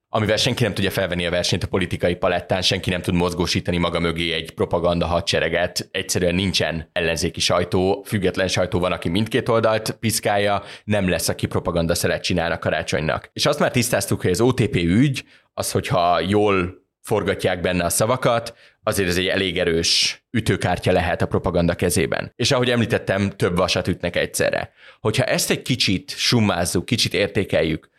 amivel 0.10 0.38
senki 0.38 0.64
nem 0.64 0.74
tudja 0.74 0.92
felvenni 0.92 1.26
a 1.26 1.30
versenyt 1.30 1.64
a 1.64 1.68
politikai 1.68 2.16
palettán, 2.16 2.62
senki 2.62 2.90
nem 2.90 3.02
tud 3.02 3.14
mozgósítani 3.14 3.78
maga 3.78 4.00
mögé 4.00 4.34
egy 4.34 4.52
propaganda 4.52 5.06
hadsereget, 5.06 5.88
egyszerűen 5.92 6.36
nincsen 6.36 6.90
ellenzéki 6.94 7.40
sajtó, 7.40 8.04
független 8.08 8.48
sajtó 8.48 8.80
van, 8.80 8.92
aki 8.92 9.10
mindkét 9.10 9.50
oldalt 9.50 9.92
piszkálja, 9.92 10.64
nem 10.84 11.10
lesz, 11.10 11.30
aki 11.30 11.46
propaganda 11.46 11.96
szeret 11.96 12.24
csinálni 12.24 12.58
karácsonynak. 12.60 13.30
És 13.34 13.46
azt 13.46 13.60
már 13.60 13.72
tisztáztuk, 13.72 14.22
hogy 14.22 14.32
az 14.32 14.42
OTP 14.42 14.76
ügy, 14.76 15.24
az, 15.54 15.72
hogyha 15.72 16.20
jól 16.20 16.86
forgatják 17.02 17.62
benne 17.62 17.84
a 17.84 17.90
szavakat, 17.90 18.56
azért 18.84 19.10
ez 19.10 19.18
egy 19.18 19.28
elég 19.28 19.60
erős 19.60 20.24
ütőkártya 20.32 20.92
lehet 20.92 21.22
a 21.22 21.28
propaganda 21.28 21.76
kezében. 21.76 22.32
És 22.36 22.52
ahogy 22.52 22.70
említettem, 22.70 23.30
több 23.30 23.58
vasat 23.58 23.88
ütnek 23.88 24.16
egyszerre. 24.16 24.72
Hogyha 25.00 25.24
ezt 25.24 25.50
egy 25.50 25.62
kicsit 25.62 26.14
summázzuk, 26.18 26.86
kicsit 26.86 27.14
értékeljük, 27.14 27.90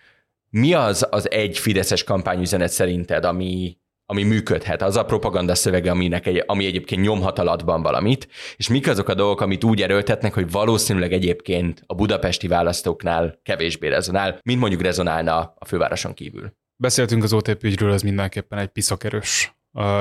mi 0.51 0.75
az 0.75 1.07
az 1.11 1.31
egy 1.31 1.59
fideszes 1.59 2.05
kampányüzenet 2.05 2.71
szerinted, 2.71 3.25
ami, 3.25 3.79
ami 4.07 4.23
működhet, 4.23 4.83
az 4.83 4.97
a 4.97 5.05
propaganda 5.05 5.55
szövege, 5.55 5.91
aminek 5.91 6.27
egy, 6.27 6.43
ami 6.47 6.67
egyébként 6.67 7.03
nyomhat 7.03 7.39
alatban 7.39 7.83
valamit, 7.83 8.29
és 8.57 8.69
mik 8.69 8.89
azok 8.89 9.09
a 9.09 9.15
dolgok, 9.15 9.41
amit 9.41 9.65
úgy 9.65 9.83
erőltetnek, 9.83 10.35
hogy 10.35 10.51
valószínűleg 10.51 11.13
egyébként 11.13 11.83
a 11.87 11.95
budapesti 11.95 12.47
választóknál 12.47 13.41
kevésbé 13.43 13.89
rezonál, 13.89 14.41
mint 14.43 14.61
mondjuk 14.61 14.83
rezonálna 14.83 15.55
a 15.59 15.65
fővároson 15.65 16.15
kívül. 16.15 16.53
Beszéltünk 16.77 17.23
az 17.23 17.33
OTP 17.33 17.63
ügyről, 17.63 17.93
ez 17.93 18.03
mindenképpen 18.03 18.59
egy 18.59 18.69
piszakerős 18.69 19.57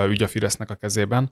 ügy 0.08 0.24
a 0.24 0.28
Fidesznek 0.28 0.70
a 0.70 0.76
kezében. 0.76 1.32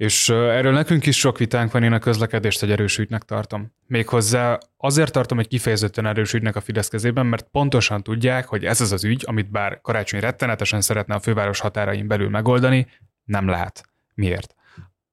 És 0.00 0.28
erről 0.28 0.72
nekünk 0.72 1.06
is 1.06 1.18
sok 1.18 1.38
vitánk 1.38 1.72
van, 1.72 1.82
én 1.82 1.92
a 1.92 1.98
közlekedést 1.98 2.62
egy 2.62 2.70
erős 2.70 2.98
ügynek 2.98 3.22
tartom. 3.22 3.72
Méghozzá 3.86 4.58
azért 4.76 5.12
tartom 5.12 5.38
egy 5.38 5.48
kifejezetten 5.48 6.06
erős 6.06 6.32
ügynek 6.32 6.56
a 6.56 6.60
Fidesz 6.60 6.88
kezében, 6.88 7.26
mert 7.26 7.48
pontosan 7.50 8.02
tudják, 8.02 8.46
hogy 8.46 8.64
ez 8.64 8.80
az 8.80 8.92
az 8.92 9.04
ügy, 9.04 9.24
amit 9.26 9.50
bár 9.50 9.80
Karácsony 9.80 10.20
rettenetesen 10.20 10.80
szeretne 10.80 11.14
a 11.14 11.20
főváros 11.20 11.60
határain 11.60 12.06
belül 12.06 12.28
megoldani, 12.28 12.86
nem 13.24 13.48
lehet. 13.48 13.84
Miért? 14.14 14.54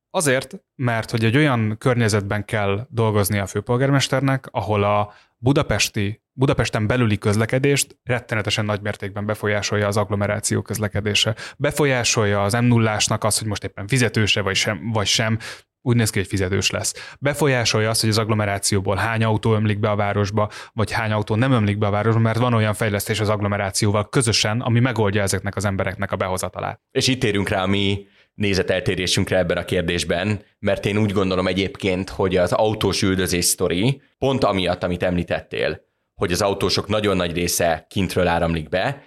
Azért, 0.09 0.55
mert 0.75 1.11
hogy 1.11 1.23
egy 1.23 1.37
olyan 1.37 1.75
környezetben 1.77 2.45
kell 2.45 2.87
dolgozni 2.89 3.37
a 3.37 3.45
főpolgármesternek, 3.45 4.47
ahol 4.51 4.83
a 4.83 5.13
budapesti, 5.37 6.21
Budapesten 6.37 6.87
belüli 6.87 7.17
közlekedést 7.17 7.99
rettenetesen 8.03 8.65
nagy 8.65 8.81
mértékben 8.81 9.25
befolyásolja 9.25 9.87
az 9.87 9.97
agglomeráció 9.97 10.61
közlekedése. 10.61 11.35
Befolyásolja 11.57 12.43
az 12.43 12.53
m 12.53 12.65
0 12.65 12.97
az, 13.19 13.37
hogy 13.37 13.47
most 13.47 13.63
éppen 13.63 13.87
fizetőse 13.87 14.41
vagy 14.41 14.55
sem, 14.55 14.91
vagy 14.91 15.05
sem, 15.05 15.37
úgy 15.81 15.95
néz 15.95 16.09
ki, 16.09 16.19
hogy 16.19 16.27
fizetős 16.27 16.69
lesz. 16.69 17.15
Befolyásolja 17.19 17.89
azt, 17.89 18.01
hogy 18.01 18.09
az 18.09 18.17
agglomerációból 18.17 18.95
hány 18.95 19.23
autó 19.23 19.53
ömlik 19.53 19.79
be 19.79 19.89
a 19.89 19.95
városba, 19.95 20.49
vagy 20.73 20.91
hány 20.91 21.11
autó 21.11 21.35
nem 21.35 21.51
ömlik 21.51 21.77
be 21.77 21.87
a 21.87 21.89
városba, 21.89 22.19
mert 22.19 22.37
van 22.37 22.53
olyan 22.53 22.73
fejlesztés 22.73 23.19
az 23.19 23.29
agglomerációval 23.29 24.09
közösen, 24.09 24.61
ami 24.61 24.79
megoldja 24.79 25.21
ezeknek 25.21 25.55
az 25.55 25.65
embereknek 25.65 26.11
a 26.11 26.15
behozatalát. 26.15 26.81
És 26.91 27.07
itt 27.07 27.23
érünk 27.23 27.49
rá, 27.49 27.63
ami 27.63 28.07
nézeteltérésünkre 28.33 29.37
ebben 29.37 29.57
a 29.57 29.65
kérdésben, 29.65 30.41
mert 30.59 30.85
én 30.85 30.97
úgy 30.97 31.11
gondolom 31.11 31.47
egyébként, 31.47 32.09
hogy 32.09 32.37
az 32.37 32.53
autós 32.53 33.01
üldözés 33.01 33.45
sztori, 33.45 34.01
pont 34.17 34.43
amiatt, 34.43 34.83
amit 34.83 35.03
említettél, 35.03 35.85
hogy 36.17 36.31
az 36.31 36.41
autósok 36.41 36.87
nagyon 36.87 37.15
nagy 37.15 37.33
része 37.33 37.85
kintről 37.89 38.27
áramlik 38.27 38.69
be, 38.69 39.03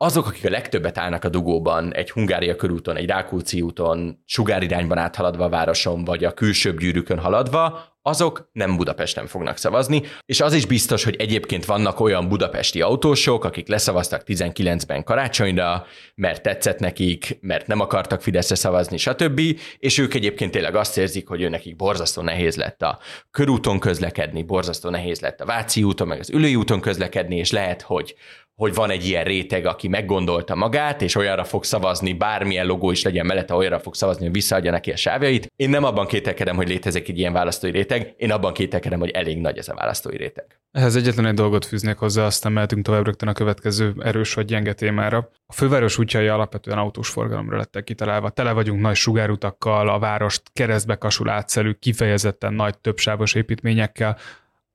azok, 0.00 0.26
akik 0.26 0.44
a 0.44 0.50
legtöbbet 0.50 0.98
állnak 0.98 1.24
a 1.24 1.28
dugóban, 1.28 1.94
egy 1.94 2.10
Hungária 2.10 2.56
körúton, 2.56 2.96
egy 2.96 3.06
Rákóczi 3.06 3.60
úton, 3.60 4.22
sugárirányban 4.24 4.98
áthaladva 4.98 5.44
a 5.44 5.48
városon, 5.48 6.04
vagy 6.04 6.24
a 6.24 6.32
külsőbb 6.32 6.78
gyűrűkön 6.78 7.18
haladva, 7.18 7.96
azok 8.02 8.50
nem 8.52 8.76
Budapesten 8.76 9.26
fognak 9.26 9.56
szavazni, 9.56 10.02
és 10.24 10.40
az 10.40 10.52
is 10.52 10.66
biztos, 10.66 11.04
hogy 11.04 11.16
egyébként 11.18 11.64
vannak 11.64 12.00
olyan 12.00 12.28
budapesti 12.28 12.80
autósok, 12.80 13.44
akik 13.44 13.68
leszavaztak 13.68 14.22
19-ben 14.26 15.04
karácsonyra, 15.04 15.86
mert 16.14 16.42
tetszett 16.42 16.78
nekik, 16.78 17.38
mert 17.40 17.66
nem 17.66 17.80
akartak 17.80 18.22
Fideszre 18.22 18.54
szavazni, 18.54 18.96
stb., 18.96 19.40
és 19.78 19.98
ők 19.98 20.14
egyébként 20.14 20.50
tényleg 20.50 20.74
azt 20.74 20.98
érzik, 20.98 21.28
hogy 21.28 21.42
ő 21.42 21.48
nekik 21.48 21.76
borzasztó 21.76 22.22
nehéz 22.22 22.56
lett 22.56 22.82
a 22.82 22.98
körúton 23.30 23.78
közlekedni, 23.78 24.42
borzasztó 24.42 24.90
nehéz 24.90 25.20
lett 25.20 25.40
a 25.40 25.46
Váci 25.46 25.82
úton, 25.82 26.08
meg 26.08 26.18
az 26.18 26.30
Ülői 26.30 26.56
úton 26.56 26.80
közlekedni, 26.80 27.36
és 27.36 27.50
lehet, 27.50 27.82
hogy 27.82 28.14
hogy 28.58 28.74
van 28.74 28.90
egy 28.90 29.06
ilyen 29.06 29.24
réteg, 29.24 29.66
aki 29.66 29.88
meggondolta 29.88 30.54
magát, 30.54 31.02
és 31.02 31.14
olyanra 31.14 31.44
fog 31.44 31.64
szavazni, 31.64 32.12
bármilyen 32.12 32.66
logó 32.66 32.90
is 32.90 33.02
legyen 33.02 33.26
mellette, 33.26 33.54
olyanra 33.54 33.78
fog 33.78 33.94
szavazni, 33.94 34.24
hogy 34.24 34.32
visszaadja 34.32 34.70
neki 34.70 34.90
a 34.90 34.96
sávjait. 34.96 35.52
Én 35.56 35.70
nem 35.70 35.84
abban 35.84 36.06
kételkedem, 36.06 36.56
hogy 36.56 36.68
létezik 36.68 37.08
egy 37.08 37.18
ilyen 37.18 37.32
választói 37.32 37.70
réteg, 37.70 38.14
én 38.16 38.30
abban 38.30 38.52
kételkedem, 38.52 38.98
hogy 38.98 39.10
elég 39.10 39.38
nagy 39.38 39.58
ez 39.58 39.68
a 39.68 39.74
választói 39.74 40.16
réteg. 40.16 40.60
Ehhez 40.72 40.96
egyetlen 40.96 41.26
egy 41.26 41.34
dolgot 41.34 41.64
fűznék 41.64 41.96
hozzá, 41.96 42.24
aztán 42.24 42.52
mehetünk 42.52 42.84
tovább 42.84 43.04
rögtön 43.04 43.28
a 43.28 43.32
következő 43.32 43.94
erős 43.98 44.34
vagy 44.34 44.44
gyenge 44.44 44.72
témára. 44.72 45.30
A 45.46 45.52
főváros 45.52 45.98
útjai 45.98 46.26
alapvetően 46.26 46.78
autós 46.78 47.08
forgalomra 47.08 47.56
lettek 47.56 47.84
kitalálva. 47.84 48.30
Tele 48.30 48.52
vagyunk 48.52 48.80
nagy 48.80 48.96
sugárutakkal, 48.96 49.88
a 49.88 49.98
várost 49.98 50.42
keresztbe 50.52 50.94
kasul 50.94 51.28
átszelő, 51.28 51.72
kifejezetten 51.72 52.54
nagy 52.54 52.78
többsávos 52.78 53.34
építményekkel, 53.34 54.16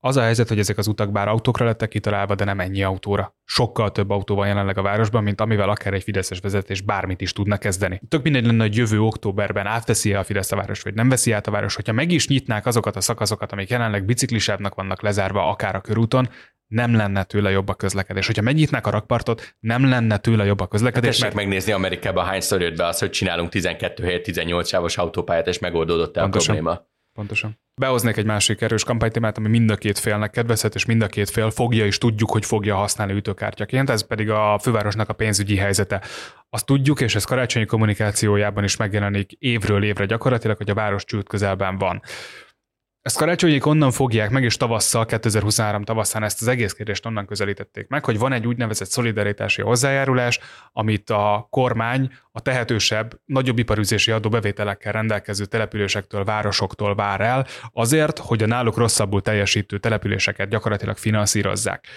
az 0.06 0.18
a 0.18 0.22
helyzet, 0.22 0.48
hogy 0.48 0.60
ezek 0.60 0.78
az 0.78 0.88
utak 0.88 1.12
bár 1.12 1.28
autókra 1.28 1.66
lettek 1.66 1.90
kitalálva, 1.90 2.36
de 2.36 2.44
nem 2.44 2.60
ennyi 2.60 2.84
autóra. 2.84 3.36
Sokkal 3.46 3.92
több 3.92 4.10
autó 4.10 4.36
van 4.36 4.48
jelenleg 4.48 4.78
a 4.78 4.82
városban, 4.82 5.24
mint 5.24 5.42
amivel 5.42 5.70
akár 5.70 5.94
egy 5.94 6.04
fideszes 6.04 6.40
vezetés 6.40 6.82
bármit 6.82 7.22
is 7.22 7.34
tudna 7.34 7.58
kezdeni. 7.58 8.02
Tök 8.08 8.24
mindegy 8.24 8.46
lenne, 8.46 8.64
hogy 8.64 8.76
jövő 8.76 9.02
októberben 9.02 9.66
átveszi 9.66 10.14
a 10.14 10.24
Fidesz 10.24 10.52
a 10.52 10.56
város, 10.56 10.82
vagy 10.82 10.94
nem 10.94 11.10
veszi 11.10 11.32
át 11.32 11.48
a 11.48 11.52
város. 11.52 11.76
Hogyha 11.76 11.94
meg 11.94 12.12
is 12.12 12.28
nyitnák 12.28 12.66
azokat 12.66 12.96
a 12.96 13.02
szakaszokat, 13.02 13.52
amik 13.52 13.70
jelenleg 13.70 14.06
biciklisávnak 14.06 14.76
vannak 14.76 15.02
lezárva, 15.02 15.50
akár 15.50 15.76
a 15.76 15.82
körúton, 15.82 16.30
nem 16.68 16.96
lenne 16.96 17.24
tőle 17.24 17.50
jobb 17.50 17.70
a 17.70 17.74
közlekedés. 17.74 18.26
Hogyha 18.26 18.42
megnyitnák 18.42 18.88
a 18.88 18.90
rakpartot, 18.90 19.56
nem 19.60 19.90
lenne 19.90 20.18
tőle 20.18 20.46
jobb 20.46 20.60
a 20.60 20.68
közlekedés. 20.68 21.10
Tessék 21.10 21.24
mert... 21.24 21.36
megnézni 21.36 21.72
Amerikában 21.72 22.26
hányszor 22.26 22.62
jött 22.62 22.78
be 22.78 22.86
az, 22.86 23.00
hogy 23.00 23.10
csinálunk 23.10 23.50
12 23.50 24.04
helyet 24.04 24.24
18 24.24 24.68
sávos 24.68 24.98
autópályát, 24.98 25.48
és 25.48 25.60
megoldódott 25.60 26.18
el 26.18 26.24
a 26.24 26.30
probléma. 26.30 26.92
Pontosan. 27.14 27.60
Behoznék 27.76 28.18
egy 28.18 28.26
másik 28.26 28.62
erős 28.62 28.84
kampánytémát, 28.84 29.38
ami 29.38 29.48
mind 29.48 29.70
a 29.70 29.76
két 29.76 30.00
félnek 30.00 30.32
kedvezhet, 30.32 30.76
és 30.76 30.86
mind 30.86 31.02
a 31.02 31.08
két 31.08 31.30
fél 31.30 31.50
fogja, 31.50 31.86
és 31.86 31.98
tudjuk, 31.98 32.32
hogy 32.32 32.46
fogja 32.46 32.76
használni 32.76 33.14
ütőkártyaként, 33.14 33.90
ez 33.90 34.08
pedig 34.08 34.30
a 34.30 34.60
fővárosnak 34.62 35.10
a 35.10 35.14
pénzügyi 35.14 35.56
helyzete. 35.56 36.02
Azt 36.50 36.66
tudjuk, 36.66 37.02
és 37.02 37.16
ez 37.16 37.24
karácsonyi 37.24 37.66
kommunikációjában 37.66 38.64
is 38.64 38.76
megjelenik 38.76 39.32
évről 39.32 39.84
évre 39.84 40.06
gyakorlatilag, 40.06 40.58
hogy 40.58 40.70
a 40.70 40.74
város 40.74 41.06
csőd 41.06 41.28
közelben 41.28 41.78
van. 41.78 42.02
Ezt 43.04 43.18
karácsonyék 43.18 43.66
onnan 43.66 43.92
fogják 43.92 44.30
meg, 44.30 44.44
és 44.44 44.58
tavasszal, 44.58 45.06
2023 45.06 45.84
tavasszán 45.84 46.24
ezt 46.24 46.42
az 46.42 46.48
egész 46.48 46.74
kérdést 46.74 47.06
onnan 47.06 47.26
közelítették 47.26 47.88
meg, 47.88 48.06
hogy 48.06 48.18
van 48.18 48.32
egy 48.32 48.48
úgynevezett 48.48 48.90
szolidaritási 48.90 49.62
hozzájárulás, 49.62 50.40
amit 50.72 51.10
a 51.10 51.48
kormány 51.50 52.12
a 52.32 52.40
tehetősebb, 52.40 53.20
nagyobb 53.26 53.58
iparüzési 53.58 54.12
adóbevételekkel 54.12 54.92
rendelkező 54.92 55.46
településektől, 55.46 56.24
városoktól 56.24 56.96
vár 56.96 57.22
el, 57.22 57.48
azért, 57.72 58.18
hogy 58.18 58.44
a 58.44 58.48
náluk 58.48 58.78
rosszabbul 58.78 59.22
teljesítő 59.22 59.78
településeket 59.78 60.50
gyakorlatilag 60.50 60.98
finanszírozzák. 60.98 61.88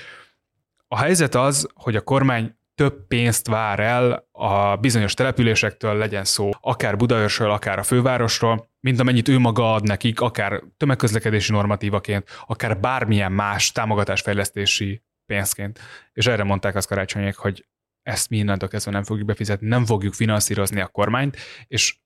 A 0.89 0.99
helyzet 0.99 1.35
az, 1.35 1.69
hogy 1.75 1.97
a 1.97 2.01
kormány 2.01 2.57
több 2.77 3.07
pénzt 3.07 3.47
vár 3.47 3.81
el 3.81 4.29
a 4.33 4.77
bizonyos 4.77 5.15
településektől, 5.15 5.95
legyen 5.95 6.25
szó 6.25 6.51
akár 6.61 6.97
Budaörsről, 6.97 7.51
akár 7.51 7.79
a 7.79 7.83
fővárosról, 7.83 8.71
mint 8.81 9.01
amennyit 9.01 9.29
ő 9.29 9.39
maga 9.39 9.75
ad 9.75 9.83
nekik, 9.83 10.21
akár 10.21 10.63
tömegközlekedési 10.77 11.53
normatívaként, 11.53 12.29
akár 12.47 12.81
bármilyen 12.81 13.33
más 13.33 13.73
támogatásfejlesztési 13.73 15.03
pénzként. 15.27 15.79
És 16.13 16.27
erre 16.27 16.45
mondták 16.45 16.75
az 16.75 16.85
karácsonyék, 16.85 17.37
hogy 17.37 17.67
ezt 18.03 18.31
mi 18.31 18.37
innentől 18.37 18.69
kezdve 18.69 18.91
nem 18.91 19.05
fogjuk 19.05 19.27
befizetni, 19.27 19.69
nem 19.69 19.85
fogjuk 19.85 20.15
finanszírozni 20.15 20.81
a 20.81 20.87
kormányt, 20.87 21.37
és 21.67 21.97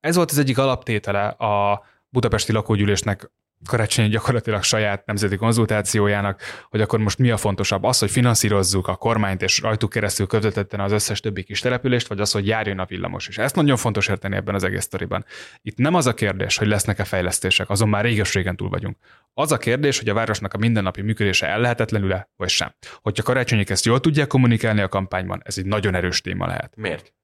ez 0.00 0.16
volt 0.16 0.30
az 0.30 0.38
egyik 0.38 0.58
alaptétele 0.58 1.26
a 1.28 1.84
budapesti 2.08 2.52
lakógyűlésnek 2.52 3.30
karácsony 3.66 4.08
gyakorlatilag 4.08 4.62
saját 4.62 5.06
nemzeti 5.06 5.36
konzultációjának, 5.36 6.40
hogy 6.68 6.80
akkor 6.80 6.98
most 6.98 7.18
mi 7.18 7.30
a 7.30 7.36
fontosabb, 7.36 7.84
az, 7.84 7.98
hogy 7.98 8.10
finanszírozzuk 8.10 8.88
a 8.88 8.96
kormányt 8.96 9.42
és 9.42 9.60
rajtuk 9.60 9.90
keresztül 9.90 10.26
közvetetten 10.26 10.80
az 10.80 10.92
összes 10.92 11.20
többi 11.20 11.42
kis 11.42 11.60
települést, 11.60 12.08
vagy 12.08 12.20
az, 12.20 12.32
hogy 12.32 12.46
járjon 12.46 12.78
a 12.78 12.84
villamos 12.84 13.28
is. 13.28 13.38
Ezt 13.38 13.54
nagyon 13.54 13.76
fontos 13.76 14.08
érteni 14.08 14.36
ebben 14.36 14.54
az 14.54 14.64
egész 14.64 14.82
sztoriban. 14.82 15.24
Itt 15.62 15.76
nem 15.76 15.94
az 15.94 16.06
a 16.06 16.14
kérdés, 16.14 16.56
hogy 16.56 16.66
lesznek-e 16.66 17.04
fejlesztések, 17.04 17.70
azon 17.70 17.88
már 17.88 18.04
réges 18.04 18.34
régen 18.34 18.56
túl 18.56 18.68
vagyunk. 18.68 18.96
Az 19.34 19.52
a 19.52 19.58
kérdés, 19.58 19.98
hogy 19.98 20.08
a 20.08 20.14
városnak 20.14 20.54
a 20.54 20.58
mindennapi 20.58 21.02
működése 21.02 21.46
ellehetetlenül-e, 21.46 22.30
vagy 22.36 22.48
sem. 22.48 22.74
Hogyha 23.02 23.22
karácsonyik 23.22 23.70
ezt 23.70 23.84
jól 23.84 24.00
tudják 24.00 24.26
kommunikálni 24.26 24.80
a 24.80 24.88
kampányban, 24.88 25.42
ez 25.44 25.58
egy 25.58 25.66
nagyon 25.66 25.94
erős 25.94 26.20
téma 26.20 26.46
lehet. 26.46 26.72
Miért? 26.76 27.14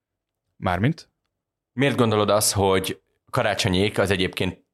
Mármint? 0.57 1.11
Miért 1.73 1.97
gondolod 1.97 2.31
azt, 2.31 2.53
hogy 2.53 3.01
karácsonyék 3.31 3.99
az 3.99 4.11
egyébként 4.11 4.65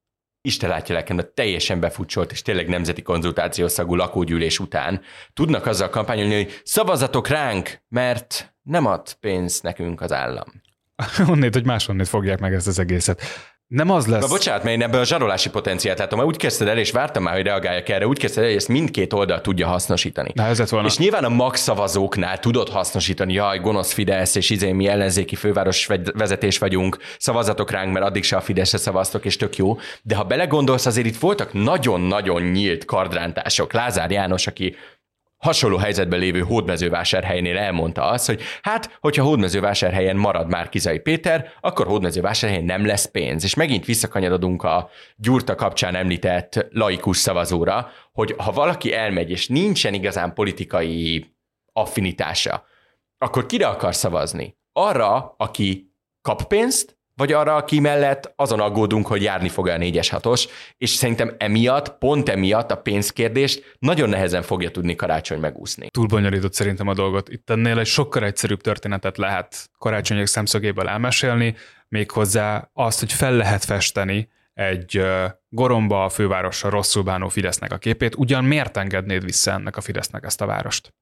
Isten 0.45 0.69
látja 0.71 0.95
nekem, 0.95 1.17
de 1.17 1.23
teljesen 1.23 1.81
befutcsolt 1.81 2.31
és 2.31 2.43
tényleg 2.43 2.69
nemzeti 2.69 3.03
konzultációszagú 3.03 3.95
lakógyűlés 3.95 4.59
után 4.59 5.01
tudnak 5.33 5.67
azzal 5.67 5.89
kampányolni, 5.89 6.35
hogy 6.35 6.61
szavazatok 6.65 7.29
ránk, 7.29 7.83
mert 7.89 8.55
nem 8.63 8.87
ad 8.87 9.13
pénzt 9.13 9.63
nekünk 9.63 10.01
az 10.01 10.13
állam. 10.13 10.63
Onnét, 11.33 11.55
hogy 11.55 11.67
máshonnét 11.67 12.09
fogják 12.09 12.41
meg 12.41 12.55
ezt 12.55 12.67
az 12.67 12.79
egészet. 12.79 13.23
Nem 13.73 13.91
az 13.91 14.07
lesz. 14.07 14.23
Na, 14.23 14.29
bocsánat, 14.29 14.63
mert 14.63 14.77
én 14.77 14.83
ebből 14.83 15.01
a 15.01 15.05
zsarolási 15.05 15.51
potenciált 15.51 15.99
látom. 15.99 16.19
Már 16.19 16.29
úgy 16.29 16.37
kezdted 16.37 16.69
el, 16.69 16.79
és 16.79 16.91
vártam 16.91 17.23
már, 17.23 17.35
hogy 17.35 17.43
reagáljak 17.43 17.89
erre, 17.89 18.07
úgy 18.07 18.19
kezdted 18.19 18.43
el, 18.43 18.49
hogy 18.49 18.59
ezt 18.59 18.69
mindkét 18.69 19.13
oldal 19.13 19.41
tudja 19.41 19.67
hasznosítani. 19.67 20.31
Na, 20.35 20.47
ez 20.47 20.71
volna. 20.71 20.87
És 20.87 20.99
nyilván 20.99 21.25
a 21.25 21.29
max 21.29 21.61
szavazóknál 21.61 22.39
tudod 22.39 22.69
hasznosítani, 22.69 23.33
jaj, 23.33 23.59
gonosz 23.59 23.93
Fidesz, 23.93 24.35
és 24.35 24.51
izé 24.51 24.73
mi 24.73 24.87
ellenzéki 24.87 25.35
főváros 25.35 25.89
vezetés 26.15 26.59
vagyunk, 26.59 26.97
szavazatok 27.19 27.71
ránk, 27.71 27.93
mert 27.93 28.05
addig 28.05 28.25
se 28.25 28.37
a 28.37 28.41
Fideszre 28.41 28.79
szavaztok, 28.79 29.25
és 29.25 29.37
tök 29.37 29.57
jó. 29.57 29.79
De 30.03 30.17
ha 30.17 30.25
belegondolsz, 30.25 30.87
azért 30.87 31.07
itt 31.07 31.19
voltak 31.19 31.53
nagyon-nagyon 31.53 32.43
nyílt 32.43 32.85
kardrántások. 32.85 33.73
Lázár 33.73 34.11
János, 34.11 34.47
aki 34.47 34.77
hasonló 35.43 35.77
helyzetben 35.77 36.19
lévő 36.19 36.41
hódmezővásárhelynél 36.41 37.59
elmondta 37.59 38.05
azt, 38.05 38.27
hogy 38.27 38.43
hát, 38.63 38.97
hogyha 39.01 39.25
hódmezővásárhelyen 39.25 40.17
marad 40.17 40.49
már 40.49 40.69
Kizai 40.69 40.99
Péter, 40.99 41.53
akkor 41.61 41.87
hódmezővásárhelyen 41.87 42.65
nem 42.65 42.87
lesz 42.87 43.11
pénz. 43.11 43.45
És 43.45 43.55
megint 43.55 43.85
visszakanyarodunk 43.85 44.63
a 44.63 44.91
Gyurta 45.17 45.55
kapcsán 45.55 45.95
említett 45.95 46.67
laikus 46.71 47.17
szavazóra, 47.17 47.91
hogy 48.13 48.35
ha 48.39 48.53
valaki 48.53 48.95
elmegy, 48.95 49.31
és 49.31 49.49
nincsen 49.49 49.95
igazán 49.95 50.35
politikai 50.35 51.35
affinitása, 51.73 52.65
akkor 53.19 53.47
kire 53.47 53.67
akar 53.67 53.95
szavazni? 53.95 54.57
Arra, 54.73 55.35
aki 55.37 55.95
kap 56.21 56.43
pénzt, 56.43 56.99
vagy 57.23 57.33
arra, 57.33 57.55
aki 57.55 57.81
mellett 57.81 58.33
azon 58.37 58.61
aggódunk, 58.61 59.07
hogy 59.07 59.23
járni 59.23 59.49
fog 59.49 59.69
a 59.69 59.77
4-es 59.77 60.09
6 60.23 60.49
és 60.77 60.91
szerintem 60.91 61.35
emiatt, 61.39 61.99
pont 61.99 62.29
emiatt 62.29 62.71
a 62.71 62.77
pénzkérdést 62.77 63.77
nagyon 63.79 64.09
nehezen 64.09 64.43
fogja 64.43 64.71
tudni 64.71 64.95
karácsony 64.95 65.39
megúszni. 65.39 65.87
Túl 65.91 66.07
bonyolított 66.07 66.53
szerintem 66.53 66.89
a 66.89 66.95
dolgot. 66.95 67.29
Itt 67.29 67.51
ennél 67.51 67.79
egy 67.79 67.87
sokkal 67.87 68.25
egyszerűbb 68.25 68.61
történetet 68.61 69.17
lehet 69.17 69.71
karácsonyok 69.79 70.27
szemszögéből 70.27 70.89
elmesélni, 70.89 71.55
méghozzá 71.89 72.71
azt, 72.73 72.99
hogy 72.99 73.13
fel 73.13 73.33
lehet 73.33 73.65
festeni 73.65 74.29
egy 74.55 75.05
goromba 75.49 76.05
a 76.05 76.09
fővárosra 76.09 76.71
rosszul 76.71 77.03
bánó 77.03 77.29
Fidesznek 77.29 77.73
a 77.73 77.79
képét, 77.79 78.15
ugyan 78.15 78.45
miért 78.45 78.77
engednéd 78.77 79.25
vissza 79.25 79.51
ennek 79.51 79.77
a 79.77 79.81
Fidesznek 79.81 80.25
ezt 80.25 80.41
a 80.41 80.47
várost? 80.47 80.95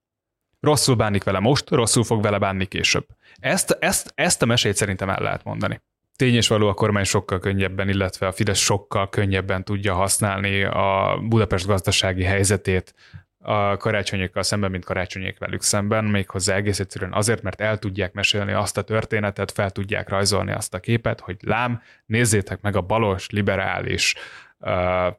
Rosszul 0.61 0.95
bánik 0.95 1.25
vele 1.25 1.39
most, 1.39 1.71
rosszul 1.71 2.05
fog 2.05 2.23
vele 2.23 2.39
bánni 2.39 2.67
később. 2.67 3.07
Ezt, 3.35 3.71
ezt, 3.71 4.13
ezt 4.15 4.43
a 4.43 4.47
mesét 4.47 4.77
szerintem 4.77 5.11
el 5.11 5.23
lehet 5.23 5.45
mondani. 5.45 5.81
Tény 6.21 6.35
és 6.35 6.49
való 6.49 6.69
a 6.69 6.75
kormány 6.75 7.05
sokkal 7.05 7.39
könnyebben, 7.39 7.89
illetve 7.89 8.27
a 8.27 8.33
Fidesz 8.33 8.59
sokkal 8.59 9.09
könnyebben 9.09 9.65
tudja 9.65 9.95
használni 9.95 10.63
a 10.63 11.19
Budapest 11.23 11.67
gazdasági 11.67 12.23
helyzetét 12.23 12.95
a 13.39 13.77
karácsonyékkal 13.77 14.43
szemben, 14.43 14.71
mint 14.71 14.85
karácsonyék 14.85 15.39
velük 15.39 15.63
szemben, 15.63 16.05
méghozzá 16.05 16.55
egész 16.55 16.81
egyszerűen 16.81 17.13
azért, 17.13 17.43
mert 17.43 17.61
el 17.61 17.79
tudják 17.79 18.13
mesélni 18.13 18.53
azt 18.53 18.77
a 18.77 18.83
történetet, 18.83 19.51
fel 19.51 19.71
tudják 19.71 20.09
rajzolni 20.09 20.53
azt 20.53 20.75
a 20.75 20.81
képet, 20.81 21.21
hogy 21.21 21.37
lám, 21.41 21.83
nézzétek 22.07 22.61
meg 22.61 22.77
a 22.77 22.81
balos, 22.81 23.31
liberális, 23.31 24.15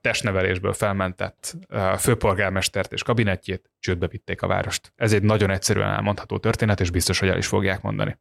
testnevelésből 0.01 0.73
felmentett 0.73 1.57
főpolgármestert 1.97 2.93
és 2.93 3.03
kabinettjét, 3.03 3.71
csődbe 3.79 4.07
vitték 4.07 4.41
a 4.41 4.47
várost. 4.47 4.93
Ez 4.95 5.13
egy 5.13 5.23
nagyon 5.23 5.49
egyszerűen 5.49 5.93
elmondható 5.93 6.37
történet, 6.37 6.79
és 6.79 6.89
biztos, 6.89 7.19
hogy 7.19 7.29
el 7.29 7.37
is 7.37 7.47
fogják 7.47 7.81
mondani. 7.81 8.17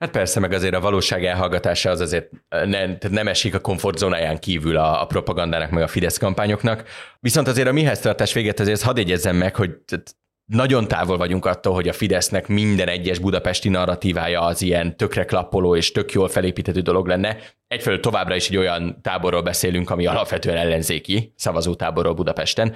Hát 0.00 0.10
persze, 0.10 0.40
meg 0.40 0.52
azért 0.52 0.74
a 0.74 0.80
valóság 0.80 1.24
elhallgatása 1.24 1.90
az 1.90 2.00
azért 2.00 2.30
nem, 2.48 2.96
nem 3.10 3.28
esik 3.28 3.54
a 3.54 3.60
komfortzónáján 3.60 4.38
kívül 4.38 4.76
a, 4.76 5.02
a 5.02 5.06
propagandának, 5.06 5.70
meg 5.70 5.82
a 5.82 5.88
Fidesz 5.88 6.18
kampányoknak. 6.18 6.84
Viszont 7.18 7.48
azért 7.48 7.68
a 7.68 7.72
mihez 7.72 8.00
tartás 8.00 8.32
véget 8.32 8.60
azért 8.60 8.82
hadd 8.82 8.96
jegyezzem 8.96 9.36
meg, 9.36 9.56
hogy 9.56 9.70
nagyon 10.44 10.88
távol 10.88 11.16
vagyunk 11.16 11.46
attól, 11.46 11.74
hogy 11.74 11.88
a 11.88 11.92
Fidesznek 11.92 12.48
minden 12.48 12.88
egyes 12.88 13.18
budapesti 13.18 13.68
narratívája 13.68 14.40
az 14.40 14.62
ilyen 14.62 14.96
tökre 14.96 15.24
klappoló 15.24 15.76
és 15.76 15.92
tök 15.92 16.12
jól 16.12 16.28
felépíthető 16.28 16.80
dolog 16.80 17.06
lenne. 17.06 17.36
Egyfelől 17.68 18.00
továbbra 18.00 18.34
is 18.34 18.48
egy 18.48 18.56
olyan 18.56 18.98
táborról 19.02 19.42
beszélünk, 19.42 19.90
ami 19.90 20.06
alapvetően 20.06 20.56
ellenzéki 20.56 21.32
szavazótáborról 21.36 22.14
Budapesten. 22.14 22.74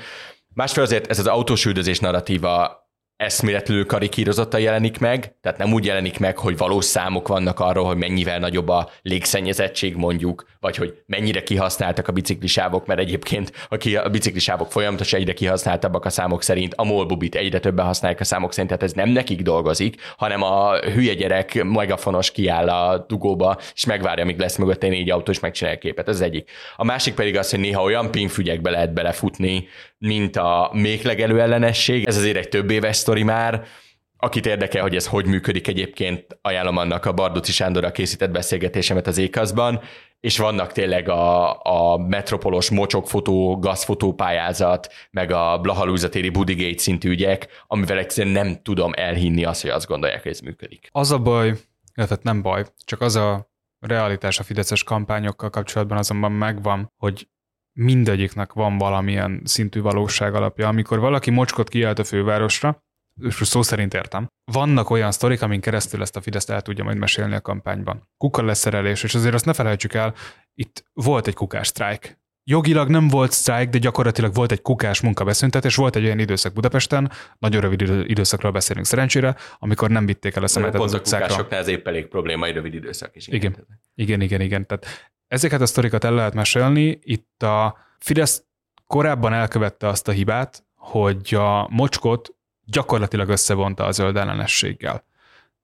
Másfelől 0.55 0.85
azért 0.85 1.11
ez 1.11 1.18
az 1.18 1.27
autós 1.27 1.64
narratíva 2.01 2.84
eszméletlenül 3.16 3.86
karikírozottan 3.86 4.60
jelenik 4.60 4.98
meg, 4.98 5.36
tehát 5.40 5.58
nem 5.58 5.72
úgy 5.72 5.84
jelenik 5.84 6.18
meg, 6.18 6.38
hogy 6.38 6.56
valós 6.56 6.84
számok 6.84 7.28
vannak 7.28 7.60
arról, 7.60 7.84
hogy 7.84 7.96
mennyivel 7.96 8.38
nagyobb 8.38 8.68
a 8.68 8.90
légszennyezettség 9.02 9.96
mondjuk, 9.96 10.46
vagy 10.60 10.76
hogy 10.76 11.02
mennyire 11.06 11.42
kihasználtak 11.42 12.08
a 12.08 12.12
biciklisávok, 12.12 12.86
mert 12.86 13.00
egyébként 13.00 13.52
a, 13.68 13.76
ki, 13.76 13.96
a 13.96 14.08
biciklisávok 14.08 14.72
folyamatosan 14.72 15.20
egyre 15.20 15.32
kihasználtabbak 15.32 16.04
a 16.04 16.10
számok 16.10 16.42
szerint, 16.42 16.74
a 16.74 16.84
molbubit 16.84 17.34
egyre 17.34 17.60
többen 17.60 17.86
használják 17.86 18.20
a 18.20 18.24
számok 18.24 18.52
szerint, 18.52 18.68
tehát 18.68 18.84
ez 18.84 18.92
nem 18.92 19.08
nekik 19.08 19.42
dolgozik, 19.42 20.00
hanem 20.16 20.42
a 20.42 20.76
hülye 20.78 21.14
gyerek 21.14 21.64
megafonos 21.64 22.30
kiáll 22.30 22.68
a 22.68 23.04
dugóba, 23.08 23.58
és 23.74 23.84
megvárja, 23.84 24.22
amíg 24.22 24.38
lesz 24.38 24.56
mögött 24.56 24.82
egy 24.82 24.90
négy 24.90 25.10
autó, 25.10 25.30
és 25.30 25.40
megcsinálja 25.40 25.78
a 25.78 25.82
képet. 25.82 26.08
Ez 26.08 26.14
az 26.14 26.20
egyik. 26.20 26.50
A 26.76 26.84
másik 26.84 27.14
pedig 27.14 27.36
az, 27.36 27.50
hogy 27.50 27.60
néha 27.60 27.82
olyan 27.82 28.10
pinfügyekbe 28.10 28.70
lehet 28.70 28.92
belefutni, 28.92 29.68
mint 29.98 30.36
a 30.36 30.70
méklegelő 30.72 31.40
ellenesség. 31.40 32.06
Ez 32.06 32.16
azért 32.16 32.36
egy 32.36 32.48
több 32.48 32.70
éves 32.70 32.96
sztori 33.05 33.22
már, 33.22 33.64
akit 34.16 34.46
érdekel, 34.46 34.82
hogy 34.82 34.96
ez 34.96 35.07
hogy 35.07 35.26
működik 35.26 35.68
egyébként, 35.68 36.38
ajánlom 36.42 36.76
annak 36.76 37.05
a 37.05 37.12
Barduci 37.12 37.52
Sándorra 37.52 37.90
készített 37.90 38.30
beszélgetésemet 38.30 39.07
az 39.07 39.18
ékazban, 39.18 39.80
és 40.20 40.38
vannak 40.38 40.72
tényleg 40.72 41.09
a, 41.09 41.52
a 41.62 41.98
metropolos 41.98 42.70
mocsokfotó, 42.70 43.59
gazfotó 43.59 44.14
pályázat, 44.14 44.92
meg 45.11 45.30
a 45.30 45.59
Blahalúzatéri 45.59 46.28
Budigate 46.28 46.78
szintű 46.78 47.11
ügyek, 47.11 47.48
amivel 47.66 47.98
egyszerűen 47.98 48.34
nem 48.34 48.62
tudom 48.62 48.92
elhinni 48.94 49.44
azt, 49.44 49.62
hogy 49.62 49.70
azt 49.70 49.86
gondolják, 49.86 50.22
hogy 50.22 50.30
ez 50.30 50.40
működik. 50.40 50.88
Az 50.92 51.11
a 51.11 51.18
baj, 51.18 51.52
illetve 51.94 52.18
nem 52.22 52.42
baj, 52.42 52.64
csak 52.84 53.00
az 53.00 53.16
a 53.16 53.50
realitás 53.80 54.38
a 54.38 54.42
fideszes 54.42 54.84
kampányokkal 54.84 55.50
kapcsolatban 55.50 55.98
azonban 55.98 56.32
megvan, 56.32 56.92
hogy 56.96 57.28
mindegyiknek 57.72 58.52
van 58.52 58.78
valamilyen 58.78 59.40
szintű 59.44 59.80
valóság 59.80 60.34
alapja. 60.34 60.68
Amikor 60.68 60.98
valaki 60.98 61.30
mocskot 61.30 61.68
kiállt 61.68 61.98
a 61.98 62.05
fővárosra, 62.05 62.84
és 63.20 63.34
szó 63.34 63.62
szerint 63.62 63.94
értem, 63.94 64.26
vannak 64.52 64.90
olyan 64.90 65.12
sztorik, 65.12 65.42
amin 65.42 65.60
keresztül 65.60 66.02
ezt 66.02 66.16
a 66.16 66.20
Fideszt 66.20 66.50
el 66.50 66.62
tudja 66.62 66.84
majd 66.84 66.96
mesélni 66.96 67.34
a 67.34 67.40
kampányban. 67.40 68.08
Kuka 68.16 68.42
leszerelés, 68.42 69.02
és 69.02 69.14
azért 69.14 69.34
azt 69.34 69.44
ne 69.44 69.52
felejtsük 69.52 69.94
el, 69.94 70.14
itt 70.54 70.84
volt 70.92 71.26
egy 71.26 71.34
kukás 71.34 71.66
sztrájk. 71.66 72.22
Jogilag 72.46 72.88
nem 72.88 73.08
volt 73.08 73.32
sztrájk, 73.32 73.70
de 73.70 73.78
gyakorlatilag 73.78 74.34
volt 74.34 74.52
egy 74.52 74.62
kukás 74.62 75.00
munkabeszüntetés, 75.00 75.76
volt 75.76 75.96
egy 75.96 76.04
olyan 76.04 76.18
időszak 76.18 76.52
Budapesten, 76.52 77.10
nagyon 77.38 77.60
rövid 77.60 77.80
időszakról 78.08 78.52
beszélünk 78.52 78.86
szerencsére, 78.86 79.36
amikor 79.58 79.90
nem 79.90 80.06
vitték 80.06 80.36
el 80.36 80.42
a 80.42 80.46
szemetet 80.46 80.80
az 80.80 80.94
utcákra. 80.94 81.26
Kukásoknál 81.26 81.60
ez 81.60 81.68
épp 81.68 81.86
elég 81.86 82.06
probléma, 82.06 82.46
egy 82.46 82.54
rövid 82.54 82.74
időszak 82.74 83.16
is. 83.16 83.28
Igen, 83.28 83.52
igen, 83.52 83.66
igen, 83.94 84.20
igen. 84.20 84.40
igen. 84.40 84.66
Tehát 84.66 85.12
ezeket 85.26 85.60
a 85.60 85.66
sztorikat 85.66 86.04
el 86.04 86.14
lehet 86.14 86.34
mesélni. 86.34 86.98
Itt 87.02 87.42
a 87.42 87.76
Fidesz 87.98 88.44
korábban 88.86 89.32
elkövette 89.32 89.88
azt 89.88 90.08
a 90.08 90.12
hibát, 90.12 90.64
hogy 90.74 91.34
a 91.34 91.68
mocskot 91.70 92.34
gyakorlatilag 92.64 93.28
összevonta 93.28 93.84
a 93.84 93.90
zöld 93.92 94.16
ellenességgel. 94.16 95.04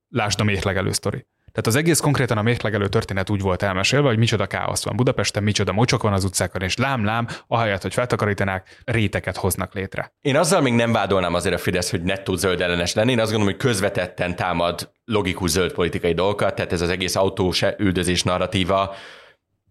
Lásd 0.08 0.40
a 0.40 0.44
mérlegelő 0.44 0.92
sztori. 0.92 1.26
Tehát 1.52 1.66
az 1.66 1.76
egész 1.76 2.00
konkrétan 2.00 2.38
a 2.38 2.42
mérlegelő 2.42 2.88
történet 2.88 3.30
úgy 3.30 3.40
volt 3.40 3.62
elmesélve, 3.62 4.08
hogy 4.08 4.18
micsoda 4.18 4.46
káosz 4.46 4.84
van 4.84 4.96
Budapesten, 4.96 5.42
micsoda 5.42 5.72
mocsok 5.72 6.02
van 6.02 6.12
az 6.12 6.24
utcákon, 6.24 6.62
és 6.62 6.76
lám-lám, 6.76 7.28
ahelyett, 7.46 7.82
hogy 7.82 7.92
feltakarítanák, 7.94 8.82
réteket 8.84 9.36
hoznak 9.36 9.74
létre. 9.74 10.12
Én 10.20 10.36
azzal 10.36 10.60
még 10.60 10.72
nem 10.72 10.92
vádolnám 10.92 11.34
azért 11.34 11.54
a 11.54 11.58
Fidesz, 11.58 11.90
hogy 11.90 12.02
nettó 12.02 12.34
zöld 12.34 12.60
ellenes 12.60 12.94
lenni. 12.94 13.10
Én 13.10 13.20
azt 13.20 13.30
gondolom, 13.30 13.54
hogy 13.54 13.64
közvetetten 13.64 14.36
támad 14.36 14.92
logikus 15.04 15.50
zöld 15.50 15.72
politikai 15.72 16.12
dolgokat, 16.12 16.54
tehát 16.54 16.72
ez 16.72 16.80
az 16.80 16.88
egész 16.88 17.16
autós 17.16 17.62
üldözés 17.78 18.22
narratíva, 18.22 18.94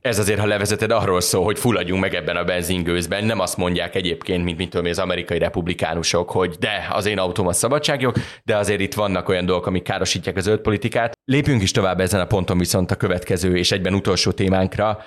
ez 0.01 0.19
azért, 0.19 0.39
ha 0.39 0.45
levezeted, 0.45 0.91
arról 0.91 1.21
szól, 1.21 1.43
hogy 1.43 1.59
fulladjunk 1.59 2.01
meg 2.01 2.13
ebben 2.13 2.35
a 2.35 2.43
benzingőzben. 2.43 3.25
Nem 3.25 3.39
azt 3.39 3.57
mondják 3.57 3.95
egyébként, 3.95 4.43
mint 4.43 4.57
mit 4.57 4.69
tudom, 4.69 4.85
az 4.85 4.99
amerikai 4.99 5.37
republikánusok, 5.37 6.29
hogy 6.31 6.55
de, 6.59 6.87
az 6.91 7.05
én 7.05 7.19
autóm 7.19 7.47
a 7.47 7.53
szabadságjog, 7.53 8.15
de 8.43 8.57
azért 8.57 8.79
itt 8.79 8.93
vannak 8.93 9.29
olyan 9.29 9.45
dolgok, 9.45 9.65
amik 9.65 9.83
károsítják 9.83 10.37
a 10.37 10.39
zöld 10.39 10.59
politikát. 10.59 11.13
Lépjünk 11.25 11.61
is 11.61 11.71
tovább 11.71 11.99
ezen 11.99 12.19
a 12.19 12.25
ponton 12.25 12.57
viszont 12.57 12.91
a 12.91 12.95
következő 12.95 13.57
és 13.57 13.71
egyben 13.71 13.93
utolsó 13.93 14.31
témánkra. 14.31 14.99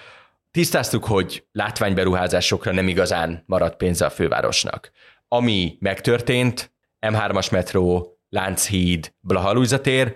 Tisztáztuk, 0.51 1.05
hogy 1.05 1.45
látványberuházásokra 1.53 2.73
nem 2.73 2.89
igazán 2.89 3.43
maradt 3.47 3.77
pénze 3.77 4.05
a 4.05 4.11
fővárosnak. 4.11 4.91
Ami 5.29 5.77
megtörtént, 5.81 6.73
M3-as 7.07 7.51
metró, 7.51 8.17
Lánchíd, 8.29 9.13
Blahalújza 9.21 9.81
tér, 9.81 10.15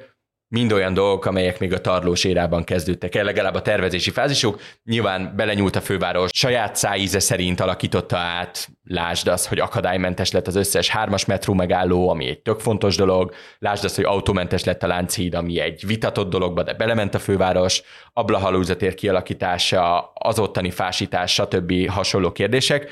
mind 0.49 0.72
olyan 0.72 0.94
dolgok, 0.94 1.24
amelyek 1.24 1.59
még 1.59 1.72
a 1.72 1.80
tarlós 1.80 2.24
érában 2.24 2.64
kezdődtek 2.64 3.14
el, 3.14 3.24
legalább 3.24 3.55
a 3.55 3.62
tervezési 3.62 4.11
fázisok. 4.11 4.61
Nyilván 4.84 5.32
belenyúlt 5.36 5.76
a 5.76 5.80
főváros, 5.80 6.30
saját 6.34 6.76
szájíze 6.76 7.18
szerint 7.18 7.61
alakította 7.61 8.16
át, 8.16 8.68
lásd 8.84 9.28
az, 9.28 9.47
hogy 9.47 9.59
akadálymentes 9.59 10.30
lett 10.30 10.47
az 10.47 10.55
összes 10.55 10.88
hármas 10.88 11.24
metró 11.24 11.55
megálló, 11.55 12.09
ami 12.09 12.26
egy 12.28 12.38
tök 12.38 12.61
fontos 12.61 12.97
dolog, 12.97 13.34
lásd 13.59 13.84
az, 13.84 13.94
hogy 13.94 14.05
autómentes 14.05 14.64
lett 14.64 14.82
a 14.82 14.86
Lánchíd, 14.86 15.34
ami 15.34 15.61
egy 15.61 15.86
vitatott 15.86 16.30
dologba, 16.30 16.62
de 16.62 16.74
belement 16.74 17.14
a 17.14 17.18
főváros, 17.18 17.82
ablahalúzatér 18.12 18.94
kialakítása, 18.94 20.12
az 20.14 20.38
ottani 20.38 20.70
fásítás, 20.70 21.32
stb. 21.32 21.88
hasonló 21.88 22.32
kérdések 22.32 22.90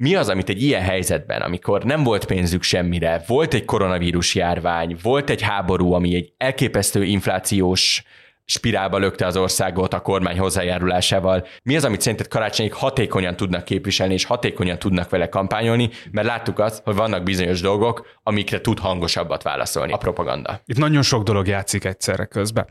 mi 0.00 0.14
az, 0.14 0.28
amit 0.28 0.48
egy 0.48 0.62
ilyen 0.62 0.82
helyzetben, 0.82 1.40
amikor 1.40 1.84
nem 1.84 2.02
volt 2.02 2.24
pénzük 2.24 2.62
semmire, 2.62 3.22
volt 3.26 3.54
egy 3.54 3.64
koronavírus 3.64 4.34
járvány, 4.34 4.96
volt 5.02 5.30
egy 5.30 5.42
háború, 5.42 5.92
ami 5.92 6.14
egy 6.14 6.32
elképesztő 6.36 7.04
inflációs 7.04 8.04
spirálba 8.44 8.98
lökte 8.98 9.26
az 9.26 9.36
országot 9.36 9.94
a 9.94 10.00
kormány 10.00 10.38
hozzájárulásával. 10.38 11.46
Mi 11.62 11.76
az, 11.76 11.84
amit 11.84 12.00
szerinted 12.00 12.28
karácsonyig 12.28 12.72
hatékonyan 12.72 13.36
tudnak 13.36 13.64
képviselni, 13.64 14.12
és 14.12 14.24
hatékonyan 14.24 14.78
tudnak 14.78 15.10
vele 15.10 15.28
kampányolni, 15.28 15.90
mert 16.10 16.26
láttuk 16.26 16.58
azt, 16.58 16.82
hogy 16.84 16.94
vannak 16.94 17.22
bizonyos 17.22 17.60
dolgok, 17.60 18.06
amikre 18.22 18.60
tud 18.60 18.78
hangosabbat 18.78 19.42
válaszolni 19.42 19.92
a 19.92 19.96
propaganda. 19.96 20.60
Itt 20.64 20.78
nagyon 20.78 21.02
sok 21.02 21.22
dolog 21.22 21.46
játszik 21.46 21.84
egyszerre 21.84 22.24
közben. 22.24 22.66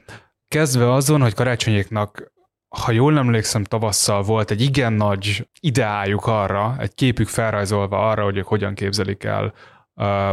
Kezdve 0.48 0.94
azon, 0.94 1.22
hogy 1.22 1.34
karácsonyéknak 1.34 2.32
ha 2.70 2.92
jól 2.92 3.18
emlékszem, 3.18 3.64
tavasszal 3.64 4.22
volt 4.22 4.52
egy 4.52 4.62
igen 4.62 4.94
nagy 4.94 5.50
ideájuk 5.60 6.26
arra, 6.26 6.76
egy 6.80 6.94
képük 6.94 7.28
felrajzolva 7.28 8.10
arra, 8.10 8.24
hogy 8.24 8.38
ők 8.38 8.48
hogyan 8.48 8.74
képzelik 8.74 9.24
el 9.24 9.54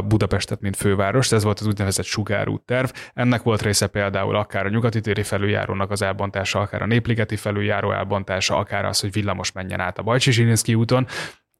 Budapestet, 0.04 0.60
mint 0.60 0.76
főváros, 0.76 1.32
ez 1.32 1.42
volt 1.42 1.60
az 1.60 1.66
úgynevezett 1.66 2.04
sugárút 2.04 2.62
terv. 2.62 2.90
Ennek 3.14 3.42
volt 3.42 3.62
része 3.62 3.86
például 3.86 4.36
akár 4.36 4.66
a 4.66 4.68
nyugati 4.68 5.00
téri 5.00 5.22
felüljárónak 5.22 5.90
az 5.90 6.02
elbontása, 6.02 6.60
akár 6.60 6.82
a 6.82 6.86
népligeti 6.86 7.36
felüljáró 7.36 7.92
elbontása, 7.92 8.56
akár 8.56 8.84
az, 8.84 9.00
hogy 9.00 9.12
villamos 9.12 9.52
menjen 9.52 9.80
át 9.80 9.98
a 9.98 10.02
Bajcsi 10.02 10.74
úton, 10.74 11.06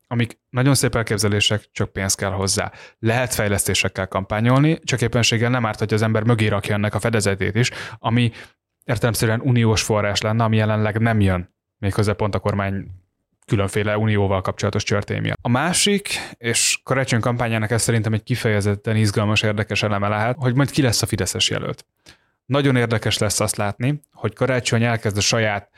amik 0.09 0.39
nagyon 0.51 0.75
szép 0.75 0.95
elképzelések, 0.95 1.69
csak 1.73 1.93
pénz 1.93 2.15
kell 2.15 2.31
hozzá. 2.31 2.73
Lehet 2.99 3.35
fejlesztésekkel 3.35 4.09
kampányolni, 4.09 4.79
csak 4.85 5.01
éppenséggel 5.01 5.51
nem 5.51 5.67
árt, 5.67 5.79
hogy 5.79 5.95
az 5.95 6.03
ember 6.03 6.23
mögé 6.23 6.47
rakja 6.47 6.75
ennek 6.75 6.95
a 6.95 7.01
fedezetét 7.01 7.55
is, 7.55 7.71
ami 7.99 8.33
értelemszerűen 8.87 9.41
uniós 9.41 9.83
forrás 9.83 10.21
lenne, 10.21 10.45
ami 10.45 10.57
jelenleg 10.57 10.99
nem 10.99 11.21
jön, 11.21 11.55
méghozzá 11.79 12.13
pont 12.13 12.35
a 12.35 12.39
kormány 12.39 12.87
különféle 13.47 13.99
unióval 13.99 14.41
kapcsolatos 14.41 14.83
csörtény 14.83 15.21
miatt. 15.21 15.39
A 15.43 15.49
másik, 15.49 16.09
és 16.39 16.81
karácsony 16.85 17.21
kampányának 17.21 17.71
ez 17.71 17.83
szerintem 17.83 18.13
egy 18.13 18.23
kifejezetten 18.23 18.97
izgalmas, 18.97 19.43
érdekes 19.43 19.83
eleme 19.83 20.09
lehet, 20.09 20.37
hogy 20.39 20.55
majd 20.55 20.71
ki 20.71 20.83
lesz 20.83 21.03
a 21.03 21.07
Fideszes 21.07 21.51
jelölt. 21.51 21.87
Nagyon 22.47 22.77
érdekes 22.77 23.19
lesz 23.19 23.41
azt 23.41 23.57
látni, 23.57 24.01
hogy 24.13 24.35
karácsony 24.35 24.83
elkezd 24.83 25.17
a 25.17 25.21
saját 25.21 25.71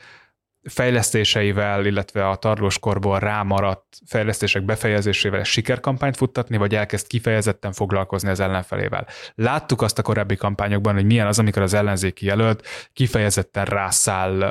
fejlesztéseivel, 0.63 1.85
illetve 1.85 2.29
a 2.29 2.35
tarlós 2.35 2.79
korból 2.79 3.19
rámaradt 3.19 3.97
fejlesztések 4.05 4.63
befejezésével 4.63 5.43
sikerkampányt 5.43 6.17
futtatni, 6.17 6.57
vagy 6.57 6.75
elkezd 6.75 7.07
kifejezetten 7.07 7.71
foglalkozni 7.71 8.29
az 8.29 8.39
ellenfelével. 8.39 9.07
Láttuk 9.35 9.81
azt 9.81 9.99
a 9.99 10.01
korábbi 10.01 10.35
kampányokban, 10.35 10.93
hogy 10.93 11.05
milyen 11.05 11.27
az, 11.27 11.39
amikor 11.39 11.61
az 11.61 11.73
ellenzéki 11.73 12.25
jelölt 12.25 12.67
kifejezetten 12.93 13.65
rászáll 13.65 14.41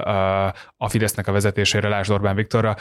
a 0.77 0.89
Fidesznek 0.89 1.27
a 1.27 1.33
vezetésére, 1.33 1.89
Lásd 1.89 2.11
Orbán 2.11 2.37
Viktorra, 2.37 2.77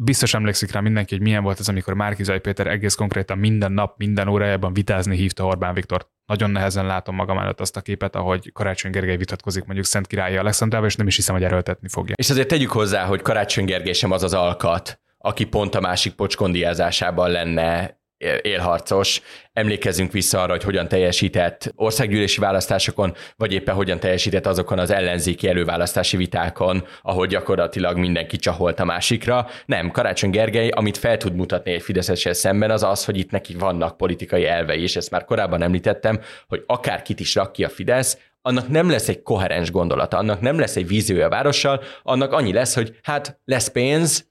biztos 0.00 0.34
emlékszik 0.34 0.72
rá 0.72 0.80
mindenki, 0.80 1.14
hogy 1.14 1.24
milyen 1.24 1.42
volt 1.42 1.60
ez, 1.60 1.68
amikor 1.68 1.94
Márkizai 1.94 2.38
Péter 2.38 2.66
egész 2.66 2.94
konkrétan 2.94 3.38
minden 3.38 3.72
nap, 3.72 3.98
minden 3.98 4.28
órájában 4.28 4.72
vitázni 4.72 5.16
hívta 5.16 5.44
Orbán 5.44 5.74
Viktor. 5.74 6.08
Nagyon 6.28 6.50
nehezen 6.50 6.86
látom 6.86 7.14
magam 7.14 7.38
előtt 7.38 7.60
azt 7.60 7.76
a 7.76 7.80
képet, 7.80 8.16
ahogy 8.16 8.52
Karácsony 8.52 8.90
Gergely 8.90 9.16
vitatkozik 9.16 9.64
mondjuk 9.64 9.86
Szent 9.86 10.06
Királyi 10.06 10.36
Alexandrával, 10.36 10.88
és 10.88 10.96
nem 10.96 11.06
is 11.06 11.16
hiszem, 11.16 11.34
hogy 11.34 11.44
erőltetni 11.44 11.88
fogja. 11.88 12.14
És 12.18 12.30
azért 12.30 12.48
tegyük 12.48 12.70
hozzá, 12.70 13.04
hogy 13.04 13.22
Karácsony 13.22 13.64
Gergely 13.64 13.92
sem 13.92 14.10
az 14.10 14.22
az 14.22 14.34
alkat, 14.34 15.00
aki 15.18 15.44
pont 15.44 15.74
a 15.74 15.80
másik 15.80 16.14
pocskondiázásában 16.14 17.30
lenne 17.30 17.97
élharcos. 18.42 19.20
Emlékezzünk 19.52 20.12
vissza 20.12 20.42
arra, 20.42 20.52
hogy 20.52 20.62
hogyan 20.62 20.88
teljesített 20.88 21.72
országgyűlési 21.74 22.40
választásokon, 22.40 23.14
vagy 23.36 23.52
éppen 23.52 23.74
hogyan 23.74 24.00
teljesített 24.00 24.46
azokon 24.46 24.78
az 24.78 24.90
ellenzéki 24.90 25.48
előválasztási 25.48 26.16
vitákon, 26.16 26.86
ahol 27.02 27.26
gyakorlatilag 27.26 27.96
mindenki 27.96 28.36
csaholt 28.36 28.80
a 28.80 28.84
másikra. 28.84 29.46
Nem, 29.66 29.90
Karácsony 29.90 30.30
Gergely, 30.30 30.68
amit 30.68 30.96
fel 30.96 31.16
tud 31.16 31.34
mutatni 31.34 31.72
egy 31.72 31.82
Fideszessel 31.82 32.32
szemben, 32.32 32.70
az 32.70 32.82
az, 32.82 33.04
hogy 33.04 33.18
itt 33.18 33.30
neki 33.30 33.54
vannak 33.54 33.96
politikai 33.96 34.46
elvei, 34.46 34.82
és 34.82 34.96
ezt 34.96 35.10
már 35.10 35.24
korábban 35.24 35.62
említettem, 35.62 36.20
hogy 36.46 36.62
akár 36.66 37.02
kit 37.02 37.20
is 37.20 37.34
rak 37.34 37.52
ki 37.52 37.64
a 37.64 37.68
Fidesz, 37.68 38.18
annak 38.42 38.68
nem 38.68 38.90
lesz 38.90 39.08
egy 39.08 39.22
koherens 39.22 39.70
gondolata, 39.70 40.16
annak 40.16 40.40
nem 40.40 40.58
lesz 40.58 40.76
egy 40.76 40.86
víziója 40.86 41.26
a 41.26 41.28
várossal, 41.28 41.82
annak 42.02 42.32
annyi 42.32 42.52
lesz, 42.52 42.74
hogy 42.74 42.98
hát 43.02 43.40
lesz 43.44 43.68
pénz, 43.68 44.26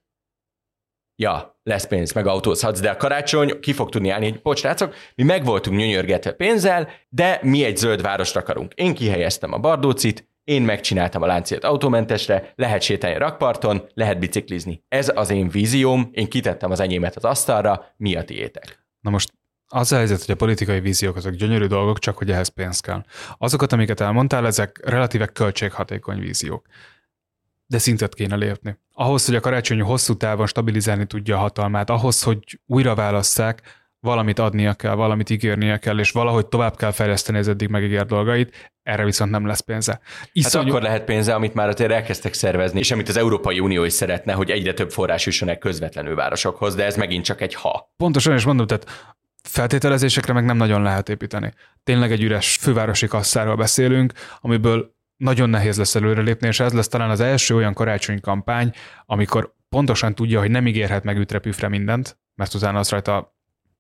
ja, 1.18 1.59
lesz 1.63 1.88
pénz, 1.88 2.13
meg 2.13 2.28
autózhatsz, 2.28 2.80
de 2.80 2.89
a 2.89 2.95
karácsony 2.95 3.59
ki 3.59 3.74
fog 3.74 3.89
tudni 3.89 4.09
állni, 4.09 4.30
hogy 4.30 4.41
bocs, 4.41 4.63
mi 5.15 5.24
meg 5.24 5.45
voltunk 5.45 5.78
nyönyörgetve 5.78 6.32
pénzzel, 6.32 6.89
de 7.09 7.39
mi 7.41 7.63
egy 7.63 7.78
zöld 7.78 8.01
várost 8.01 8.36
akarunk. 8.36 8.74
Én 8.74 8.93
kihelyeztem 8.93 9.53
a 9.53 9.57
Bardócit, 9.57 10.30
én 10.43 10.61
megcsináltam 10.61 11.22
a 11.22 11.26
lánciát 11.26 11.63
autómentesre, 11.63 12.53
lehet 12.55 12.82
sétálni 12.82 13.15
a 13.15 13.20
rakparton, 13.20 13.89
lehet 13.93 14.20
biciklizni. 14.20 14.84
Ez 14.88 15.11
az 15.15 15.30
én 15.30 15.49
vízióm, 15.49 16.09
én 16.11 16.28
kitettem 16.28 16.72
az 16.72 16.80
enyémet 16.80 17.15
az 17.15 17.26
asztalra, 17.26 17.93
mi 17.97 18.15
a 18.15 18.24
tiétek? 18.24 18.86
Na 18.99 19.09
most 19.09 19.32
az 19.68 19.91
a 19.91 19.95
helyzet, 19.95 20.20
hogy 20.26 20.32
a 20.34 20.38
politikai 20.38 20.80
víziók 20.80 21.15
azok 21.15 21.34
gyönyörű 21.34 21.65
dolgok, 21.65 21.99
csak 21.99 22.18
hogy 22.18 22.32
ehhez 22.32 22.47
pénz 22.47 22.80
kell. 22.80 23.03
Azokat, 23.38 23.72
amiket 23.72 23.99
elmondtál, 23.99 24.45
ezek 24.45 24.80
relatíve 24.84 25.26
költséghatékony 25.26 26.20
víziók 26.20 26.65
de 27.68 27.78
szintet 27.78 28.13
kéne 28.13 28.36
lépni. 28.36 28.78
Ahhoz, 28.93 29.26
hogy 29.26 29.36
a 29.36 29.39
karácsony 29.39 29.82
hosszú 29.82 30.13
távon 30.13 30.47
stabilizálni 30.47 31.05
tudja 31.05 31.36
a 31.36 31.39
hatalmát, 31.39 31.89
ahhoz, 31.89 32.24
hogy 32.24 32.59
újra 32.65 32.95
válasszák, 32.95 33.61
valamit 33.99 34.39
adnia 34.39 34.74
kell, 34.74 34.93
valamit 34.93 35.30
ígérnie 35.30 35.78
kell, 35.78 35.99
és 35.99 36.11
valahogy 36.11 36.45
tovább 36.45 36.76
kell 36.76 36.91
fejleszteni 36.91 37.38
az 37.38 37.47
eddig 37.47 37.68
megígért 37.68 38.07
dolgait, 38.07 38.72
erre 38.84 39.05
viszont 39.05 39.32
nem 39.32 39.45
lesz 39.45 39.59
pénze. 39.59 39.99
Iszonyú... 40.32 40.63
Hát 40.63 40.74
akkor 40.74 40.82
lehet 40.82 41.03
pénze, 41.03 41.34
amit 41.34 41.53
már 41.53 41.68
azért 41.68 41.91
elkezdtek 41.91 42.34
szervezni, 42.34 42.80
és 42.80 42.91
amit 42.91 43.09
az 43.09 43.18
Európai 43.18 43.59
Unió 43.59 43.84
is 43.84 43.93
szeretne, 43.93 44.34
hogy 44.34 44.49
egyre 44.49 44.74
több 44.74 44.91
forrás 44.91 45.26
jusson 45.26 45.49
el 45.49 45.57
közvetlenül 45.57 46.15
városokhoz, 46.15 46.76
de 46.76 46.86
ez 46.86 46.95
megint 46.95 47.24
csak 47.24 47.41
egy 47.41 47.53
ha. 47.53 47.93
Pontosan 47.97 48.36
is 48.36 48.45
mondom, 48.45 48.68
tehát 48.68 49.15
feltételezésekre 49.43 50.34
meg 50.34 50.45
nem 50.45 50.57
nagyon 50.57 50.82
lehet 50.82 51.09
építeni. 51.09 51.53
Tényleg 51.84 52.11
egy 52.11 52.24
üres 52.24 52.57
fővárosi 52.61 53.07
kasszáról 53.07 53.55
beszélünk, 53.55 54.13
amiből 54.41 54.95
nagyon 55.18 55.49
nehéz 55.49 55.78
lesz 55.78 55.95
előrelépni, 55.95 56.47
és 56.47 56.59
ez 56.59 56.74
lesz 56.74 56.88
talán 56.88 57.09
az 57.09 57.20
első 57.20 57.55
olyan 57.55 57.74
karácsony 57.74 58.20
kampány, 58.20 58.72
amikor 59.05 59.53
pontosan 59.70 60.15
tudja, 60.15 60.39
hogy 60.39 60.51
nem 60.51 60.68
ígérhet 60.68 61.03
meg 61.03 61.18
ütrepüfre 61.18 61.68
mindent, 61.68 62.18
mert 62.36 62.53
utána 62.53 62.80
az 62.80 62.89
rajta 62.89 63.36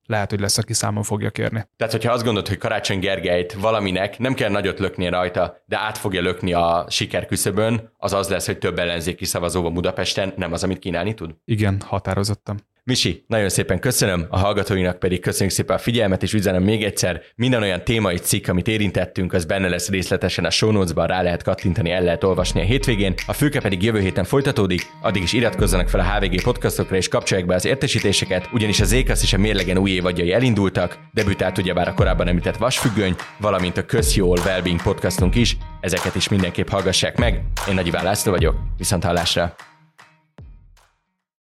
lehet, 0.07 0.29
hogy 0.29 0.39
lesz, 0.39 0.57
aki 0.57 0.73
számon 0.73 1.03
fogja 1.03 1.29
kérni. 1.29 1.67
Tehát, 1.75 1.93
hogyha 1.93 2.11
azt 2.11 2.23
gondolod, 2.23 2.47
hogy 2.47 2.57
Karácsony 2.57 2.99
Gergelyt 2.99 3.53
valaminek 3.53 4.17
nem 4.17 4.33
kell 4.33 4.49
nagyot 4.49 4.79
lökni 4.79 5.09
rajta, 5.09 5.63
de 5.65 5.77
át 5.77 5.97
fogja 5.97 6.21
lökni 6.21 6.53
a 6.53 6.85
sikerküszöbön, 6.89 7.91
az 7.97 8.13
az 8.13 8.29
lesz, 8.29 8.45
hogy 8.45 8.57
több 8.57 8.79
ellenzéki 8.79 9.25
szavazó 9.25 9.61
van 9.61 9.73
Budapesten, 9.73 10.33
nem 10.35 10.53
az, 10.53 10.63
amit 10.63 10.79
kínálni 10.79 11.13
tud? 11.13 11.35
Igen, 11.45 11.81
határozottam. 11.85 12.57
Misi, 12.87 13.23
nagyon 13.27 13.49
szépen 13.49 13.79
köszönöm, 13.79 14.25
a 14.29 14.37
hallgatóinak 14.37 14.99
pedig 14.99 15.19
köszönjük 15.19 15.55
szépen 15.55 15.75
a 15.75 15.79
figyelmet, 15.79 16.23
és 16.23 16.33
üzenem 16.33 16.63
még 16.63 16.83
egyszer, 16.83 17.21
minden 17.35 17.61
olyan 17.61 17.83
témai 17.83 18.17
cikk, 18.17 18.47
amit 18.47 18.67
érintettünk, 18.67 19.33
az 19.33 19.45
benne 19.45 19.67
lesz 19.67 19.89
részletesen 19.89 20.45
a 20.45 20.49
show 20.49 20.71
notes-ban, 20.71 21.07
rá 21.07 21.21
lehet 21.21 21.43
kattintani, 21.43 21.91
el 21.91 22.03
lehet 22.03 22.23
olvasni 22.23 22.61
a 22.61 22.63
hétvégén, 22.63 23.13
a 23.25 23.33
főke 23.33 23.59
pedig 23.59 23.83
jövő 23.83 23.99
héten 23.99 24.23
folytatódik, 24.23 24.81
addig 25.01 25.21
is 25.21 25.33
iratkozzanak 25.33 25.89
fel 25.89 25.99
a 25.99 26.03
HVG 26.03 26.41
podcastokra 26.41 26.95
és 26.95 27.07
kapcsolják 27.07 27.47
be 27.47 27.55
az 27.55 27.65
értesítéseket, 27.65 28.49
ugyanis 28.53 28.79
az 28.79 28.91
Ékasz 28.91 29.23
és 29.23 29.33
a 29.33 29.37
Mérlegen 29.37 29.77
új 29.77 29.89
évadjai 29.89 30.33
elindultak, 30.33 30.99
debütált 31.13 31.57
ugyebár 31.57 31.87
a 31.87 31.93
korábban 31.93 32.27
említett 32.27 32.57
Vasfüggöny, 32.57 33.15
valamint 33.39 33.77
a 33.77 33.85
Közjól 33.85 34.37
Wellbeing 34.45 34.81
podcastunk 34.81 35.35
is, 35.35 35.57
ezeket 35.81 36.15
is 36.15 36.29
mindenképp 36.29 36.67
hallgassák 36.67 37.17
meg. 37.17 37.43
Én 37.69 37.73
Nagy 37.73 37.91
László 37.91 38.31
vagyok, 38.31 38.55
viszont 38.77 39.03
hallásra! 39.03 39.55